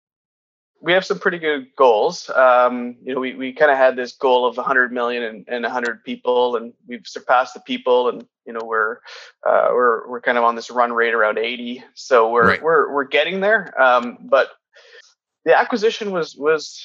We 0.80 0.92
have 0.92 1.04
some 1.04 1.20
pretty 1.20 1.38
good 1.38 1.68
goals. 1.76 2.28
Um, 2.30 2.96
you 3.02 3.14
know 3.14 3.20
we, 3.20 3.34
we 3.34 3.52
kind 3.52 3.70
of 3.70 3.76
had 3.76 3.96
this 3.96 4.12
goal 4.12 4.46
of 4.46 4.56
100 4.56 4.92
million 4.92 5.22
and, 5.22 5.44
and 5.48 5.62
100 5.62 6.02
people 6.04 6.56
and 6.56 6.72
we've 6.86 7.06
surpassed 7.06 7.54
the 7.54 7.60
people 7.60 8.08
and 8.08 8.26
you 8.46 8.52
know 8.52 8.64
we're 8.64 8.98
uh, 9.46 9.68
we're 9.72 10.08
we're 10.08 10.20
kind 10.20 10.38
of 10.38 10.44
on 10.44 10.56
this 10.56 10.70
run 10.70 10.92
rate 10.92 11.14
around 11.14 11.38
80 11.38 11.84
so 11.94 12.30
we're 12.30 12.48
right. 12.48 12.62
we're 12.62 12.92
we're 12.92 13.04
getting 13.04 13.40
there 13.40 13.80
um, 13.80 14.18
but 14.22 14.50
the 15.44 15.56
acquisition 15.56 16.10
was 16.10 16.36
was 16.36 16.84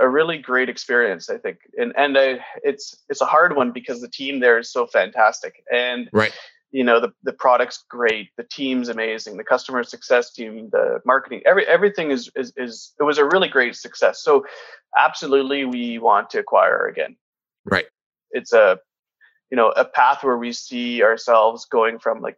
a 0.00 0.08
really 0.08 0.38
great 0.38 0.68
experience, 0.68 1.30
I 1.30 1.38
think. 1.38 1.58
And 1.76 1.92
and 1.96 2.16
I, 2.18 2.40
it's 2.62 2.96
it's 3.08 3.20
a 3.20 3.26
hard 3.26 3.56
one 3.56 3.72
because 3.72 4.00
the 4.00 4.08
team 4.08 4.40
there 4.40 4.58
is 4.58 4.70
so 4.70 4.86
fantastic. 4.86 5.62
And 5.72 6.08
right. 6.12 6.32
You 6.72 6.84
know 6.84 7.00
the 7.00 7.12
the 7.22 7.32
product's 7.32 7.84
great, 7.88 8.30
the 8.36 8.44
team's 8.44 8.88
amazing, 8.88 9.36
the 9.36 9.44
customer 9.44 9.82
success 9.84 10.32
team, 10.32 10.68
the 10.72 11.00
marketing, 11.06 11.42
every 11.46 11.66
everything 11.66 12.10
is 12.10 12.30
is 12.36 12.52
is 12.56 12.92
it 13.00 13.04
was 13.04 13.18
a 13.18 13.24
really 13.24 13.48
great 13.48 13.76
success. 13.76 14.22
So 14.22 14.44
absolutely, 14.96 15.64
we 15.64 15.98
want 15.98 16.28
to 16.30 16.38
acquire 16.38 16.86
again. 16.86 17.16
Right. 17.64 17.86
It's 18.32 18.52
a 18.52 18.78
you 19.50 19.56
know 19.56 19.68
a 19.68 19.84
path 19.84 20.22
where 20.22 20.36
we 20.36 20.52
see 20.52 21.02
ourselves 21.02 21.64
going 21.66 21.98
from 21.98 22.20
like 22.20 22.36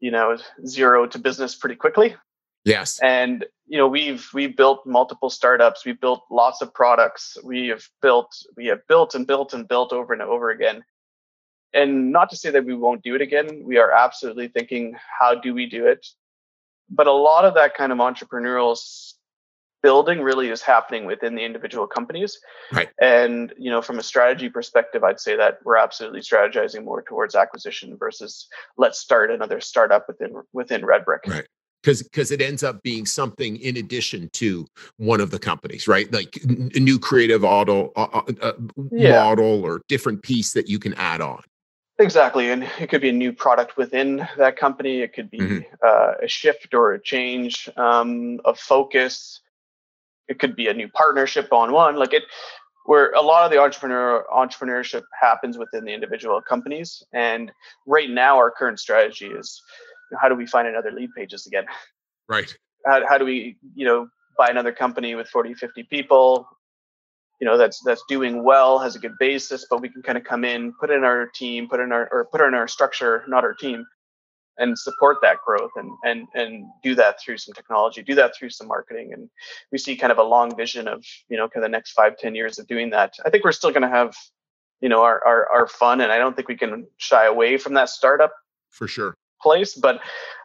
you 0.00 0.10
know 0.10 0.36
zero 0.66 1.06
to 1.06 1.18
business 1.18 1.54
pretty 1.54 1.76
quickly 1.76 2.16
Yes. 2.64 2.98
And 3.02 3.46
you 3.66 3.78
know, 3.78 3.88
we've 3.88 4.28
we've 4.34 4.56
built 4.56 4.86
multiple 4.86 5.30
startups, 5.30 5.84
we've 5.84 6.00
built 6.00 6.24
lots 6.30 6.60
of 6.60 6.74
products, 6.74 7.38
we 7.44 7.68
have 7.68 7.82
built 8.02 8.34
we 8.56 8.66
have 8.66 8.86
built 8.86 9.14
and 9.14 9.26
built 9.26 9.54
and 9.54 9.66
built 9.66 9.92
over 9.92 10.12
and 10.12 10.22
over 10.22 10.50
again. 10.50 10.84
And 11.72 12.10
not 12.10 12.30
to 12.30 12.36
say 12.36 12.50
that 12.50 12.64
we 12.64 12.74
won't 12.74 13.02
do 13.02 13.14
it 13.14 13.20
again, 13.20 13.62
we 13.64 13.78
are 13.78 13.92
absolutely 13.92 14.48
thinking 14.48 14.96
how 15.20 15.36
do 15.36 15.54
we 15.54 15.66
do 15.66 15.86
it? 15.86 16.06
But 16.90 17.06
a 17.06 17.12
lot 17.12 17.44
of 17.44 17.54
that 17.54 17.74
kind 17.74 17.92
of 17.92 17.98
entrepreneurial 17.98 18.76
building 19.82 20.20
really 20.20 20.50
is 20.50 20.60
happening 20.60 21.06
within 21.06 21.36
the 21.36 21.44
individual 21.44 21.86
companies. 21.86 22.38
Right. 22.72 22.88
And 23.00 23.54
you 23.56 23.70
know, 23.70 23.80
from 23.80 23.98
a 23.98 24.02
strategy 24.02 24.50
perspective, 24.50 25.04
I'd 25.04 25.20
say 25.20 25.36
that 25.36 25.58
we're 25.64 25.76
absolutely 25.76 26.20
strategizing 26.20 26.84
more 26.84 27.02
towards 27.02 27.36
acquisition 27.36 27.96
versus 27.96 28.48
let's 28.76 28.98
start 28.98 29.30
another 29.30 29.60
startup 29.60 30.06
within 30.08 30.42
within 30.52 30.82
Redbrick. 30.82 31.26
Right 31.26 31.46
because 31.82 32.02
because 32.02 32.30
it 32.30 32.40
ends 32.40 32.62
up 32.62 32.82
being 32.82 33.06
something 33.06 33.56
in 33.56 33.76
addition 33.76 34.28
to 34.30 34.66
one 34.96 35.20
of 35.20 35.30
the 35.30 35.38
companies 35.38 35.88
right 35.88 36.12
like 36.12 36.38
a 36.44 36.80
new 36.80 36.98
creative 36.98 37.44
auto 37.44 37.92
uh, 37.96 38.08
uh, 38.12 38.32
uh, 38.42 38.52
yeah. 38.90 39.22
model 39.22 39.64
or 39.64 39.82
different 39.88 40.22
piece 40.22 40.52
that 40.52 40.68
you 40.68 40.78
can 40.78 40.94
add 40.94 41.20
on 41.20 41.42
exactly 41.98 42.50
and 42.50 42.64
it 42.78 42.88
could 42.88 43.00
be 43.00 43.08
a 43.08 43.12
new 43.12 43.32
product 43.32 43.76
within 43.76 44.26
that 44.36 44.56
company 44.56 45.00
it 45.00 45.12
could 45.12 45.30
be 45.30 45.38
mm-hmm. 45.38 45.74
uh, 45.84 46.12
a 46.22 46.28
shift 46.28 46.74
or 46.74 46.92
a 46.92 47.02
change 47.02 47.68
um, 47.76 48.40
of 48.44 48.58
focus 48.58 49.40
it 50.28 50.38
could 50.38 50.54
be 50.54 50.68
a 50.68 50.74
new 50.74 50.88
partnership 50.88 51.52
on 51.52 51.72
one 51.72 51.96
like 51.96 52.12
it 52.12 52.24
where 52.86 53.12
a 53.12 53.20
lot 53.20 53.44
of 53.44 53.50
the 53.50 53.60
entrepreneur 53.60 54.24
entrepreneurship 54.34 55.02
happens 55.20 55.58
within 55.58 55.84
the 55.84 55.92
individual 55.92 56.40
companies 56.40 57.02
and 57.12 57.52
right 57.86 58.10
now 58.10 58.36
our 58.36 58.50
current 58.50 58.80
strategy 58.80 59.26
is 59.26 59.62
how 60.20 60.28
do 60.28 60.34
we 60.34 60.46
find 60.46 60.68
another 60.68 60.90
Leadpages 60.90 61.46
again? 61.46 61.64
Right. 62.28 62.54
How, 62.86 63.06
how 63.06 63.18
do 63.18 63.24
we, 63.24 63.56
you 63.74 63.84
know, 63.84 64.08
buy 64.38 64.48
another 64.48 64.72
company 64.72 65.14
with 65.14 65.28
40, 65.28 65.54
50 65.54 65.82
people, 65.84 66.46
you 67.40 67.46
know, 67.46 67.56
that's, 67.56 67.82
that's 67.84 68.02
doing 68.08 68.42
well, 68.44 68.78
has 68.78 68.96
a 68.96 68.98
good 68.98 69.18
basis, 69.18 69.66
but 69.68 69.80
we 69.80 69.88
can 69.88 70.02
kind 70.02 70.16
of 70.16 70.24
come 70.24 70.44
in, 70.44 70.72
put 70.80 70.90
in 70.90 71.04
our 71.04 71.26
team, 71.34 71.68
put 71.68 71.80
in 71.80 71.92
our, 71.92 72.08
or 72.12 72.26
put 72.26 72.40
in 72.40 72.54
our 72.54 72.68
structure, 72.68 73.24
not 73.28 73.44
our 73.44 73.54
team 73.54 73.84
and 74.60 74.78
support 74.78 75.18
that 75.22 75.38
growth 75.44 75.70
and, 75.76 75.90
and, 76.04 76.28
and 76.34 76.66
do 76.82 76.94
that 76.94 77.20
through 77.20 77.38
some 77.38 77.54
technology, 77.54 78.02
do 78.02 78.14
that 78.14 78.36
through 78.36 78.50
some 78.50 78.68
marketing. 78.68 79.12
And 79.12 79.28
we 79.72 79.78
see 79.78 79.96
kind 79.96 80.12
of 80.12 80.18
a 80.18 80.22
long 80.22 80.54
vision 80.54 80.86
of, 80.86 81.04
you 81.28 81.36
know, 81.36 81.48
kind 81.48 81.64
of 81.64 81.70
the 81.70 81.76
next 81.76 81.92
five 81.92 82.18
ten 82.18 82.34
years 82.34 82.58
of 82.58 82.66
doing 82.66 82.90
that. 82.90 83.14
I 83.24 83.30
think 83.30 83.42
we're 83.42 83.52
still 83.52 83.70
going 83.70 83.82
to 83.82 83.88
have, 83.88 84.14
you 84.80 84.88
know, 84.88 85.02
our, 85.02 85.24
our, 85.26 85.48
our 85.50 85.66
fun. 85.66 86.02
And 86.02 86.12
I 86.12 86.18
don't 86.18 86.36
think 86.36 86.48
we 86.48 86.56
can 86.56 86.86
shy 86.98 87.24
away 87.24 87.56
from 87.56 87.74
that 87.74 87.88
startup 87.88 88.32
for 88.68 88.86
sure 88.86 89.16
place, 89.40 89.74
but 89.74 89.96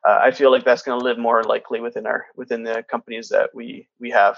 uh, 0.07 0.19
I 0.21 0.31
feel 0.31 0.51
like 0.51 0.63
that's 0.63 0.81
going 0.81 0.99
to 0.99 1.03
live 1.03 1.17
more 1.17 1.43
likely 1.43 1.79
within 1.79 2.05
our 2.05 2.25
within 2.35 2.63
the 2.63 2.83
companies 2.89 3.29
that 3.29 3.49
we 3.53 3.87
we 3.99 4.09
have. 4.11 4.37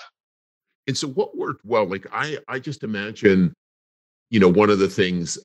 And 0.87 0.97
so, 0.97 1.07
what 1.09 1.37
worked 1.37 1.65
well? 1.65 1.85
Like 1.85 2.07
I 2.11 2.37
I 2.47 2.59
just 2.59 2.83
imagine, 2.83 3.53
you 4.29 4.39
know, 4.39 4.49
one 4.49 4.69
of 4.69 4.79
the 4.79 4.89
things 4.89 5.37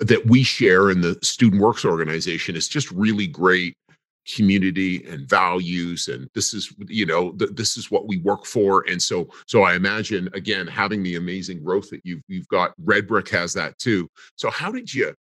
that 0.00 0.26
we 0.26 0.42
share 0.42 0.90
in 0.90 1.00
the 1.00 1.18
Student 1.22 1.62
Works 1.62 1.84
organization 1.84 2.56
is 2.56 2.68
just 2.68 2.90
really 2.90 3.26
great 3.26 3.74
community 4.34 5.04
and 5.06 5.28
values 5.28 6.08
and 6.08 6.28
this 6.34 6.52
is 6.52 6.74
you 6.88 7.06
know 7.06 7.30
th- 7.32 7.52
this 7.52 7.76
is 7.76 7.92
what 7.92 8.08
we 8.08 8.18
work 8.18 8.44
for 8.44 8.84
and 8.88 9.00
so 9.00 9.28
so 9.46 9.62
i 9.62 9.74
imagine 9.74 10.28
again 10.34 10.66
having 10.66 11.00
the 11.02 11.14
amazing 11.14 11.62
growth 11.62 11.88
that 11.90 12.00
you've 12.02 12.22
you've 12.26 12.48
got 12.48 12.74
redbrick 12.84 13.28
has 13.28 13.52
that 13.52 13.78
too 13.78 14.08
so 14.34 14.50
how 14.50 14.72
did 14.72 14.92
you 14.92 15.14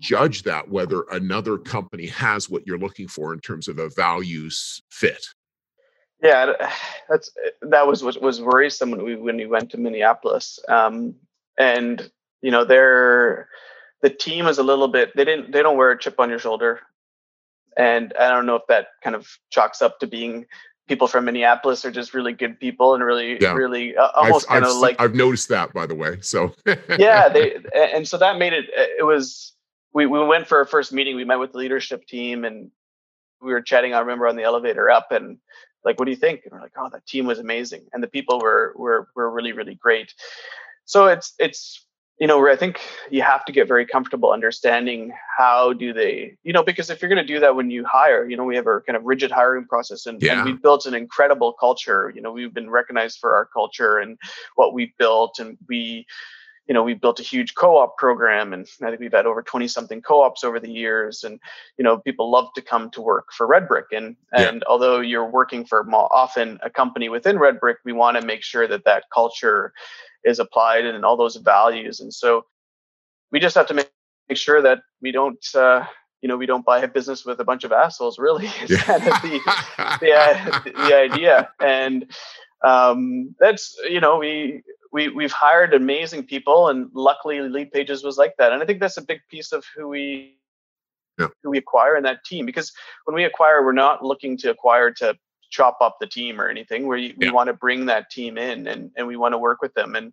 judge 0.00 0.42
that 0.44 0.68
whether 0.68 1.02
another 1.10 1.58
company 1.58 2.06
has 2.06 2.48
what 2.48 2.66
you're 2.66 2.78
looking 2.78 3.08
for 3.08 3.32
in 3.32 3.40
terms 3.40 3.68
of 3.68 3.78
a 3.78 3.88
values 3.90 4.82
fit 4.90 5.26
yeah 6.22 6.52
that's 7.08 7.30
that 7.62 7.86
was 7.86 8.02
what 8.02 8.20
was 8.20 8.40
worrisome 8.40 8.90
when 8.90 9.02
we 9.02 9.16
when 9.16 9.36
we 9.36 9.46
went 9.46 9.70
to 9.70 9.78
minneapolis 9.78 10.58
um, 10.68 11.14
and 11.58 12.10
you 12.42 12.50
know 12.50 12.64
they're 12.64 13.48
the 14.02 14.10
team 14.10 14.46
is 14.46 14.58
a 14.58 14.62
little 14.62 14.88
bit 14.88 15.14
they 15.16 15.24
didn't 15.24 15.52
they 15.52 15.62
don't 15.62 15.76
wear 15.76 15.90
a 15.90 15.98
chip 15.98 16.18
on 16.18 16.30
your 16.30 16.38
shoulder 16.38 16.80
and 17.76 18.12
i 18.18 18.28
don't 18.28 18.46
know 18.46 18.56
if 18.56 18.66
that 18.68 18.88
kind 19.02 19.16
of 19.16 19.26
chalks 19.50 19.82
up 19.82 19.98
to 19.98 20.06
being 20.06 20.46
people 20.88 21.06
from 21.06 21.26
Minneapolis 21.26 21.84
are 21.84 21.90
just 21.90 22.14
really 22.14 22.32
good 22.32 22.58
people 22.58 22.94
and 22.94 23.04
really, 23.04 23.38
yeah. 23.40 23.52
really 23.52 23.96
uh, 23.96 24.08
almost 24.14 24.48
kind 24.48 24.64
of 24.64 24.74
like. 24.76 24.98
I've 24.98 25.14
noticed 25.14 25.48
that, 25.50 25.72
by 25.72 25.86
the 25.86 25.94
way. 25.94 26.18
So. 26.22 26.54
yeah, 26.98 27.28
they 27.28 27.58
and 27.74 28.08
so 28.08 28.16
that 28.18 28.38
made 28.38 28.54
it. 28.54 28.64
It 28.74 29.04
was 29.04 29.52
we, 29.94 30.06
we 30.06 30.24
went 30.24 30.46
for 30.46 30.58
our 30.58 30.64
first 30.64 30.92
meeting. 30.92 31.16
We 31.16 31.24
met 31.24 31.38
with 31.38 31.52
the 31.52 31.58
leadership 31.58 32.06
team 32.06 32.44
and 32.44 32.70
we 33.40 33.52
were 33.52 33.62
chatting. 33.62 33.94
I 33.94 34.00
remember 34.00 34.26
on 34.26 34.36
the 34.36 34.42
elevator 34.42 34.90
up 34.90 35.08
and 35.10 35.38
like, 35.84 35.98
what 35.98 36.06
do 36.06 36.10
you 36.10 36.16
think? 36.16 36.42
And 36.44 36.52
we're 36.52 36.60
like, 36.60 36.72
oh, 36.76 36.88
that 36.92 37.06
team 37.06 37.26
was 37.26 37.38
amazing. 37.38 37.86
And 37.92 38.02
the 38.02 38.08
people 38.08 38.40
were, 38.40 38.74
were, 38.76 39.08
were 39.14 39.30
really, 39.30 39.52
really 39.52 39.76
great. 39.76 40.12
So 40.84 41.06
it's, 41.06 41.34
it's, 41.38 41.84
you 42.20 42.26
know, 42.26 42.38
where 42.38 42.50
I 42.50 42.56
think 42.56 42.80
you 43.10 43.22
have 43.22 43.44
to 43.44 43.52
get 43.52 43.68
very 43.68 43.86
comfortable 43.86 44.32
understanding 44.32 45.12
how 45.36 45.72
do 45.72 45.92
they, 45.92 46.34
you 46.42 46.52
know, 46.52 46.64
because 46.64 46.90
if 46.90 47.00
you're 47.00 47.08
going 47.08 47.24
to 47.24 47.32
do 47.32 47.38
that 47.38 47.54
when 47.54 47.70
you 47.70 47.84
hire, 47.84 48.28
you 48.28 48.36
know, 48.36 48.42
we 48.42 48.56
have 48.56 48.66
our 48.66 48.82
kind 48.82 48.96
of 48.96 49.04
rigid 49.04 49.30
hiring 49.30 49.66
process 49.66 50.04
and, 50.04 50.20
yeah. 50.20 50.32
and 50.32 50.44
we've 50.44 50.60
built 50.60 50.84
an 50.86 50.94
incredible 50.94 51.52
culture. 51.52 52.12
You 52.12 52.20
know, 52.20 52.32
we've 52.32 52.52
been 52.52 52.70
recognized 52.70 53.18
for 53.20 53.36
our 53.36 53.46
culture 53.46 53.98
and 53.98 54.18
what 54.56 54.74
we've 54.74 54.96
built 54.98 55.38
and 55.38 55.56
we, 55.68 56.06
you 56.68 56.74
know, 56.74 56.82
we've 56.82 57.00
built 57.00 57.18
a 57.18 57.22
huge 57.22 57.54
co-op 57.54 57.96
program 57.96 58.52
and 58.52 58.68
I 58.82 58.88
think 58.88 59.00
we've 59.00 59.12
had 59.12 59.24
over 59.24 59.42
20 59.42 59.66
something 59.68 60.02
co-ops 60.02 60.44
over 60.44 60.60
the 60.60 60.70
years. 60.70 61.24
And, 61.24 61.40
you 61.78 61.82
know, 61.82 61.96
people 61.98 62.30
love 62.30 62.52
to 62.54 62.62
come 62.62 62.90
to 62.90 63.00
work 63.00 63.32
for 63.32 63.48
Redbrick. 63.48 63.96
And, 63.96 64.16
yeah. 64.34 64.48
and 64.48 64.62
although 64.64 65.00
you're 65.00 65.30
working 65.30 65.64
for 65.64 65.88
often 65.90 66.58
a 66.62 66.68
company 66.68 67.08
within 67.08 67.36
Redbrick, 67.36 67.76
we 67.86 67.94
want 67.94 68.20
to 68.20 68.26
make 68.26 68.42
sure 68.42 68.68
that 68.68 68.84
that 68.84 69.04
culture 69.12 69.72
is 70.24 70.38
applied 70.38 70.84
and 70.84 71.06
all 71.06 71.16
those 71.16 71.36
values. 71.36 72.00
And 72.00 72.12
so 72.12 72.44
we 73.32 73.40
just 73.40 73.54
have 73.54 73.66
to 73.68 73.74
make, 73.74 73.90
make 74.28 74.36
sure 74.36 74.60
that 74.60 74.80
we 75.00 75.10
don't, 75.10 75.44
uh, 75.54 75.86
you 76.20 76.28
know, 76.28 76.36
we 76.36 76.46
don't 76.46 76.66
buy 76.66 76.80
a 76.80 76.88
business 76.88 77.24
with 77.24 77.40
a 77.40 77.44
bunch 77.44 77.64
of 77.64 77.72
assholes. 77.72 78.18
Really, 78.18 78.46
is 78.62 78.70
yeah. 78.70 78.78
kind 78.78 79.02
of 79.06 79.22
the 79.22 79.40
the, 80.00 80.72
the 80.74 80.96
idea. 80.96 81.48
And 81.60 82.12
um, 82.64 83.36
that's 83.38 83.78
you 83.88 84.00
know, 84.00 84.18
we 84.18 84.62
we 84.92 85.08
we've 85.08 85.32
hired 85.32 85.74
amazing 85.74 86.24
people, 86.24 86.68
and 86.68 86.90
luckily, 86.94 87.38
Leadpages 87.38 88.04
was 88.04 88.16
like 88.16 88.34
that. 88.38 88.52
And 88.52 88.62
I 88.62 88.66
think 88.66 88.80
that's 88.80 88.96
a 88.96 89.02
big 89.02 89.20
piece 89.30 89.52
of 89.52 89.64
who 89.74 89.88
we 89.88 90.38
yeah. 91.18 91.28
who 91.42 91.50
we 91.50 91.58
acquire 91.58 91.96
in 91.96 92.02
that 92.04 92.24
team. 92.24 92.46
Because 92.46 92.72
when 93.04 93.14
we 93.14 93.24
acquire, 93.24 93.64
we're 93.64 93.72
not 93.72 94.04
looking 94.04 94.36
to 94.38 94.50
acquire 94.50 94.90
to 94.92 95.16
chop 95.50 95.78
up 95.80 95.96
the 96.00 96.06
team 96.06 96.40
or 96.40 96.48
anything. 96.48 96.86
We 96.86 97.14
we 97.16 97.26
yeah. 97.26 97.32
want 97.32 97.48
to 97.48 97.54
bring 97.54 97.86
that 97.86 98.10
team 98.10 98.38
in, 98.38 98.66
and 98.66 98.90
and 98.96 99.06
we 99.06 99.16
want 99.16 99.32
to 99.32 99.38
work 99.38 99.60
with 99.62 99.74
them. 99.74 99.94
And 99.94 100.12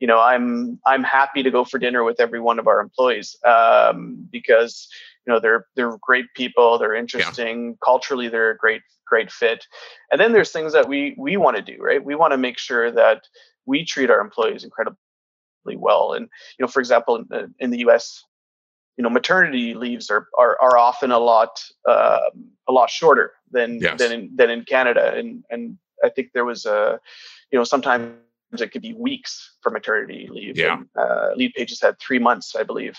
you 0.00 0.06
know, 0.06 0.20
I'm 0.20 0.78
I'm 0.86 1.02
happy 1.02 1.42
to 1.42 1.50
go 1.50 1.64
for 1.64 1.78
dinner 1.78 2.04
with 2.04 2.20
every 2.20 2.40
one 2.40 2.58
of 2.58 2.66
our 2.66 2.80
employees 2.80 3.36
um, 3.44 4.28
because 4.30 4.88
you 5.26 5.32
know 5.32 5.40
they're 5.40 5.66
they're 5.76 5.96
great 6.00 6.26
people, 6.34 6.78
they're 6.78 6.94
interesting, 6.94 7.68
yeah. 7.68 7.74
culturally 7.84 8.28
they're 8.28 8.50
a 8.50 8.56
great 8.56 8.82
great 9.06 9.30
fit. 9.30 9.66
And 10.10 10.20
then 10.20 10.32
there's 10.32 10.52
things 10.52 10.72
that 10.72 10.88
we 10.88 11.14
we 11.18 11.36
want 11.36 11.56
to 11.56 11.62
do, 11.62 11.80
right? 11.80 12.04
We 12.04 12.14
want 12.14 12.32
to 12.32 12.38
make 12.38 12.58
sure 12.58 12.90
that 12.90 13.22
we 13.66 13.84
treat 13.84 14.10
our 14.10 14.20
employees 14.20 14.64
incredibly 14.64 14.96
well. 15.76 16.12
And 16.12 16.28
you 16.58 16.64
know, 16.64 16.68
for 16.68 16.80
example, 16.80 17.16
in 17.16 17.26
the, 17.28 17.52
in 17.58 17.70
the 17.70 17.78
U.S., 17.78 18.24
you 18.96 19.02
know, 19.02 19.10
maternity 19.10 19.74
leaves 19.74 20.10
are 20.10 20.28
are, 20.38 20.56
are 20.60 20.76
often 20.78 21.10
a 21.10 21.18
lot 21.18 21.60
uh, 21.88 22.20
a 22.68 22.72
lot 22.72 22.90
shorter 22.90 23.32
than 23.50 23.80
yes. 23.80 23.98
than 23.98 24.12
in, 24.12 24.30
than 24.36 24.50
in 24.50 24.64
Canada. 24.64 25.14
And 25.14 25.44
and 25.50 25.78
I 26.04 26.10
think 26.10 26.30
there 26.32 26.44
was 26.44 26.66
a, 26.66 27.00
you 27.50 27.58
know, 27.58 27.64
sometimes 27.64 28.14
it 28.52 28.70
could 28.70 28.82
be 28.82 28.94
weeks 28.94 29.56
for 29.62 29.70
maternity 29.70 30.28
leave. 30.30 30.56
Yeah. 30.56 30.74
And, 30.74 30.88
uh, 30.96 31.34
Leadpages 31.36 31.82
had 31.82 31.98
three 31.98 32.18
months, 32.18 32.54
I 32.54 32.62
believe. 32.62 32.98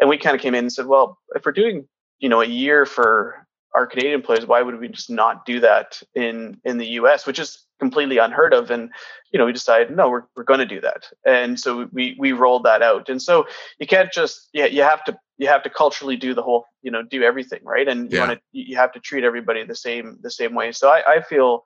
And 0.00 0.10
we 0.10 0.18
kind 0.18 0.36
of 0.36 0.42
came 0.42 0.54
in 0.54 0.64
and 0.64 0.72
said, 0.72 0.86
well, 0.86 1.18
if 1.34 1.44
we're 1.44 1.52
doing, 1.52 1.88
you 2.18 2.28
know, 2.28 2.40
a 2.40 2.46
year 2.46 2.86
for 2.86 3.43
our 3.74 3.86
Canadian 3.86 4.22
players, 4.22 4.46
why 4.46 4.62
would 4.62 4.78
we 4.78 4.88
just 4.88 5.10
not 5.10 5.44
do 5.44 5.60
that 5.60 6.00
in 6.14 6.60
in 6.64 6.78
the 6.78 6.86
US, 7.00 7.26
which 7.26 7.38
is 7.38 7.64
completely 7.80 8.18
unheard 8.18 8.54
of? 8.54 8.70
And 8.70 8.90
you 9.32 9.38
know, 9.38 9.46
we 9.46 9.52
decided 9.52 9.94
no, 9.94 10.08
we're 10.08 10.24
we're 10.36 10.44
going 10.44 10.60
to 10.60 10.66
do 10.66 10.80
that, 10.80 11.10
and 11.26 11.58
so 11.58 11.88
we 11.92 12.16
we 12.18 12.32
rolled 12.32 12.64
that 12.64 12.82
out. 12.82 13.08
And 13.08 13.20
so 13.20 13.46
you 13.78 13.86
can't 13.86 14.12
just 14.12 14.48
yeah, 14.52 14.66
you 14.66 14.82
have 14.82 15.04
to 15.04 15.18
you 15.38 15.48
have 15.48 15.62
to 15.64 15.70
culturally 15.70 16.16
do 16.16 16.34
the 16.34 16.42
whole 16.42 16.66
you 16.82 16.90
know 16.90 17.02
do 17.02 17.22
everything 17.22 17.60
right, 17.64 17.88
and 17.88 18.10
you 18.10 18.18
yeah. 18.18 18.26
want 18.26 18.38
to 18.38 18.44
you 18.52 18.76
have 18.76 18.92
to 18.92 19.00
treat 19.00 19.24
everybody 19.24 19.64
the 19.64 19.74
same 19.74 20.18
the 20.22 20.30
same 20.30 20.54
way. 20.54 20.72
So 20.72 20.88
I, 20.88 21.16
I 21.16 21.22
feel 21.22 21.64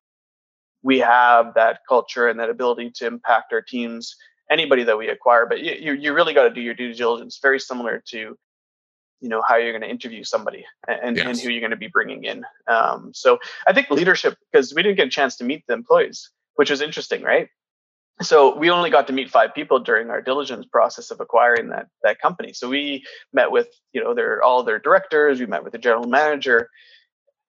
we 0.82 0.98
have 1.00 1.54
that 1.54 1.80
culture 1.88 2.28
and 2.28 2.40
that 2.40 2.50
ability 2.50 2.92
to 2.96 3.06
impact 3.06 3.52
our 3.52 3.62
teams 3.62 4.16
anybody 4.50 4.82
that 4.82 4.96
we 4.96 5.08
acquire 5.08 5.44
but 5.44 5.60
you, 5.60 5.92
you 5.92 6.14
really 6.14 6.32
got 6.32 6.44
to 6.44 6.50
do 6.50 6.62
your 6.62 6.72
due 6.72 6.94
diligence 6.94 7.38
very 7.42 7.60
similar 7.60 8.02
to 8.06 8.34
you 9.20 9.28
know 9.28 9.42
how 9.46 9.56
you're 9.56 9.72
going 9.72 9.82
to 9.82 9.90
interview 9.90 10.22
somebody 10.24 10.64
and, 10.86 11.16
yes. 11.16 11.26
and 11.26 11.38
who 11.40 11.50
you're 11.50 11.60
going 11.60 11.70
to 11.70 11.76
be 11.76 11.88
bringing 11.88 12.24
in. 12.24 12.44
Um, 12.66 13.10
so 13.14 13.38
i 13.66 13.72
think 13.72 13.90
leadership 13.90 14.36
because 14.50 14.74
we 14.74 14.82
didn't 14.82 14.96
get 14.96 15.08
a 15.08 15.10
chance 15.10 15.36
to 15.36 15.44
meet 15.44 15.64
the 15.66 15.74
employees 15.74 16.30
which 16.58 16.70
was 16.70 16.80
interesting 16.80 17.22
right? 17.22 17.48
So 18.20 18.58
we 18.58 18.68
only 18.68 18.90
got 18.90 19.06
to 19.06 19.12
meet 19.12 19.30
five 19.30 19.54
people 19.54 19.78
during 19.78 20.10
our 20.10 20.20
diligence 20.20 20.66
process 20.66 21.12
of 21.12 21.20
acquiring 21.20 21.68
that 21.68 21.86
that 22.02 22.20
company. 22.20 22.52
So 22.52 22.68
we 22.68 23.04
met 23.32 23.52
with 23.52 23.68
you 23.92 24.02
know 24.02 24.12
their 24.12 24.42
all 24.42 24.64
their 24.64 24.80
directors 24.80 25.38
we 25.38 25.46
met 25.46 25.62
with 25.62 25.72
the 25.72 25.78
general 25.78 26.08
manager. 26.08 26.68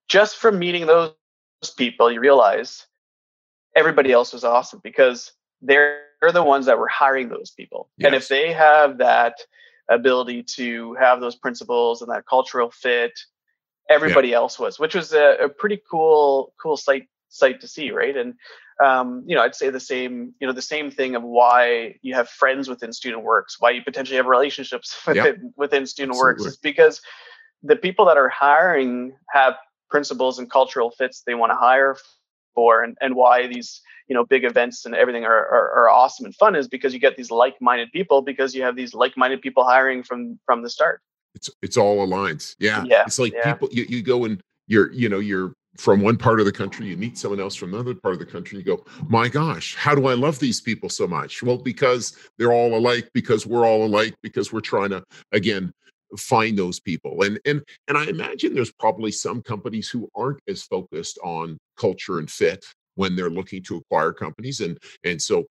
Just 0.08 0.38
from 0.38 0.60
meeting 0.60 0.86
those 0.86 1.14
people 1.76 2.12
you 2.12 2.20
realize 2.20 2.86
everybody 3.76 4.12
else 4.12 4.32
was 4.32 4.44
awesome 4.44 4.80
because 4.84 5.32
they're 5.62 6.04
the 6.32 6.44
ones 6.44 6.68
that 6.68 6.78
were 6.78 6.88
hiring 6.88 7.30
those 7.30 7.52
people. 7.52 7.90
Yes. 7.98 8.06
and 8.08 8.16
if 8.16 8.28
they 8.28 8.54
have 8.54 9.00
that 9.00 9.36
ability 9.90 10.44
to 10.44 10.94
have 10.96 11.20
those 11.20 11.36
principles 11.36 12.02
and 12.02 12.12
that 12.12 12.26
cultural 12.26 12.70
fit 12.70 13.20
everybody 13.90 14.30
yeah. 14.30 14.36
else 14.36 14.60
was 14.60 14.80
which 14.80 14.96
was 14.96 15.14
a, 15.14 15.38
a, 15.44 15.50
pretty 15.50 15.82
cool 15.90 16.54
cool 16.62 16.78
sight 16.78 17.08
sight 17.30 17.60
to 17.60 17.68
see 17.68 17.92
right 17.92 18.16
and 18.16 18.36
um, 18.84 19.24
you 19.26 19.36
know 19.36 19.42
i'd 19.42 19.56
say 19.56 19.70
the 19.70 19.80
same 19.80 20.34
you 20.40 20.48
know 20.48 20.54
the 20.54 20.62
same 20.62 20.92
thing 20.92 21.16
of 21.16 21.24
why 21.24 21.96
you 22.02 22.14
have 22.14 22.30
friends 22.30 22.70
within 22.70 22.94
student 22.94 23.24
works 23.24 23.58
why 23.60 23.72
you 23.72 23.82
potentially 23.84 24.18
have 24.18 24.28
relationships 24.28 24.96
within, 25.08 25.26
yeah. 25.26 25.50
within 25.58 25.86
student 25.86 26.16
Absolutely. 26.16 26.44
works 26.44 26.54
is 26.54 26.58
because 26.58 27.02
the 27.64 27.76
people 27.76 28.06
that 28.06 28.18
are 28.18 28.30
hiring 28.30 29.14
have 29.32 29.56
principles 29.90 30.38
and 30.40 30.52
cultural 30.52 30.92
fits 30.92 31.24
they 31.26 31.34
want 31.34 31.52
to 31.52 31.58
hire 31.58 31.98
for 32.60 32.84
and, 32.84 32.98
and 33.00 33.16
why 33.16 33.48
these 33.48 33.82
you 34.10 34.16
know 34.16 34.26
big 34.26 34.44
events 34.44 34.86
and 34.86 34.94
everything 34.94 35.24
are, 35.24 35.44
are, 35.56 35.68
are 35.78 35.90
awesome 35.90 36.26
and 36.26 36.36
fun 36.36 36.54
is 36.62 36.68
because 36.68 36.94
you 36.94 37.00
get 37.00 37.16
these 37.16 37.32
like-minded 37.32 37.90
people 37.94 38.22
because 38.22 38.54
you 38.54 38.62
have 38.68 38.76
these 38.76 38.94
like-minded 38.94 39.42
people 39.42 39.64
hiring 39.64 40.04
from 40.04 40.38
from 40.46 40.62
the 40.62 40.70
start. 40.70 41.02
It's 41.36 41.50
it's 41.62 41.78
all 41.78 42.04
aligned 42.04 42.44
yeah. 42.60 42.84
Yeah 42.86 43.04
it's 43.08 43.20
like 43.20 43.34
yeah. 43.34 43.54
people 43.54 43.70
you, 43.72 43.86
you 43.88 44.02
go 44.02 44.26
and 44.26 44.42
you're 44.68 44.92
you 44.92 45.08
know 45.08 45.20
you're 45.20 45.54
from 45.78 46.02
one 46.02 46.18
part 46.18 46.40
of 46.42 46.46
the 46.46 46.52
country 46.62 46.88
you 46.88 46.98
meet 46.98 47.18
someone 47.18 47.40
else 47.40 47.56
from 47.56 47.74
another 47.74 47.94
part 47.94 48.16
of 48.16 48.20
the 48.20 48.26
country 48.26 48.58
you 48.58 48.64
go 48.64 48.84
my 49.08 49.30
gosh 49.30 49.76
how 49.76 49.94
do 49.96 50.08
i 50.08 50.16
love 50.26 50.38
these 50.40 50.60
people 50.60 50.90
so 50.90 51.08
much? 51.08 51.42
Well 51.44 51.60
because 51.72 52.04
they're 52.38 52.52
all 52.60 52.76
alike 52.76 53.08
because 53.14 53.46
we're 53.46 53.66
all 53.66 53.86
alike 53.86 54.16
because 54.28 54.52
we're 54.52 54.70
trying 54.74 54.90
to 54.90 55.02
again 55.32 55.72
find 56.18 56.58
those 56.58 56.80
people 56.80 57.22
and 57.24 57.40
and 57.46 57.62
and 57.88 57.98
i 57.98 58.06
imagine 58.06 58.54
there's 58.54 58.72
probably 58.74 59.12
some 59.12 59.42
companies 59.42 59.90
who 59.90 60.10
aren't 60.16 60.40
as 60.48 60.64
focused 60.64 61.20
on 61.24 61.58
culture 61.78 62.20
and 62.20 62.30
fit 62.30 62.66
when 62.96 63.16
they're 63.16 63.30
looking 63.30 63.62
to 63.62 63.78
acquire 63.78 64.12
companies 64.12 64.60
and 64.60 64.78
and 65.04 65.22
so 65.22 65.46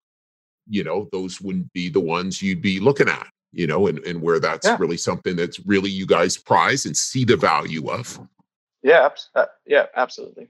you 0.68 0.84
know 0.84 1.08
those 1.12 1.40
wouldn't 1.40 1.72
be 1.72 1.88
the 1.88 2.00
ones 2.00 2.42
you'd 2.42 2.62
be 2.62 2.80
looking 2.80 3.08
at 3.08 3.28
you 3.52 3.66
know 3.66 3.86
and, 3.86 3.98
and 4.00 4.20
where 4.20 4.40
that's 4.40 4.66
yeah. 4.66 4.76
really 4.78 4.96
something 4.96 5.36
that's 5.36 5.60
really 5.66 5.90
you 5.90 6.06
guys 6.06 6.36
prize 6.36 6.86
and 6.86 6.96
see 6.96 7.24
the 7.24 7.36
value 7.36 7.90
of 7.90 8.20
yeah 8.82 9.08
uh, 9.34 9.46
yeah 9.66 9.86
absolutely 9.96 10.48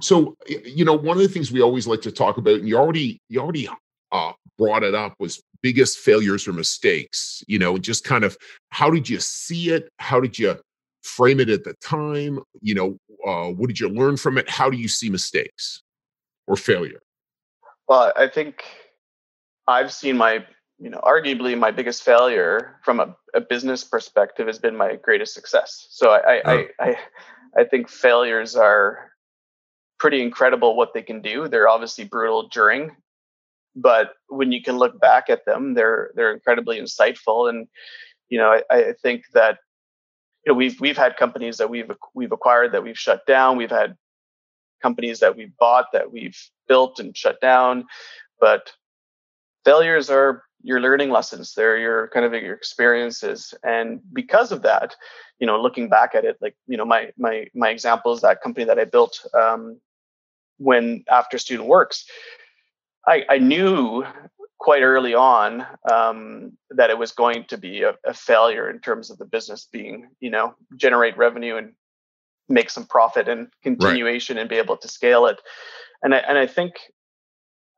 so 0.00 0.36
you 0.46 0.84
know 0.84 0.94
one 0.94 1.16
of 1.16 1.22
the 1.22 1.28
things 1.28 1.50
we 1.50 1.62
always 1.62 1.86
like 1.86 2.02
to 2.02 2.12
talk 2.12 2.36
about 2.36 2.56
and 2.56 2.68
you 2.68 2.76
already 2.76 3.20
you 3.28 3.40
already 3.40 3.68
uh, 4.12 4.32
brought 4.56 4.82
it 4.82 4.94
up 4.94 5.14
was 5.18 5.42
biggest 5.62 5.98
failures 5.98 6.46
or 6.46 6.52
mistakes 6.52 7.42
you 7.48 7.58
know 7.58 7.76
just 7.78 8.04
kind 8.04 8.24
of 8.24 8.36
how 8.70 8.90
did 8.90 9.08
you 9.08 9.18
see 9.18 9.70
it 9.70 9.88
how 9.98 10.20
did 10.20 10.38
you 10.38 10.56
frame 11.02 11.40
it 11.40 11.48
at 11.48 11.64
the 11.64 11.74
time 11.74 12.38
you 12.60 12.74
know 12.74 12.96
uh, 13.26 13.50
what 13.50 13.66
did 13.66 13.80
you 13.80 13.88
learn 13.88 14.16
from 14.16 14.38
it 14.38 14.48
how 14.48 14.70
do 14.70 14.76
you 14.76 14.88
see 14.88 15.10
mistakes 15.10 15.82
or 16.48 16.56
failure? 16.56 17.00
Well, 17.86 18.12
I 18.16 18.26
think 18.26 18.64
I've 19.68 19.92
seen 19.92 20.16
my, 20.16 20.44
you 20.78 20.90
know, 20.90 21.00
arguably 21.04 21.56
my 21.56 21.70
biggest 21.70 22.02
failure 22.02 22.76
from 22.84 23.00
a, 23.00 23.14
a 23.34 23.40
business 23.40 23.84
perspective 23.84 24.46
has 24.46 24.58
been 24.58 24.76
my 24.76 24.96
greatest 24.96 25.34
success. 25.34 25.86
So 25.90 26.10
I, 26.10 26.40
oh. 26.44 26.50
I, 26.50 26.68
I, 26.80 26.96
I 27.56 27.64
think 27.64 27.88
failures 27.88 28.56
are 28.56 29.12
pretty 29.98 30.22
incredible 30.22 30.76
what 30.76 30.94
they 30.94 31.02
can 31.02 31.20
do. 31.20 31.48
They're 31.48 31.68
obviously 31.68 32.04
brutal 32.04 32.48
during, 32.48 32.96
but 33.74 34.14
when 34.28 34.52
you 34.52 34.62
can 34.62 34.76
look 34.76 35.00
back 35.00 35.28
at 35.28 35.44
them, 35.44 35.74
they're 35.74 36.10
they're 36.14 36.32
incredibly 36.32 36.80
insightful. 36.80 37.48
And 37.48 37.66
you 38.28 38.38
know, 38.38 38.60
I, 38.70 38.74
I 38.74 38.92
think 39.02 39.24
that 39.34 39.58
you 40.44 40.52
know 40.52 40.56
we've 40.56 40.80
we've 40.80 40.96
had 40.96 41.16
companies 41.16 41.56
that 41.58 41.70
we've 41.70 41.90
we've 42.14 42.32
acquired 42.32 42.72
that 42.72 42.82
we've 42.82 42.98
shut 42.98 43.26
down. 43.26 43.56
We've 43.56 43.70
had 43.70 43.96
companies 44.82 45.20
that 45.20 45.36
we've 45.36 45.56
bought 45.58 45.86
that 45.92 46.12
we've 46.12 46.38
built 46.66 46.98
and 46.98 47.16
shut 47.16 47.40
down. 47.40 47.86
But 48.40 48.72
failures 49.64 50.10
are 50.10 50.42
your 50.62 50.80
learning 50.80 51.10
lessons. 51.10 51.54
They're 51.54 51.78
your 51.78 52.08
kind 52.08 52.24
of 52.24 52.32
your 52.32 52.54
experiences. 52.54 53.54
And 53.62 54.00
because 54.12 54.52
of 54.52 54.62
that, 54.62 54.94
you 55.38 55.46
know, 55.46 55.60
looking 55.60 55.88
back 55.88 56.14
at 56.14 56.24
it, 56.24 56.36
like, 56.40 56.56
you 56.66 56.76
know, 56.76 56.84
my 56.84 57.12
my 57.16 57.46
my 57.54 57.70
example 57.70 58.12
is 58.12 58.20
that 58.22 58.42
company 58.42 58.64
that 58.66 58.78
I 58.78 58.84
built 58.84 59.24
um, 59.34 59.80
when 60.58 61.04
after 61.10 61.38
student 61.38 61.68
works. 61.68 62.04
I, 63.08 63.24
I 63.28 63.38
knew 63.38 64.04
quite 64.58 64.82
early 64.82 65.14
on 65.14 65.66
um, 65.90 66.52
that 66.70 66.90
it 66.90 66.98
was 66.98 67.12
going 67.12 67.44
to 67.44 67.56
be 67.56 67.82
a, 67.82 67.94
a, 68.04 68.12
failure 68.12 68.68
in 68.68 68.80
terms 68.80 69.10
of 69.10 69.16
the 69.18 69.24
business 69.24 69.68
being, 69.72 70.10
you 70.20 70.30
know, 70.30 70.54
generate 70.76 71.16
revenue 71.16 71.56
and 71.56 71.72
make 72.48 72.68
some 72.68 72.84
profit 72.84 73.28
and 73.28 73.48
continuation 73.62 74.36
right. 74.36 74.42
and 74.42 74.50
be 74.50 74.56
able 74.56 74.76
to 74.76 74.88
scale 74.88 75.26
it. 75.26 75.40
And 76.02 76.14
I, 76.14 76.18
and 76.18 76.36
I 76.36 76.46
think 76.46 76.74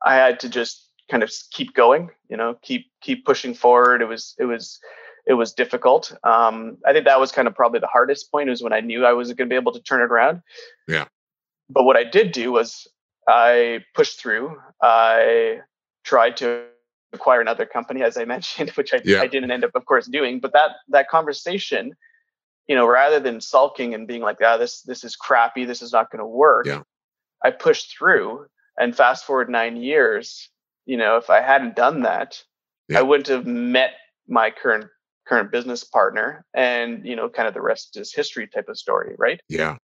I 0.05 0.15
had 0.15 0.39
to 0.41 0.49
just 0.49 0.89
kind 1.09 1.23
of 1.23 1.31
keep 1.51 1.73
going, 1.73 2.09
you 2.29 2.37
know, 2.37 2.55
keep 2.61 2.91
keep 3.01 3.25
pushing 3.25 3.53
forward. 3.53 4.01
It 4.01 4.07
was 4.07 4.35
it 4.39 4.45
was 4.45 4.79
it 5.27 5.33
was 5.33 5.53
difficult. 5.53 6.13
Um, 6.23 6.77
I 6.85 6.93
think 6.93 7.05
that 7.05 7.19
was 7.19 7.31
kind 7.31 7.47
of 7.47 7.55
probably 7.55 7.79
the 7.79 7.87
hardest 7.87 8.31
point 8.31 8.49
was 8.49 8.63
when 8.63 8.73
I 8.73 8.79
knew 8.79 9.05
I 9.05 9.13
wasn't 9.13 9.37
going 9.37 9.49
to 9.49 9.53
be 9.53 9.57
able 9.57 9.73
to 9.73 9.81
turn 9.81 10.01
it 10.01 10.11
around. 10.11 10.41
Yeah. 10.87 11.05
But 11.69 11.83
what 11.83 11.95
I 11.95 12.03
did 12.03 12.31
do 12.31 12.51
was 12.51 12.87
I 13.27 13.83
pushed 13.95 14.19
through. 14.19 14.57
I 14.81 15.59
tried 16.03 16.37
to 16.37 16.65
acquire 17.13 17.41
another 17.41 17.65
company, 17.65 18.01
as 18.03 18.17
I 18.17 18.25
mentioned, 18.35 18.71
which 18.71 18.93
I, 18.93 19.01
Yeah. 19.03 19.21
I 19.21 19.27
didn't 19.27 19.51
end 19.51 19.63
up, 19.63 19.71
of 19.75 19.85
course, 19.85 20.07
doing. 20.07 20.39
But 20.39 20.53
that 20.53 20.71
that 20.89 21.09
conversation, 21.09 21.93
you 22.67 22.75
know, 22.75 22.87
rather 22.87 23.19
than 23.19 23.41
sulking 23.41 23.93
and 23.93 24.07
being 24.07 24.21
like, 24.21 24.37
"Ah, 24.43 24.57
this 24.57 24.81
this 24.81 25.03
is 25.03 25.15
crappy, 25.15 25.65
this 25.65 25.81
is 25.81 25.91
not 25.93 26.09
going 26.11 26.19
to 26.19 26.25
work," 26.25 26.65
Yeah. 26.65 26.83
I 27.43 27.51
pushed 27.51 27.95
through. 27.97 28.47
And 28.79 28.95
fast 28.95 29.25
forward 29.25 29.49
nine 29.49 29.75
years, 29.75 30.49
you 30.85 30.97
know, 30.97 31.17
if 31.17 31.29
I 31.29 31.41
hadn't 31.41 31.75
done 31.75 32.01
that, 32.03 32.41
Yeah. 32.87 32.99
I 32.99 33.01
wouldn't 33.03 33.27
have 33.27 33.45
met 33.45 33.91
my 34.27 34.49
current 34.49 34.89
current 35.27 35.51
business 35.51 35.83
partner, 35.83 36.45
and 36.53 37.05
you 37.05 37.15
know, 37.15 37.29
kind 37.29 37.47
of 37.47 37.53
the 37.53 37.61
rest 37.61 37.97
is 37.97 38.13
history 38.13 38.47
type 38.47 38.69
of 38.69 38.77
story, 38.77 39.15
right? 39.19 39.39
Yeah. 39.49 39.77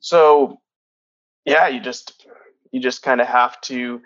so 0.00 0.60
yeah 1.46 1.66
you 1.68 1.80
just 1.80 2.26
you 2.72 2.80
just 2.80 3.02
kind 3.02 3.20
of 3.20 3.26
have 3.26 3.60
to 3.62 4.00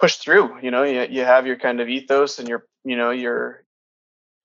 push 0.00 0.16
through 0.16 0.58
you 0.62 0.70
know 0.70 0.82
you, 0.82 1.06
you 1.10 1.24
have 1.24 1.46
your 1.46 1.56
kind 1.56 1.80
of 1.80 1.88
ethos 1.88 2.38
and 2.38 2.48
your 2.48 2.66
you 2.84 2.96
know 2.96 3.10
your 3.10 3.64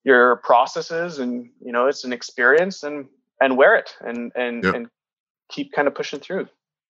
your 0.04 0.38
processes 0.38 1.20
and 1.20 1.50
you 1.64 1.72
know 1.72 1.88
it's 1.88 2.04
an 2.04 2.14
experience 2.14 2.84
and 2.84 3.08
and 3.40 3.58
wear 3.58 3.76
it 3.76 3.94
and 4.02 4.32
and 4.36 4.64
Yeah. 4.64 4.74
and 4.76 4.88
keep 5.50 5.72
kind 5.74 5.88
of 5.88 5.96
pushing 5.96 6.20
through 6.20 6.48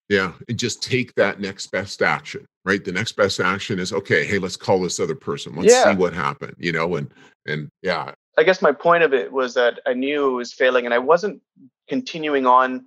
Yeah. 0.10 0.34
And 0.50 0.60
just 0.60 0.84
take 0.84 1.16
that 1.16 1.39
next 1.39 1.72
best 1.72 2.02
action, 2.02 2.46
right? 2.66 2.84
The 2.84 2.92
next 2.92 3.14
best 3.14 3.39
action 3.39 3.80
is 3.80 3.94
okay, 3.94 4.26
hey, 4.26 4.39
let's 4.39 4.58
call 4.58 4.82
this 4.82 5.00
other 5.00 5.16
person. 5.16 5.56
Let's 5.56 5.72
Yeah. 5.72 5.92
see 5.94 5.98
what 5.98 6.14
happened, 6.14 6.56
you 6.58 6.72
know, 6.74 6.96
and 6.98 7.12
and 7.48 7.70
yeah, 7.82 8.12
i 8.38 8.44
guess 8.44 8.62
my 8.62 8.72
point 8.72 9.04
of 9.04 9.14
it 9.14 9.32
was 9.32 9.54
that 9.56 9.80
i 9.88 9.94
knew 9.94 10.30
it 10.30 10.36
was 10.44 10.54
failing 10.54 10.86
and 10.86 10.94
i 10.94 10.98
wasn't 11.00 11.42
continuing 11.89 12.46
on 12.46 12.86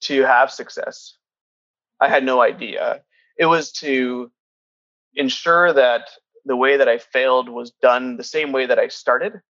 to 0.00 0.22
have 0.22 0.50
success 0.50 1.16
i 2.00 2.08
had 2.08 2.24
no 2.24 2.40
idea 2.40 3.02
it 3.38 3.46
was 3.46 3.72
to 3.72 4.30
ensure 5.14 5.72
that 5.72 6.08
the 6.44 6.56
way 6.56 6.76
that 6.76 6.88
i 6.88 6.98
failed 6.98 7.48
was 7.48 7.70
done 7.82 8.16
the 8.16 8.24
same 8.24 8.52
way 8.52 8.66
that 8.66 8.78
i 8.78 8.88
started 8.88 9.40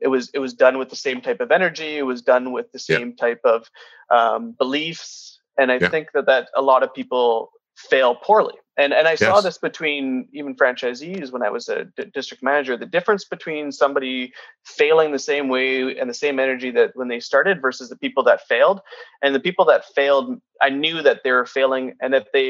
it 0.00 0.08
was 0.08 0.30
it 0.34 0.38
was 0.38 0.54
done 0.54 0.78
with 0.78 0.88
the 0.90 0.96
same 0.96 1.20
type 1.20 1.40
of 1.40 1.50
energy 1.50 1.98
it 1.98 2.02
was 2.06 2.22
done 2.22 2.52
with 2.52 2.70
the 2.72 2.80
Yeah. 2.88 2.98
same 2.98 3.16
type 3.16 3.40
of 3.44 3.68
um, 4.10 4.52
beliefs 4.58 5.40
and 5.58 5.70
i 5.72 5.78
Yeah. 5.78 5.88
think 5.88 6.08
that 6.14 6.26
that 6.26 6.48
a 6.56 6.62
lot 6.62 6.82
of 6.82 6.94
people 6.94 7.50
fail 7.78 8.14
poorly. 8.16 8.54
And 8.76 8.92
and 8.92 9.06
i 9.08 9.14
saw 9.14 9.40
this 9.40 9.58
between 9.58 10.28
even 10.32 10.54
franchisees 10.56 11.32
when 11.32 11.42
i 11.42 11.50
was 11.50 11.68
a 11.68 11.84
d- 11.96 12.10
district 12.14 12.42
manager. 12.42 12.76
The 12.76 12.86
difference 12.86 13.24
between 13.24 13.72
somebody 13.72 14.32
failing 14.64 15.12
the 15.12 15.18
same 15.18 15.48
way 15.48 15.96
and 15.98 16.10
the 16.10 16.14
same 16.14 16.38
energy 16.40 16.70
that 16.72 16.90
when 16.96 17.08
they 17.08 17.20
started 17.20 17.62
versus 17.62 17.88
the 17.88 17.96
people 17.96 18.22
that 18.24 18.46
failed. 18.48 18.80
And 19.22 19.34
the 19.34 19.40
people 19.48 19.64
that 19.66 19.84
failed 19.84 20.40
i 20.60 20.68
knew 20.70 21.02
that 21.02 21.20
they 21.24 21.32
were 21.32 21.46
failing 21.46 21.94
and 22.02 22.12
that 22.14 22.28
they 22.32 22.46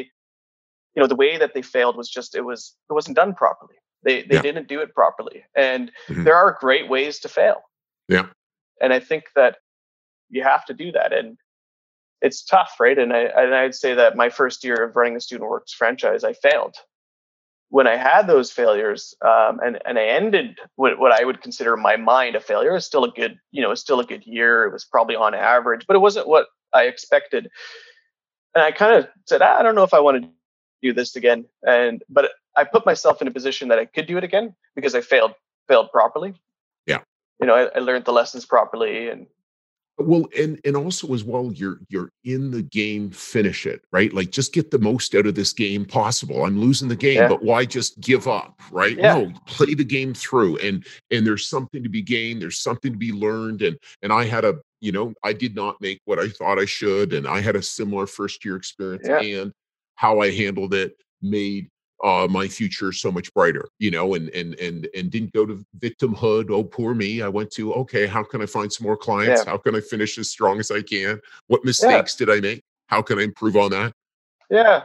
you 0.95 1.01
know 1.03 1.07
the 1.07 1.16
way 1.24 1.37
that 1.39 1.53
they 1.55 1.62
failed 1.62 1.97
was 1.97 2.09
just 2.09 2.35
it 2.35 2.45
was 2.51 2.74
it 2.91 2.95
wasn't 2.95 3.16
done 3.16 3.35
properly. 3.35 3.76
They 4.05 4.22
they 4.22 4.37
Yeah. 4.37 4.43
didn't 4.43 4.68
do 4.68 4.81
it 4.81 4.95
properly. 4.95 5.45
And 5.57 5.93
Mhm. 6.09 6.24
there 6.24 6.37
are 6.37 6.57
great 6.61 6.89
ways 6.89 7.18
to 7.20 7.29
fail. 7.29 7.61
Yeah. 8.09 8.26
and 8.81 8.93
i 8.93 9.01
think 9.01 9.24
that 9.35 9.57
you 10.31 10.43
have 10.43 10.64
to 10.66 10.74
do 10.74 10.93
that. 10.93 11.12
And 11.12 11.37
it's 12.21 12.43
tough 12.45 12.75
right? 12.81 12.99
And 12.99 13.12
i 13.12 13.21
and 13.21 13.55
i'd 13.55 13.75
say 13.75 13.95
that 13.95 14.16
my 14.16 14.29
first 14.29 14.64
year 14.64 14.77
of 14.83 14.97
running 14.97 15.14
the 15.14 15.21
student 15.21 15.49
works 15.49 15.73
franchise 15.73 16.25
i 16.25 16.33
failed. 16.33 16.77
When 17.71 17.87
i 17.87 17.97
had 17.97 18.27
those 18.27 18.51
failures 18.51 19.14
um, 19.23 19.61
and 19.64 19.79
and 19.85 19.99
i 19.99 20.05
ended 20.05 20.59
what, 20.77 20.99
what 20.99 21.12
i 21.12 21.25
would 21.25 21.43
consider 21.43 21.77
my 21.77 21.97
mind 21.97 22.35
a 22.35 22.41
failure 22.41 22.75
is 22.77 22.87
still 22.87 23.05
a 23.05 23.11
good 23.11 23.39
you 23.51 23.61
know 23.62 23.69
it 23.69 23.71
was 23.71 23.81
still 23.81 24.01
a 24.01 24.05
good 24.07 24.25
year 24.27 24.64
it 24.64 24.73
was 24.73 24.85
probably 24.85 25.16
on 25.16 25.35
average 25.35 25.87
but 25.87 25.97
it 25.97 26.01
wasn't 26.01 26.27
what 26.27 26.47
i 26.73 26.85
expected. 26.85 27.49
And 28.55 28.64
i 28.64 28.73
kind 28.73 28.95
of 28.97 29.09
said 29.27 29.43
"Ah, 29.43 29.59
i 29.59 29.62
don't 29.62 29.75
know 29.75 29.85
if 29.85 29.95
i 29.95 30.01
want 30.01 30.23
to 30.23 30.29
do 30.83 30.93
this 30.93 31.16
again. 31.16 31.45
And 31.66 32.03
but 32.09 32.31
i 32.57 32.64
put 32.64 32.87
myself 32.87 33.21
in 33.21 33.29
a 33.29 33.33
position 33.33 33.69
that 33.69 33.79
i 33.79 33.85
could 33.85 34.07
do 34.07 34.16
it 34.16 34.25
again 34.25 34.55
because 34.75 34.95
i 34.95 35.01
failed 35.01 35.35
failed 35.69 35.91
properly. 35.93 36.35
Yeah. 36.87 37.01
you 37.41 37.47
know 37.47 37.55
i, 37.55 37.64
I 37.77 37.81
learned 37.81 38.07
the 38.07 38.12
lessons 38.12 38.47
properly 38.47 39.09
and 39.11 39.27
Well, 40.01 40.28
and 40.38 40.61
and 40.64 40.76
also 40.76 41.12
as 41.12 41.24
well, 41.24 41.51
you're 41.53 41.80
you're 41.88 42.12
in 42.24 42.51
the 42.53 42.62
game, 42.62 43.11
finish 43.11 43.66
it, 43.66 43.82
right? 43.90 44.12
Like 44.12 44.30
just 44.30 44.53
get 44.53 44.70
the 44.70 44.78
most 44.78 45.14
out 45.16 45.26
of 45.26 45.34
this 45.34 45.53
game 45.53 45.84
possible. 45.84 46.44
I'm 46.44 46.61
losing 46.61 46.88
the 46.88 46.94
game, 46.96 47.16
Yeah. 47.16 47.28
but 47.28 47.42
why 47.42 47.64
just 47.64 47.99
give 48.01 48.28
up, 48.28 48.61
right? 48.70 48.96
Yeah. 48.96 49.18
No, 49.18 49.32
play 49.46 49.74
the 49.74 49.84
game 49.84 50.14
through, 50.14 50.59
and 50.59 50.86
and 51.11 51.26
there's 51.26 51.49
something 51.49 51.82
to 51.82 51.88
be 51.88 52.03
gained. 52.03 52.40
There's 52.42 52.61
something 52.61 52.92
to 52.92 52.99
be 52.99 53.12
learned, 53.12 53.62
and 53.62 53.76
and 54.03 54.12
I 54.12 54.24
had 54.24 54.44
a, 54.44 54.59
you 54.80 54.92
know, 54.92 55.14
I 55.24 55.32
did 55.32 55.57
not 55.57 55.80
make 55.80 56.01
what 56.05 56.20
I 56.20 56.28
thought 56.28 56.61
I 56.61 56.64
should, 56.64 57.12
and 57.12 57.26
I 57.26 57.40
had 57.40 57.57
a 57.57 57.62
similar 57.62 58.07
first 58.07 58.44
year 58.44 58.55
experience, 58.57 59.07
Yeah. 59.09 59.20
and 59.42 59.53
how 59.96 60.20
I 60.20 60.30
handled 60.30 60.74
it 60.74 60.96
made 61.22 61.68
uh 62.05 62.26
my 62.30 62.46
future 62.46 62.92
so 62.92 63.11
much 63.11 63.32
brighter 63.34 63.68
you 63.78 63.90
know 63.90 64.14
and 64.14 64.28
and 64.30 64.55
and 64.61 64.88
and 64.94 65.11
didn't 65.11 65.32
go 65.32 65.44
to 65.44 65.64
victimhood 65.78 66.51
oh 66.51 66.62
poor 66.62 66.94
me 66.94 67.22
i 67.22 67.28
went 67.28 67.51
to 67.51 67.72
okay 67.74 68.07
how 68.07 68.22
can 68.22 68.40
i 68.40 68.46
find 68.46 68.72
some 68.72 68.86
more 68.86 68.96
clients 68.96 69.42
Yeah. 69.44 69.51
how 69.51 69.59
can 69.59 69.74
i 69.74 69.80
finish 69.80 70.16
as 70.18 70.28
strong 70.30 70.61
as 70.61 70.70
i 70.70 70.80
can 70.82 71.20
what 71.49 71.64
mistakes 71.64 72.14
did 72.14 72.30
i 72.30 72.40
make 72.40 72.62
how 72.86 73.03
can 73.03 73.18
i 73.18 73.22
improve 73.22 73.57
on 73.57 73.70
that 73.72 73.92
Yeah. 74.51 74.84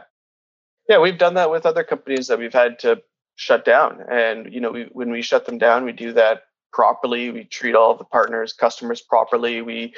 Yeah, 0.88 0.98
we've 0.98 1.16
done 1.16 1.34
that 1.34 1.50
with 1.50 1.64
other 1.64 1.82
companies 1.82 2.26
that 2.26 2.38
we've 2.38 2.52
had 2.52 2.78
to 2.80 3.00
shut 3.36 3.64
down. 3.64 4.02
And, 4.10 4.52
you 4.52 4.60
know, 4.60 4.70
we, 4.70 4.82
when 4.92 5.10
we 5.10 5.22
shut 5.22 5.46
them 5.46 5.56
down, 5.56 5.86
we 5.86 5.92
do 5.92 6.12
that 6.12 6.42
properly. 6.74 7.30
We 7.30 7.44
treat 7.44 7.74
all 7.74 7.96
the 7.96 8.04
partners, 8.04 8.52
customers 8.52 9.00
properly. 9.00 9.62
We 9.62 9.94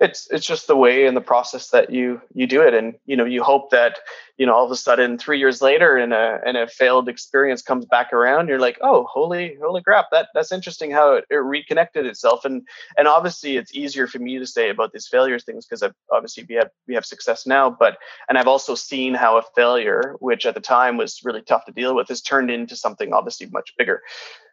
it's 0.00 0.28
it's 0.30 0.46
just 0.46 0.66
the 0.66 0.76
way 0.76 1.06
and 1.06 1.16
the 1.16 1.20
process 1.20 1.70
that 1.70 1.90
you 1.90 2.20
you 2.32 2.46
do 2.46 2.62
it. 2.62 2.74
And, 2.74 2.94
you 3.06 3.16
know, 3.16 3.24
you 3.24 3.42
hope 3.42 3.70
that, 3.70 3.98
you 4.36 4.46
know, 4.46 4.54
all 4.54 4.64
of 4.64 4.70
a 4.70 4.76
sudden 4.76 5.18
three 5.18 5.38
years 5.38 5.60
later 5.60 5.96
and 5.96 6.12
a 6.12 6.40
and 6.46 6.56
a 6.56 6.68
failed 6.68 7.08
experience 7.08 7.62
comes 7.62 7.84
back 7.84 8.12
around, 8.12 8.48
you're 8.48 8.60
like, 8.60 8.78
oh, 8.80 9.04
holy, 9.10 9.56
holy 9.60 9.82
crap, 9.82 10.06
that 10.12 10.28
that's 10.34 10.52
interesting 10.52 10.90
how 10.90 11.14
it, 11.14 11.24
it 11.30 11.36
reconnected 11.36 12.06
itself. 12.06 12.44
And 12.44 12.66
and 12.96 13.08
obviously 13.08 13.56
it's 13.56 13.74
easier 13.74 14.06
for 14.06 14.18
me 14.18 14.38
to 14.38 14.46
say 14.46 14.70
about 14.70 14.92
these 14.92 15.08
failures 15.08 15.44
things 15.44 15.66
because 15.66 15.82
I've 15.82 15.94
obviously 16.12 16.46
we 16.48 16.54
have 16.56 16.70
we 16.86 16.94
have 16.94 17.04
success 17.04 17.46
now, 17.46 17.68
but 17.70 17.98
and 18.28 18.38
I've 18.38 18.48
also 18.48 18.74
seen 18.74 19.14
how 19.14 19.38
a 19.38 19.42
failure, 19.56 20.14
which 20.20 20.46
at 20.46 20.54
the 20.54 20.60
time 20.60 20.96
was 20.96 21.20
really 21.24 21.42
tough 21.42 21.64
to 21.64 21.72
deal 21.72 21.94
with, 21.94 22.08
has 22.08 22.20
turned 22.20 22.50
into 22.50 22.76
something 22.76 23.12
obviously 23.12 23.48
much 23.52 23.74
bigger. 23.76 24.02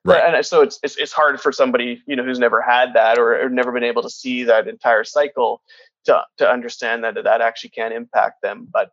Right. 0.05 0.35
And 0.35 0.45
so 0.45 0.61
it's, 0.61 0.79
it's 0.83 0.97
it's 0.97 1.11
hard 1.11 1.41
for 1.41 1.51
somebody 1.51 2.03
you 2.05 2.15
know 2.15 2.23
who's 2.23 2.37
never 2.37 2.61
had 2.61 2.93
that 2.93 3.17
or, 3.17 3.41
or 3.41 3.49
never 3.49 3.71
been 3.71 3.83
able 3.83 4.03
to 4.03 4.09
see 4.09 4.43
that 4.43 4.67
entire 4.67 5.03
cycle 5.03 5.34
to 5.35 6.21
to 6.37 6.49
understand 6.49 7.03
that 7.03 7.15
that 7.23 7.41
actually 7.41 7.71
can 7.71 7.91
impact 7.91 8.41
them, 8.41 8.67
but 8.71 8.89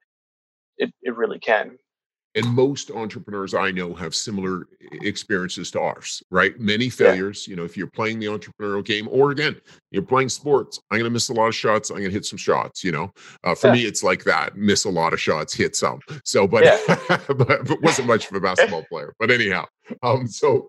it 0.78 0.92
it 1.02 1.14
really 1.16 1.38
can. 1.38 1.78
and 2.34 2.46
most 2.46 2.90
entrepreneurs 2.90 3.52
i 3.52 3.70
know 3.70 3.92
have 3.92 4.14
similar 4.14 4.66
experiences 5.02 5.70
to 5.70 5.78
ours 5.78 6.22
right 6.30 6.58
many 6.58 6.88
failures 6.88 7.46
you 7.46 7.54
know 7.56 7.64
if 7.64 7.76
you're 7.76 7.90
playing 7.98 8.18
the 8.18 8.24
entrepreneurial 8.26 8.82
game 8.82 9.06
or 9.10 9.32
again 9.32 9.54
you're 9.90 10.02
playing 10.14 10.30
sports 10.30 10.80
i'm 10.90 10.96
going 10.98 11.04
to 11.04 11.10
miss 11.10 11.28
a 11.28 11.32
lot 11.34 11.48
of 11.48 11.54
shots 11.54 11.90
i'm 11.90 11.98
going 11.98 12.08
to 12.08 12.18
hit 12.18 12.24
some 12.24 12.38
shots 12.38 12.82
you 12.82 12.90
know 12.90 13.12
uh, 13.44 13.54
for 13.54 13.66
Yeah. 13.66 13.74
me 13.74 13.80
it's 13.84 14.02
like 14.02 14.24
that 14.24 14.56
miss 14.56 14.86
a 14.86 14.90
lot 14.90 15.12
of 15.12 15.20
shots 15.20 15.52
hit 15.52 15.76
some 15.76 16.00
so 16.24 16.48
but 16.48 16.64
Yeah. 16.64 16.78
but, 17.28 17.66
but 17.68 17.82
wasn't 17.82 18.08
much 18.08 18.24
of 18.30 18.34
a 18.34 18.40
basketball 18.40 18.84
player 18.90 19.12
but 19.18 19.30
anyhow 19.30 19.66
um 20.02 20.26
so 20.26 20.68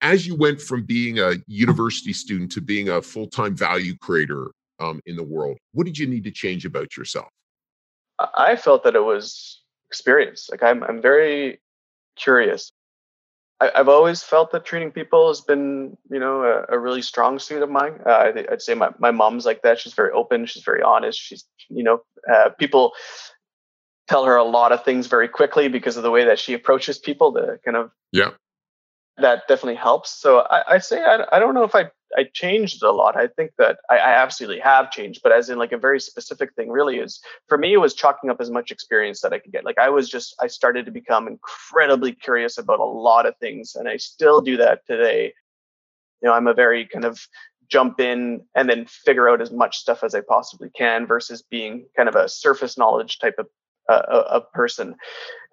as 0.00 0.26
you 0.26 0.34
went 0.34 0.60
from 0.60 0.82
being 0.82 1.20
a 1.20 1.34
university 1.46 2.12
student 2.12 2.50
to 2.52 2.60
being 2.60 2.88
a 2.88 3.00
full-time 3.00 3.54
value 3.54 3.94
creator 3.98 4.50
um, 4.82 5.00
in 5.06 5.16
the 5.16 5.22
world 5.22 5.56
what 5.72 5.84
did 5.84 5.96
you 5.96 6.06
need 6.06 6.24
to 6.24 6.30
change 6.30 6.64
about 6.64 6.96
yourself 6.96 7.28
I 8.36 8.56
felt 8.56 8.84
that 8.84 8.94
it 8.94 9.04
was 9.04 9.62
experience. 9.88 10.48
Like 10.50 10.62
I'm 10.62 10.82
I'm 10.82 11.00
very 11.00 11.60
curious. 12.16 12.72
I, 13.60 13.70
I've 13.74 13.88
always 13.88 14.22
felt 14.22 14.50
that 14.52 14.64
treating 14.64 14.90
people 14.90 15.28
has 15.28 15.40
been, 15.40 15.96
you 16.10 16.18
know, 16.18 16.42
a, 16.42 16.74
a 16.74 16.78
really 16.78 17.02
strong 17.02 17.38
suit 17.38 17.62
of 17.62 17.70
mine. 17.70 18.00
Uh, 18.04 18.10
I, 18.10 18.44
I'd 18.50 18.62
say 18.62 18.74
my, 18.74 18.90
my 18.98 19.10
mom's 19.10 19.46
like 19.46 19.62
that. 19.62 19.78
She's 19.78 19.94
very 19.94 20.10
open. 20.10 20.46
She's 20.46 20.64
very 20.64 20.82
honest. 20.82 21.18
She's, 21.20 21.44
you 21.68 21.84
know, 21.84 22.00
uh, 22.32 22.50
people 22.58 22.92
tell 24.08 24.24
her 24.24 24.36
a 24.36 24.44
lot 24.44 24.72
of 24.72 24.84
things 24.84 25.06
very 25.06 25.28
quickly 25.28 25.68
because 25.68 25.96
of 25.96 26.02
the 26.02 26.10
way 26.10 26.24
that 26.24 26.38
she 26.38 26.54
approaches 26.54 26.98
people. 26.98 27.32
The 27.32 27.58
kind 27.64 27.76
of 27.76 27.90
yeah 28.12 28.30
that 29.18 29.42
definitely 29.48 29.76
helps. 29.76 30.10
So 30.10 30.40
I, 30.40 30.74
I 30.74 30.78
say 30.78 31.02
I, 31.02 31.24
I 31.32 31.38
don't 31.38 31.54
know 31.54 31.64
if 31.64 31.74
I 31.74 31.90
I 32.16 32.24
changed 32.32 32.82
a 32.82 32.90
lot. 32.90 33.16
I 33.16 33.26
think 33.26 33.52
that 33.58 33.78
I, 33.88 33.96
I 33.96 34.12
absolutely 34.14 34.60
have 34.60 34.90
changed, 34.90 35.20
but 35.22 35.32
as 35.32 35.48
in 35.48 35.58
like 35.58 35.72
a 35.72 35.78
very 35.78 36.00
specific 36.00 36.54
thing, 36.54 36.70
really 36.70 36.98
is 36.98 37.20
for 37.48 37.56
me. 37.56 37.72
It 37.72 37.78
was 37.78 37.94
chalking 37.94 38.30
up 38.30 38.40
as 38.40 38.50
much 38.50 38.70
experience 38.70 39.20
that 39.22 39.32
I 39.32 39.38
could 39.38 39.52
get. 39.52 39.64
Like 39.64 39.78
I 39.78 39.88
was 39.88 40.08
just 40.08 40.34
I 40.40 40.46
started 40.46 40.84
to 40.86 40.92
become 40.92 41.26
incredibly 41.26 42.12
curious 42.12 42.58
about 42.58 42.80
a 42.80 42.84
lot 42.84 43.26
of 43.26 43.36
things, 43.38 43.74
and 43.74 43.88
I 43.88 43.96
still 43.96 44.40
do 44.40 44.56
that 44.58 44.86
today. 44.86 45.32
You 46.22 46.28
know, 46.28 46.34
I'm 46.34 46.46
a 46.46 46.54
very 46.54 46.86
kind 46.86 47.04
of 47.04 47.20
jump 47.68 48.00
in 48.00 48.42
and 48.54 48.68
then 48.68 48.86
figure 48.86 49.28
out 49.28 49.40
as 49.40 49.50
much 49.50 49.78
stuff 49.78 50.04
as 50.04 50.14
I 50.14 50.20
possibly 50.20 50.68
can 50.70 51.06
versus 51.06 51.42
being 51.42 51.86
kind 51.96 52.08
of 52.08 52.14
a 52.14 52.28
surface 52.28 52.76
knowledge 52.76 53.18
type 53.18 53.36
of 53.38 53.46
uh, 53.88 54.02
a, 54.08 54.36
a 54.36 54.40
person. 54.40 54.94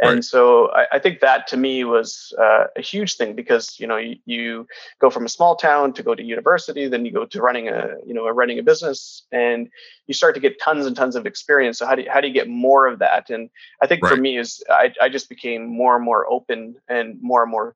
And 0.02 0.16
Right. 0.16 0.24
so 0.24 0.72
I, 0.72 0.86
I 0.94 1.00
think 1.00 1.20
that 1.20 1.48
to 1.48 1.58
me 1.58 1.84
was 1.84 2.34
uh, 2.40 2.66
a 2.78 2.82
huge 2.82 3.16
thing 3.18 3.36
because 3.36 3.80
you 3.80 3.88
know 3.88 3.98
you, 3.98 4.16
you 4.26 4.68
go 5.00 5.10
from 5.10 5.26
a 5.26 5.30
small 5.30 5.56
town 5.56 5.94
to 5.94 6.04
go 6.04 6.16
to 6.16 6.24
university, 6.24 6.88
then 6.88 7.06
you 7.06 7.12
go 7.12 7.26
to 7.26 7.42
running 7.42 7.68
a 7.68 7.96
you 8.06 8.14
know 8.14 8.26
a 8.26 8.34
running 8.34 8.60
a 8.60 8.64
business, 8.64 9.26
and 9.32 9.68
you 10.08 10.14
start 10.14 10.36
to 10.36 10.42
get 10.42 10.60
tons 10.62 10.86
and 10.86 10.96
tons 10.96 11.16
of 11.16 11.26
experience. 11.26 11.80
So 11.80 11.86
how 11.86 11.96
do 11.96 12.04
you, 12.04 12.10
how 12.10 12.22
do 12.22 12.28
you 12.28 12.34
get 12.34 12.48
more 12.48 12.88
of 12.88 13.00
that? 13.00 13.30
And 13.30 13.50
I 13.82 13.88
think 13.88 14.08
for 14.08 14.16
me 14.16 14.38
is 14.38 14.64
I 14.70 14.94
I 15.02 15.10
just 15.10 15.28
became 15.28 15.68
more 15.68 15.96
and 15.98 16.06
more 16.06 16.32
open 16.32 16.76
and 16.88 17.18
more 17.22 17.44
and 17.44 17.52
more 17.52 17.76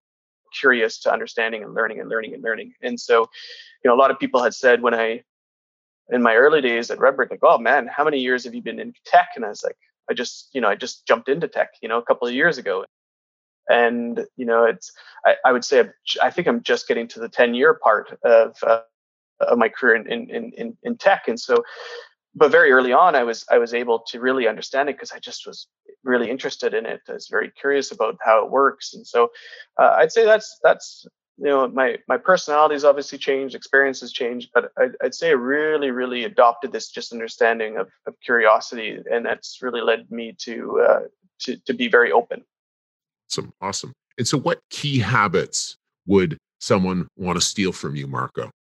curious 0.53 0.99
to 0.99 1.11
understanding 1.11 1.63
and 1.63 1.73
learning 1.73 1.99
and 1.99 2.09
learning 2.09 2.35
and 2.35 2.43
learning. 2.43 2.73
And 2.81 2.99
so, 2.99 3.21
you 3.83 3.89
know, 3.89 3.95
a 3.95 3.99
lot 3.99 4.11
of 4.11 4.19
people 4.19 4.41
had 4.41 4.53
said 4.53 4.81
when 4.81 4.93
I 4.93 5.23
in 6.09 6.21
my 6.21 6.35
early 6.35 6.61
days 6.61 6.91
at 6.91 6.99
Redbrick, 6.99 7.31
like, 7.31 7.39
oh 7.43 7.57
man, 7.57 7.87
how 7.87 8.03
many 8.03 8.19
years 8.19 8.43
have 8.43 8.53
you 8.53 8.61
been 8.61 8.79
in 8.79 8.93
tech? 9.05 9.29
And 9.35 9.45
I 9.45 9.49
was 9.49 9.63
like, 9.63 9.77
I 10.09 10.13
just, 10.13 10.49
you 10.53 10.61
know, 10.61 10.67
I 10.67 10.75
just 10.75 11.07
jumped 11.07 11.29
into 11.29 11.47
tech, 11.47 11.69
you 11.81 11.89
know, 11.89 11.97
a 11.97 12.03
couple 12.03 12.27
of 12.27 12.33
years 12.33 12.57
ago. 12.57 12.85
And, 13.69 14.25
you 14.35 14.45
know, 14.45 14.65
it's, 14.65 14.91
I, 15.25 15.35
I 15.45 15.51
would 15.51 15.63
say, 15.63 15.89
I 16.21 16.29
think 16.29 16.47
I'm 16.47 16.61
just 16.63 16.87
getting 16.87 17.07
to 17.09 17.19
the 17.19 17.29
10 17.29 17.53
year 17.53 17.73
part 17.73 18.17
of, 18.23 18.57
uh, 18.61 18.81
of 19.39 19.57
my 19.57 19.69
career 19.69 19.95
in, 19.95 20.29
in, 20.29 20.51
in, 20.51 20.77
in 20.83 20.97
tech. 20.97 21.27
And 21.27 21.39
so, 21.39 21.63
but 22.35 22.51
very 22.51 22.71
early 22.71 22.91
on, 22.91 23.15
I 23.15 23.23
was, 23.23 23.45
I 23.49 23.59
was 23.59 23.73
able 23.73 23.99
to 24.07 24.19
really 24.19 24.47
understand 24.47 24.89
it 24.89 24.95
because 24.95 25.11
I 25.11 25.19
just 25.19 25.47
was 25.47 25.67
really 26.03 26.29
interested 26.29 26.73
in 26.73 26.85
it. 26.85 27.01
I 27.07 27.13
was 27.13 27.27
very 27.29 27.51
curious 27.51 27.91
about 27.91 28.17
how 28.21 28.43
it 28.43 28.51
works. 28.51 28.93
And 28.93 29.05
so 29.07 29.29
uh, 29.79 29.95
I'd 29.97 30.11
say 30.11 30.25
that's, 30.25 30.59
that's, 30.63 31.05
you 31.37 31.45
know, 31.45 31.67
my, 31.67 31.97
my 32.07 32.17
personality's 32.17 32.83
obviously 32.83 33.17
changed, 33.17 33.55
experiences 33.55 34.11
changed, 34.11 34.49
but 34.53 34.71
I'd, 34.77 34.91
I'd 35.03 35.15
say 35.15 35.29
I 35.29 35.33
really, 35.33 35.91
really 35.91 36.25
adopted 36.25 36.71
this 36.71 36.89
just 36.89 37.11
understanding 37.11 37.77
of, 37.77 37.89
of 38.05 38.13
curiosity. 38.23 38.99
And 39.11 39.25
that's 39.25 39.59
really 39.61 39.81
led 39.81 40.09
me 40.11 40.35
to, 40.39 40.85
uh, 40.87 40.99
to, 41.41 41.57
to 41.65 41.73
be 41.73 41.87
very 41.87 42.11
open. 42.11 42.43
Awesome. 43.29 43.53
Awesome. 43.61 43.93
And 44.17 44.27
so, 44.27 44.37
what 44.37 44.59
key 44.69 44.99
habits 44.99 45.75
would 46.05 46.37
someone 46.59 47.07
want 47.17 47.37
to 47.37 47.41
steal 47.41 47.71
from 47.71 47.95
you, 47.95 48.05
Marco? 48.05 48.51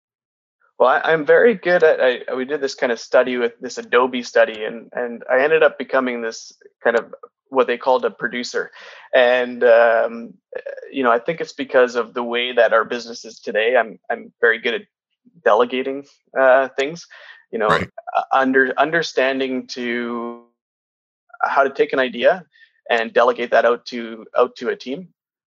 Well, 0.79 1.01
I, 1.05 1.13
am 1.13 1.25
very 1.27 1.55
good 1.55 1.83
at. 1.83 2.01
I, 2.01 2.35
we 2.35 2.45
did 2.45 2.61
this 2.61 2.75
kind 2.75 2.91
of 2.91 2.99
study 2.99 3.37
with 3.37 3.53
this 3.61 3.79
Adobe 3.79 4.23
study, 4.23 4.65
and 4.65 4.89
and 4.93 5.23
I 5.31 5.41
ended 5.41 5.63
up 5.63 5.79
becoming 5.79 6.23
this 6.23 6.53
kind 6.83 6.99
of 6.99 7.15
what 7.53 7.67
they 7.67 7.77
called 7.77 8.05
a 8.05 8.11
producer, 8.11 8.71
and 9.15 9.63
um, 9.63 10.35
you 10.91 11.03
know 11.03 11.13
I 11.13 11.19
think 11.19 11.41
it's 11.41 11.53
because 11.53 11.95
of 11.95 12.15
the 12.15 12.25
way 12.25 12.53
that 12.53 12.73
our 12.73 12.85
business 12.85 13.25
is 13.25 13.39
today. 13.39 13.77
I'm 13.77 13.99
I'm 14.11 14.33
very 14.41 14.59
good 14.59 14.75
at 14.75 14.83
delegating 15.45 16.07
uh, 16.39 16.69
things, 16.69 17.07
you 17.51 17.59
know, 17.59 17.69
right. 17.69 17.89
under 18.33 18.73
understanding 18.79 19.67
to 19.69 20.45
how 21.43 21.63
to 21.63 21.71
take 21.71 21.93
an 21.93 21.99
idea 21.99 22.45
and 22.91 23.13
delegate 23.13 23.51
that 23.51 23.65
out 23.65 23.85
to 23.87 24.27
out 24.37 24.57
to 24.57 24.71
a 24.71 24.77
team. 24.77 25.09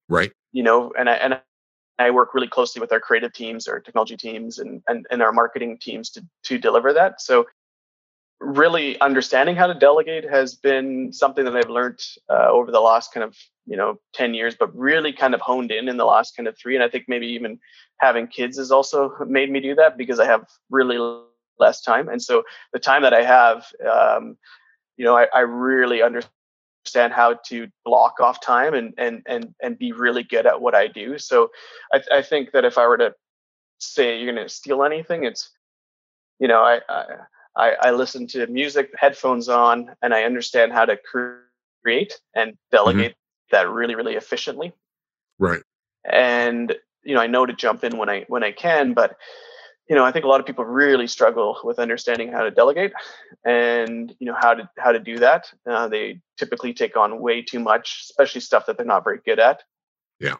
Right. 0.10 0.32
You 0.51 0.64
know, 0.64 0.93
and 0.97 1.10
I 1.10 1.14
and 1.14 1.39
I 1.99 2.12
work 2.12 2.34
really 2.34 2.47
closely 2.47 2.82
with 2.82 2.91
our 2.91 2.99
creative 2.99 3.34
teams, 3.34 3.68
our 3.68 3.80
technology 3.80 4.18
teams, 4.18 4.60
and 4.60 4.84
and, 4.88 5.06
and 5.10 5.22
our 5.22 5.32
marketing 5.32 5.78
teams 5.80 6.10
to 6.12 6.26
to 6.43 6.58
deliver 6.58 6.93
that. 6.93 7.22
So 7.22 7.45
really 8.39 8.99
understanding 8.99 9.55
how 9.55 9.67
to 9.67 9.73
delegate 9.73 10.29
has 10.29 10.55
been 10.55 11.13
something 11.13 11.45
that 11.45 11.55
I've 11.55 11.69
learned 11.69 11.99
uh, 12.29 12.49
over 12.49 12.71
the 12.71 12.81
last 12.81 13.13
kind 13.13 13.23
of 13.23 13.38
you 13.65 13.77
know 13.77 13.97
10 14.13 14.34
years 14.34 14.55
but 14.59 14.75
really 14.75 15.13
kind 15.13 15.34
of 15.34 15.39
honed 15.39 15.71
in 15.71 15.88
in 15.88 15.95
the 15.95 16.05
last 16.05 16.36
kind 16.36 16.49
of 16.49 16.57
three 16.57 16.75
and 16.75 16.84
i 16.84 16.89
think 16.89 17.05
maybe 17.07 17.27
even 17.27 17.57
having 18.01 18.27
kids 18.27 18.57
has 18.57 18.71
also 18.71 19.13
made 19.25 19.49
me 19.49 19.61
do 19.61 19.73
that 19.73 19.97
because 19.97 20.19
i 20.19 20.25
have 20.25 20.43
really 20.69 20.97
less 21.59 21.81
time 21.81 22.09
and 22.09 22.21
so 22.21 22.43
the 22.73 22.79
time 22.79 23.03
that 23.03 23.13
i 23.13 23.23
have 23.23 23.65
um, 23.89 24.38
you 24.97 25.05
know 25.05 25.17
I, 25.17 25.27
I 25.34 25.39
really 25.39 26.01
understand 26.01 27.13
how 27.13 27.36
to 27.45 27.67
block 27.86 28.19
off 28.19 28.41
time 28.41 28.73
and 28.73 28.93
and 28.97 29.21
and 29.25 29.53
and 29.61 29.77
be 29.77 29.91
really 29.91 30.23
good 30.23 30.45
at 30.45 30.61
what 30.61 30.75
I 30.75 30.88
do. 30.88 31.17
So 31.17 31.51
I, 31.93 32.01
I 32.11 32.21
think 32.21 32.51
that 32.51 32.65
if 32.65 32.77
I 32.77 32.88
were 32.88 32.97
to 32.97 33.13
say 33.79 34.17
you're 34.19 34.34
going 34.34 34.45
to 34.45 34.53
steal 34.53 34.84
anything, 34.84 35.23
it's 35.23 35.49
you 36.39 36.47
know 36.47 36.61
I 36.61 36.81
I 37.56 37.91
listen 37.91 38.28
to 38.28 38.47
music, 38.47 38.91
headphones 38.97 39.49
on, 39.49 39.95
and 40.01 40.14
I 40.14 40.24
understand 40.24 40.74
how 40.74 40.86
to 40.86 40.97
create 40.97 42.20
and 42.36 42.51
mm-hmm. 42.51 42.76
delegate 42.76 43.12
mm-hmm. 43.12 43.56
that 43.56 43.70
really 43.70 43.95
really 43.95 44.16
efficiently. 44.16 44.74
Right. 45.39 45.62
And 46.10 46.76
you 47.04 47.16
know 47.16 47.22
I 47.22 47.28
know 47.28 47.45
to 47.45 47.54
jump 47.54 47.84
in 47.84 47.97
when 47.97 48.10
I 48.10 48.26
when 48.28 48.43
I 48.43 48.51
can, 48.51 48.93
but 48.93 49.18
you 49.89 49.95
know, 49.95 50.06
I 50.06 50.12
think 50.12 50.24
a 50.24 50.28
lot 50.28 50.39
of 50.39 50.45
people 50.45 50.64
really 50.64 51.08
struggle 51.08 51.60
with 51.64 51.78
understanding 51.78 52.32
how 52.32 52.43
to 52.43 52.51
delegate 52.51 52.93
and 53.43 54.14
you 54.20 54.28
know 54.28 54.36
how 54.39 54.54
to 54.54 54.70
how 54.78 54.91
to 54.91 54.99
do 54.99 55.18
that. 55.20 55.51
Uh, 55.70 55.88
they 55.88 56.22
typically 56.38 56.74
take 56.74 56.95
on 56.95 57.20
way 57.20 57.41
too 57.41 57.60
much, 57.60 57.99
especially 58.04 58.41
stuff 58.41 58.66
that 58.66 58.78
they're 58.78 58.86
not 58.86 59.04
very 59.04 59.20
good 59.26 59.39
at. 59.39 59.64
Yeah. 60.20 60.36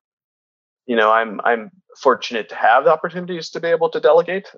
You 0.86 0.96
know, 0.96 1.12
I'm 1.12 1.42
I'm 1.44 1.72
fortunate 2.00 2.50
to 2.50 2.56
have 2.56 2.86
the 2.86 2.92
opportunities 2.92 3.50
to 3.52 3.60
be 3.60 3.68
able 3.68 3.90
to 3.90 4.00
delegate. 4.00 4.50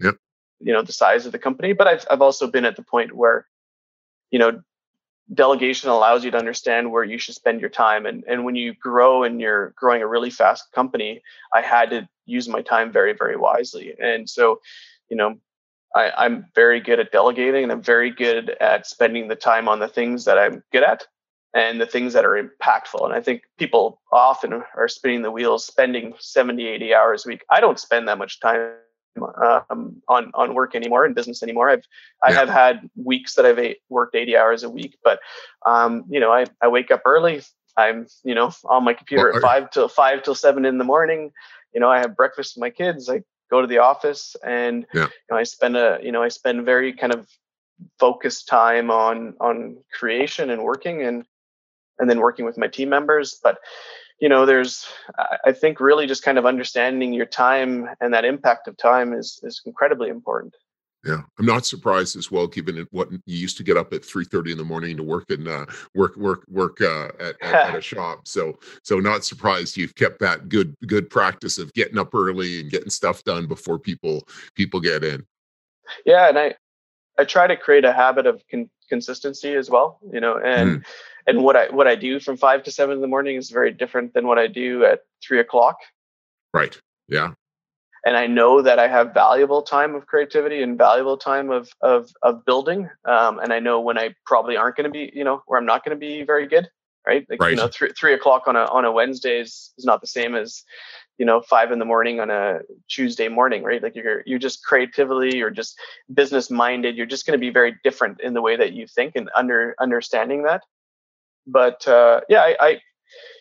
Yep. 0.00 0.16
You 0.60 0.72
know, 0.72 0.82
the 0.82 0.92
size 0.92 1.26
of 1.26 1.32
the 1.32 1.38
company, 1.38 1.72
but 1.72 1.86
I've 1.86 2.06
I've 2.10 2.22
also 2.22 2.46
been 2.46 2.64
at 2.64 2.76
the 2.76 2.82
point 2.82 3.12
where, 3.12 3.46
you 4.30 4.38
know, 4.38 4.62
delegation 5.32 5.88
allows 5.88 6.24
you 6.24 6.30
to 6.30 6.36
understand 6.36 6.92
where 6.92 7.04
you 7.04 7.18
should 7.18 7.34
spend 7.34 7.60
your 7.60 7.70
time. 7.70 8.04
And 8.06 8.24
and 8.28 8.44
when 8.44 8.56
you 8.56 8.74
grow 8.74 9.24
and 9.24 9.40
you're 9.40 9.70
growing 9.76 10.02
a 10.02 10.06
really 10.06 10.30
fast 10.30 10.70
company 10.72 11.22
i 11.54 11.60
had 11.62 11.90
to 11.90 12.08
use 12.26 12.48
my 12.48 12.60
time 12.60 12.92
very 12.92 13.12
very 13.12 13.36
wisely. 13.36 13.94
And 13.98 14.28
so 14.28 14.60
you 15.08 15.16
know 15.16 15.36
I, 15.94 16.12
i'm 16.16 16.46
very 16.54 16.80
good 16.80 17.00
at 17.00 17.12
delegating 17.12 17.62
and 17.62 17.72
i'm 17.72 17.82
very 17.82 18.10
good 18.10 18.50
at 18.60 18.86
spending 18.86 19.28
the 19.28 19.36
time 19.36 19.68
on 19.68 19.78
the 19.78 19.88
things 19.88 20.24
that 20.26 20.38
i'm 20.38 20.62
good 20.72 20.82
at 20.82 21.06
and 21.54 21.80
the 21.80 21.86
things 21.86 22.12
that 22.14 22.24
are 22.24 22.42
impactful. 22.42 23.04
And 23.04 23.14
i 23.14 23.20
think 23.20 23.42
people 23.58 24.02
often 24.12 24.62
are 24.76 24.88
spinning 24.88 25.22
the 25.22 25.30
wheels 25.30 25.64
spending 25.64 26.14
70 26.18 26.66
80 26.66 26.94
hours 26.94 27.24
a 27.24 27.28
week. 27.28 27.44
I 27.50 27.60
don't 27.60 27.80
spend 27.80 28.08
that 28.08 28.18
much 28.18 28.40
time 28.40 28.72
um, 29.70 30.02
on 30.08 30.30
on 30.34 30.54
work 30.54 30.74
anymore 30.74 31.06
in 31.06 31.14
business 31.14 31.42
anymore. 31.42 31.70
I've 31.70 31.84
I 32.22 32.32
have 32.32 32.48
had 32.48 32.88
weeks 32.96 33.34
that 33.34 33.46
I've 33.46 33.58
eight, 33.58 33.78
worked 33.88 34.14
80 34.14 34.36
hours 34.36 34.62
a 34.62 34.70
week, 34.70 34.98
but 35.02 35.20
um, 35.66 36.04
you 36.08 36.20
know 36.20 36.32
I, 36.32 36.46
I 36.60 36.68
wake 36.68 36.90
up 36.90 37.02
early. 37.04 37.42
I'm 37.76 38.06
you 38.24 38.34
know 38.34 38.52
on 38.64 38.84
my 38.84 38.94
computer 38.94 39.28
well, 39.28 39.36
at 39.36 39.42
five 39.42 39.70
till 39.70 39.88
five 39.88 40.22
till 40.22 40.34
seven 40.34 40.64
in 40.64 40.78
the 40.78 40.84
morning. 40.84 41.32
You 41.72 41.80
know 41.80 41.90
I 41.90 41.98
have 41.98 42.16
breakfast 42.16 42.56
with 42.56 42.60
my 42.60 42.70
kids. 42.70 43.08
I 43.08 43.22
go 43.50 43.60
to 43.60 43.66
the 43.66 43.78
office 43.78 44.36
and 44.44 44.86
yeah. 44.92 45.02
you 45.02 45.30
know, 45.30 45.36
I 45.36 45.44
spend 45.44 45.76
a 45.76 45.98
you 46.02 46.12
know 46.12 46.22
I 46.22 46.28
spend 46.28 46.64
very 46.64 46.92
kind 46.92 47.12
of 47.12 47.28
focused 47.98 48.48
time 48.48 48.90
on 48.90 49.34
on 49.40 49.76
creation 49.92 50.50
and 50.50 50.62
working 50.62 51.02
and 51.02 51.24
and 51.98 52.10
then 52.10 52.20
working 52.20 52.44
with 52.44 52.58
my 52.58 52.66
team 52.66 52.88
members. 52.88 53.38
But 53.42 53.58
you 54.20 54.28
know 54.28 54.46
there's 54.46 54.86
i 55.44 55.52
think 55.52 55.80
really 55.80 56.06
just 56.06 56.22
kind 56.22 56.38
of 56.38 56.46
understanding 56.46 57.12
your 57.12 57.26
time 57.26 57.88
and 58.00 58.14
that 58.14 58.24
impact 58.24 58.68
of 58.68 58.76
time 58.76 59.12
is 59.12 59.40
is 59.42 59.62
incredibly 59.66 60.08
important. 60.08 60.54
Yeah 61.04 61.22
i'm 61.38 61.46
not 61.46 61.66
surprised 61.66 62.16
as 62.16 62.30
well 62.30 62.46
given 62.46 62.86
what 62.90 63.10
you 63.12 63.20
used 63.26 63.56
to 63.58 63.64
get 63.64 63.76
up 63.76 63.92
at 63.92 64.04
3 64.04 64.24
30 64.24 64.52
in 64.52 64.58
the 64.58 64.64
morning 64.64 64.96
to 64.96 65.02
work 65.02 65.28
and 65.30 65.46
uh, 65.48 65.66
work 65.94 66.16
work 66.16 66.44
work 66.48 66.80
uh, 66.80 67.08
at, 67.20 67.34
at, 67.42 67.54
at, 67.54 67.74
a 67.74 67.80
shop. 67.92 68.26
So 68.26 68.58
so 68.82 69.00
not 69.00 69.24
surprised 69.24 69.76
you've 69.76 69.94
kept 69.94 70.20
that 70.20 70.48
good 70.48 70.74
good 70.86 71.10
practice 71.10 71.58
of 71.58 71.72
getting 71.74 71.98
up 71.98 72.14
early 72.14 72.60
and 72.60 72.70
getting 72.70 72.90
stuff 72.90 73.24
done 73.24 73.46
before 73.46 73.78
people 73.78 74.26
people 74.54 74.80
get 74.80 75.04
in. 75.04 75.26
Yeah 76.06 76.28
and 76.28 76.38
i 76.38 76.54
i 77.18 77.24
try 77.24 77.46
to 77.46 77.56
create 77.56 77.84
a 77.84 77.92
habit 77.92 78.26
of 78.26 78.42
con- 78.50 78.70
consistency 78.94 79.54
as 79.54 79.68
well 79.68 79.98
you 80.12 80.20
know 80.20 80.34
and 80.38 80.68
mm 80.70 80.84
and 81.26 81.42
what 81.42 81.56
I 81.56 81.68
what 81.70 81.86
I 81.86 81.94
do 81.94 82.20
from 82.20 82.36
five 82.36 82.62
to 82.64 82.70
seven 82.70 82.96
in 82.96 83.00
the 83.00 83.08
morning 83.08 83.36
is 83.36 83.50
very 83.50 83.72
different 83.72 84.14
than 84.14 84.26
what 84.26 84.38
I 84.38 84.46
do 84.46 84.84
at 84.84 85.00
three 85.26 85.40
o'clock. 85.40 85.78
Right. 86.52 86.78
Yeah. 87.08 87.32
And 88.06 88.16
I 88.16 88.26
know 88.26 88.60
that 88.60 88.78
I 88.78 88.86
have 88.86 89.14
valuable 89.14 89.62
time 89.62 89.94
of 89.94 90.06
creativity 90.06 90.62
and 90.62 90.76
valuable 90.76 91.16
time 91.16 91.50
of 91.50 91.70
of 91.80 92.10
of 92.22 92.44
building. 92.44 92.90
Um, 93.06 93.38
and 93.38 93.52
I 93.52 93.60
know 93.60 93.80
when 93.80 93.98
I 93.98 94.14
probably 94.26 94.56
aren't 94.56 94.76
going 94.76 94.84
to 94.84 94.90
be, 94.90 95.10
you 95.14 95.24
know, 95.24 95.42
where 95.46 95.58
I'm 95.58 95.66
not 95.66 95.84
going 95.84 95.96
to 95.96 96.00
be 96.00 96.22
very 96.22 96.46
good. 96.46 96.68
Right. 97.06 97.26
Like, 97.28 97.40
right. 97.40 97.50
You 97.50 97.56
know, 97.56 97.68
three 97.68 97.92
three 97.98 98.14
o'clock 98.14 98.42
on 98.46 98.56
a 98.56 98.64
on 98.64 98.84
a 98.84 98.92
Wednesday 98.92 99.40
is, 99.40 99.72
is 99.78 99.84
not 99.84 100.00
the 100.00 100.06
same 100.06 100.34
as 100.34 100.62
you 101.18 101.26
know 101.26 101.40
five 101.40 101.70
in 101.70 101.78
the 101.78 101.84
morning 101.84 102.20
on 102.20 102.30
a 102.30 102.60
tuesday 102.88 103.28
morning 103.28 103.62
right 103.62 103.82
like 103.82 103.94
you're 103.94 104.22
you're 104.26 104.38
just 104.38 104.64
creatively 104.64 105.36
you're 105.36 105.50
just 105.50 105.78
business 106.12 106.50
minded 106.50 106.96
you're 106.96 107.06
just 107.06 107.26
going 107.26 107.38
to 107.38 107.46
be 107.46 107.50
very 107.50 107.76
different 107.84 108.20
in 108.20 108.34
the 108.34 108.42
way 108.42 108.56
that 108.56 108.72
you 108.72 108.86
think 108.86 109.14
and 109.14 109.30
under 109.36 109.74
understanding 109.78 110.42
that 110.42 110.62
but 111.46 111.86
uh, 111.86 112.20
yeah, 112.28 112.40
I, 112.40 112.56
I, 112.60 112.68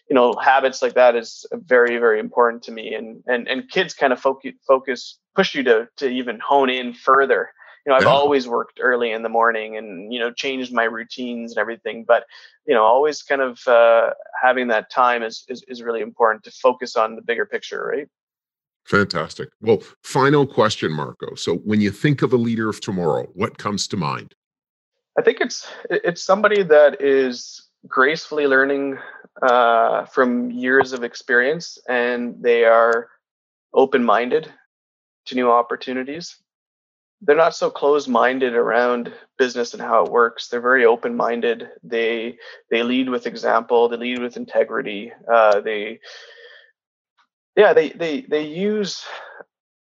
you 0.10 0.16
know, 0.16 0.34
habits 0.34 0.82
like 0.82 0.96
that 0.96 1.16
is 1.16 1.46
very, 1.54 1.98
very 1.98 2.20
important 2.20 2.64
to 2.64 2.72
me. 2.72 2.94
And 2.94 3.24
and 3.28 3.48
and 3.48 3.70
kids 3.70 3.94
kind 3.94 4.14
of 4.14 4.20
focus 4.20 4.54
focus 4.68 5.20
push 5.36 5.56
you 5.56 5.64
to 5.64 5.88
to 5.98 6.10
even 6.10 6.40
hone 6.40 6.70
in 6.70 6.94
further. 6.94 7.50
You 7.86 7.92
know, 7.92 7.98
I've 7.98 8.04
yeah. 8.04 8.10
always 8.10 8.48
worked 8.48 8.80
early 8.82 9.12
in 9.12 9.24
the 9.24 9.30
morning 9.30 9.76
and 9.76 10.14
you 10.14 10.20
know 10.20 10.32
changed 10.32 10.74
my 10.74 10.84
routines 10.84 11.52
and 11.52 11.60
everything, 11.60 12.06
but 12.06 12.26
you 12.66 12.74
know, 12.74 12.84
always 12.84 13.22
kind 13.22 13.42
of 13.42 13.60
uh, 13.68 14.12
having 14.42 14.68
that 14.70 14.90
time 14.90 15.24
is, 15.24 15.44
is 15.50 15.64
is 15.68 15.82
really 15.82 16.02
important 16.02 16.44
to 16.46 16.52
focus 16.52 16.96
on 16.96 17.16
the 17.16 17.22
bigger 17.22 17.46
picture, 17.46 17.86
right? 17.86 18.08
Fantastic. 18.86 19.50
Well, 19.62 19.82
final 20.02 20.46
question, 20.46 20.92
Marco. 20.92 21.36
So, 21.36 21.56
when 21.58 21.82
you 21.82 21.92
think 21.92 22.22
of 22.22 22.34
a 22.34 22.38
leader 22.38 22.70
of 22.70 22.82
tomorrow, 22.82 23.28
what 23.34 23.58
comes 23.58 23.88
to 23.90 23.98
mind? 23.98 24.36
I 25.18 25.22
think 25.22 25.42
it's 25.42 25.68
it's 25.90 26.24
somebody 26.24 26.64
that 26.64 27.02
is 27.02 27.68
gracefully 27.88 28.48
learning 28.48 28.98
uh, 29.42 30.06
from 30.06 30.52
years 30.52 30.94
of 30.94 31.04
experience 31.04 31.78
and 31.90 32.42
they 32.42 32.66
are 32.66 33.10
open 33.74 34.04
minded 34.04 34.52
to 35.26 35.36
new 35.36 35.52
opportunities. 35.52 36.38
They're 37.26 37.36
not 37.36 37.56
so 37.56 37.70
closed 37.70 38.10
minded 38.10 38.54
around 38.54 39.14
business 39.38 39.74
and 39.74 39.82
how 39.82 40.04
it 40.04 40.12
works. 40.12 40.50
They're 40.50 40.62
very 40.62 40.86
open 40.86 41.16
minded. 41.16 41.70
They 41.82 42.38
they 42.70 42.84
lead 42.84 43.10
with 43.10 43.28
example. 43.28 43.88
They 43.88 43.98
lead 43.98 44.20
with 44.20 44.38
integrity. 44.38 45.12
Uh, 45.32 45.62
they 45.62 46.00
yeah, 47.56 47.74
they 47.74 47.90
they 47.90 48.22
they 48.22 48.44
use 48.44 49.06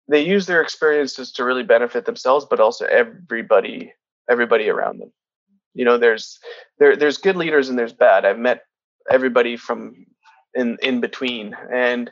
they 0.08 0.20
use 0.20 0.46
their 0.46 0.60
experiences 0.60 1.32
to 1.32 1.44
really 1.44 1.62
benefit 1.62 2.04
themselves, 2.04 2.46
but 2.48 2.60
also 2.60 2.84
everybody 2.86 3.92
everybody 4.28 4.68
around 4.68 4.98
them. 4.98 5.12
You 5.74 5.84
know, 5.84 5.98
there's 5.98 6.38
there 6.78 6.96
there's 6.96 7.18
good 7.18 7.36
leaders 7.36 7.68
and 7.68 7.78
there's 7.78 7.92
bad. 7.92 8.24
I've 8.24 8.38
met 8.38 8.62
everybody 9.10 9.56
from 9.56 10.06
in 10.54 10.78
in 10.82 11.00
between, 11.00 11.56
and 11.72 12.10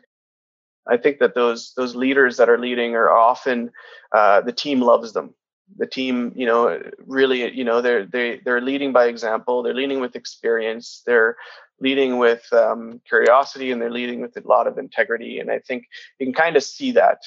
I 0.89 0.97
think 0.97 1.18
that 1.18 1.35
those 1.35 1.72
those 1.76 1.95
leaders 1.95 2.37
that 2.37 2.49
are 2.49 2.59
leading 2.59 2.95
are 2.95 3.11
often 3.11 3.70
uh, 4.12 4.41
the 4.41 4.53
team 4.53 4.80
loves 4.80 5.12
them. 5.12 5.35
The 5.76 5.87
team, 5.87 6.33
you 6.37 6.45
know, 6.45 6.83
really, 7.07 7.51
you 7.55 7.64
know, 7.64 7.80
they're 7.80 8.05
they 8.05 8.41
they're 8.45 8.61
leading 8.61 8.93
by 8.93 9.07
example. 9.07 9.62
They're 9.62 9.74
leading 9.74 10.01
with 10.01 10.16
experience. 10.16 11.03
They're 11.07 11.37
leading 11.80 12.18
with 12.18 12.47
um, 12.53 13.01
curiosity, 13.09 13.70
and 13.70 13.80
they're 13.80 13.91
leading 13.91 14.20
with 14.20 14.37
a 14.37 14.47
lot 14.47 14.66
of 14.66 14.78
integrity. 14.78 15.39
And 15.39 15.51
I 15.51 15.61
think 15.61 15.85
you 16.18 16.26
can 16.26 16.35
kind 16.35 16.57
of 16.57 16.62
see 16.62 16.93
that 16.93 17.18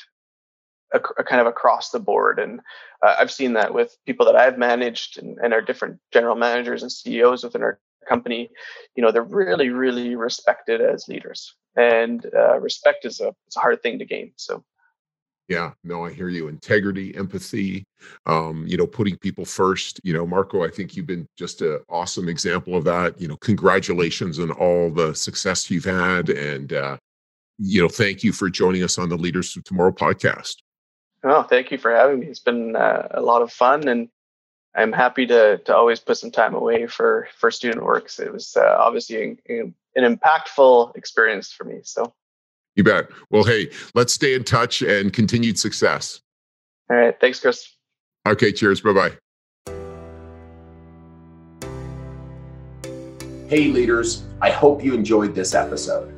a, 0.94 1.00
a 1.18 1.24
kind 1.24 1.42
of 1.42 1.48
across 1.48 1.90
the 1.90 2.00
board. 2.00 2.40
And 2.40 2.62
uh, 3.06 3.16
I've 3.20 3.32
seen 3.32 3.54
that 3.54 3.74
with 3.74 3.98
people 4.06 4.26
that 4.26 4.36
I've 4.36 4.58
managed 4.58 5.18
and, 5.18 5.38
and 5.40 5.54
our 5.54 5.62
different 5.62 6.00
general 6.12 6.36
managers 6.36 6.82
and 6.82 6.92
CEOs 6.92 7.44
within 7.44 7.64
our 7.64 7.80
company. 8.08 8.50
You 8.96 9.04
know, 9.04 9.12
they're 9.12 9.24
really, 9.24 9.70
really 9.70 10.16
respected 10.16 10.82
as 10.82 11.08
leaders, 11.08 11.54
and 11.76 12.26
uh, 12.36 12.60
respect 12.60 13.06
is 13.06 13.20
a 13.20 13.36
it's 13.48 13.58
a 13.58 13.60
hard 13.60 13.82
thing 13.82 14.00
to 14.00 14.06
gain. 14.06 14.32
So. 14.36 14.64
Yeah, 15.48 15.74
no, 15.84 16.04
I 16.04 16.12
hear 16.12 16.30
you. 16.30 16.48
Integrity, 16.48 17.16
empathy, 17.16 17.86
um, 18.26 18.66
you 18.66 18.78
know, 18.78 18.88
putting 18.88 19.16
people 19.18 19.46
first. 19.46 20.02
You 20.04 20.14
know, 20.14 20.26
Marco, 20.26 20.64
I 20.64 20.70
think 20.70 20.96
you've 20.96 21.06
been 21.06 21.28
just 21.38 21.62
an 21.62 21.82
awesome 21.88 22.30
example 22.30 22.76
of 22.76 22.84
that. 22.86 23.22
You 23.22 23.28
know, 23.28 23.38
congratulations 23.38 24.40
on 24.40 24.50
all 24.50 24.90
the 24.90 25.14
success 25.14 25.70
you've 25.70 25.86
had. 25.86 26.30
And, 26.30 26.74
uh, 26.74 26.98
you 27.60 27.80
know, 27.80 27.88
thank 27.88 28.24
you 28.24 28.32
for 28.32 28.50
joining 28.50 28.84
us 28.84 28.98
on 28.98 29.08
the 29.08 29.18
Leaders 29.18 29.56
of 29.56 29.64
Tomorrow 29.66 29.92
podcast. 29.92 30.56
Oh, 31.24 31.44
thank 31.44 31.70
you 31.70 31.78
for 31.78 31.92
having 31.92 32.22
me. 32.22 32.26
It's 32.26 32.40
been 32.40 32.76
uh, 32.76 33.08
a 33.12 33.22
lot 33.22 33.44
of 33.44 33.52
fun, 33.52 33.88
and 33.88 34.10
I'm 34.76 34.92
happy 34.92 35.26
to 35.28 35.58
to 35.60 35.76
always 35.76 36.00
put 36.00 36.18
some 36.18 36.32
time 36.32 36.54
away 36.54 36.88
for 36.88 37.28
for 37.38 37.50
student 37.50 37.84
works. 37.84 38.20
It 38.20 38.32
was 38.32 38.58
uh, 38.58 38.76
obviously 38.78 39.38
an, 39.48 39.74
an 39.96 40.18
impactful 40.18 40.96
experience 40.98 41.52
for 41.52 41.64
me. 41.64 41.80
So, 41.84 42.14
you 42.76 42.84
bet. 42.84 43.10
Well, 43.30 43.44
hey, 43.44 43.72
let's 43.94 44.14
stay 44.14 44.36
in 44.36 44.44
touch 44.44 44.82
and 44.82 45.14
continued 45.14 45.58
success. 45.58 46.20
All 46.90 46.98
right. 46.98 47.18
Thanks, 47.20 47.40
Chris. 47.40 47.74
Okay. 48.28 48.52
Cheers. 48.52 48.82
Bye 48.82 48.94
bye. 48.94 49.12
Hey, 53.48 53.68
leaders. 53.68 54.24
I 54.42 54.50
hope 54.50 54.84
you 54.84 54.94
enjoyed 54.94 55.36
this 55.36 55.54
episode. 55.54 56.12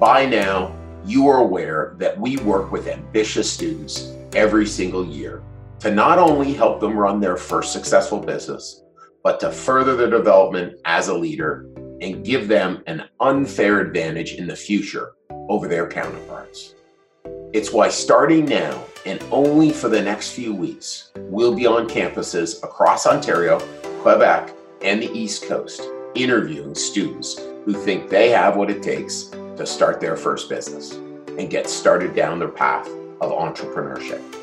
By 0.00 0.26
now, 0.26 0.74
you 1.04 1.28
are 1.28 1.36
aware 1.36 1.94
that 1.98 2.18
we 2.18 2.38
work 2.38 2.72
with 2.72 2.88
ambitious 2.88 3.50
students 3.50 4.12
every 4.34 4.66
single 4.66 5.04
year 5.06 5.42
to 5.80 5.90
not 5.90 6.18
only 6.18 6.52
help 6.52 6.78
them 6.78 6.96
run 6.96 7.20
their 7.20 7.36
first 7.36 7.72
successful 7.72 8.20
business, 8.20 8.82
but 9.22 9.40
to 9.40 9.50
further 9.50 9.96
their 9.96 10.10
development 10.10 10.78
as 10.84 11.08
a 11.08 11.14
leader 11.14 11.66
and 12.00 12.24
give 12.24 12.48
them 12.48 12.82
an 12.86 13.04
unfair 13.20 13.80
advantage 13.80 14.34
in 14.34 14.46
the 14.46 14.56
future 14.56 15.12
over 15.48 15.68
their 15.68 15.88
counterparts. 15.88 16.74
It's 17.52 17.72
why 17.72 17.88
starting 17.88 18.44
now 18.44 18.84
and 19.06 19.22
only 19.30 19.70
for 19.70 19.88
the 19.88 20.00
next 20.00 20.32
few 20.32 20.54
weeks, 20.54 21.10
we'll 21.16 21.54
be 21.54 21.66
on 21.66 21.88
campuses 21.88 22.62
across 22.62 23.06
Ontario, 23.06 23.58
Quebec, 24.02 24.54
and 24.82 25.02
the 25.02 25.10
East 25.12 25.44
Coast 25.46 25.82
interviewing 26.14 26.74
students 26.74 27.38
who 27.64 27.72
think 27.72 28.08
they 28.08 28.30
have 28.30 28.56
what 28.56 28.70
it 28.70 28.82
takes 28.82 29.24
to 29.56 29.66
start 29.66 30.00
their 30.00 30.16
first 30.16 30.48
business 30.48 30.92
and 31.38 31.50
get 31.50 31.68
started 31.68 32.14
down 32.14 32.38
their 32.38 32.48
path 32.48 32.86
of 33.20 33.30
entrepreneurship. 33.32 34.39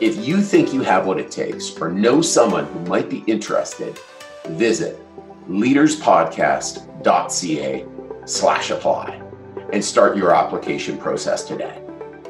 If 0.00 0.26
you 0.26 0.40
think 0.40 0.72
you 0.72 0.80
have 0.80 1.06
what 1.06 1.20
it 1.20 1.30
takes 1.30 1.78
or 1.78 1.90
know 1.90 2.22
someone 2.22 2.64
who 2.64 2.80
might 2.86 3.10
be 3.10 3.22
interested, 3.26 4.00
visit 4.48 4.98
leaderspodcast.ca 5.46 7.86
slash 8.24 8.70
apply 8.70 9.22
and 9.74 9.84
start 9.84 10.16
your 10.16 10.34
application 10.34 10.96
process 10.96 11.44
today. 11.44 11.82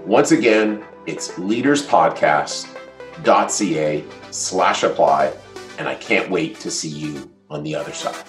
Once 0.04 0.32
again, 0.32 0.82
it's 1.06 1.28
leaderspodcast.ca 1.32 4.04
slash 4.32 4.82
apply, 4.82 5.32
and 5.78 5.88
I 5.88 5.94
can't 5.94 6.28
wait 6.28 6.58
to 6.60 6.70
see 6.72 6.88
you 6.88 7.30
on 7.48 7.62
the 7.62 7.76
other 7.76 7.92
side. 7.92 8.24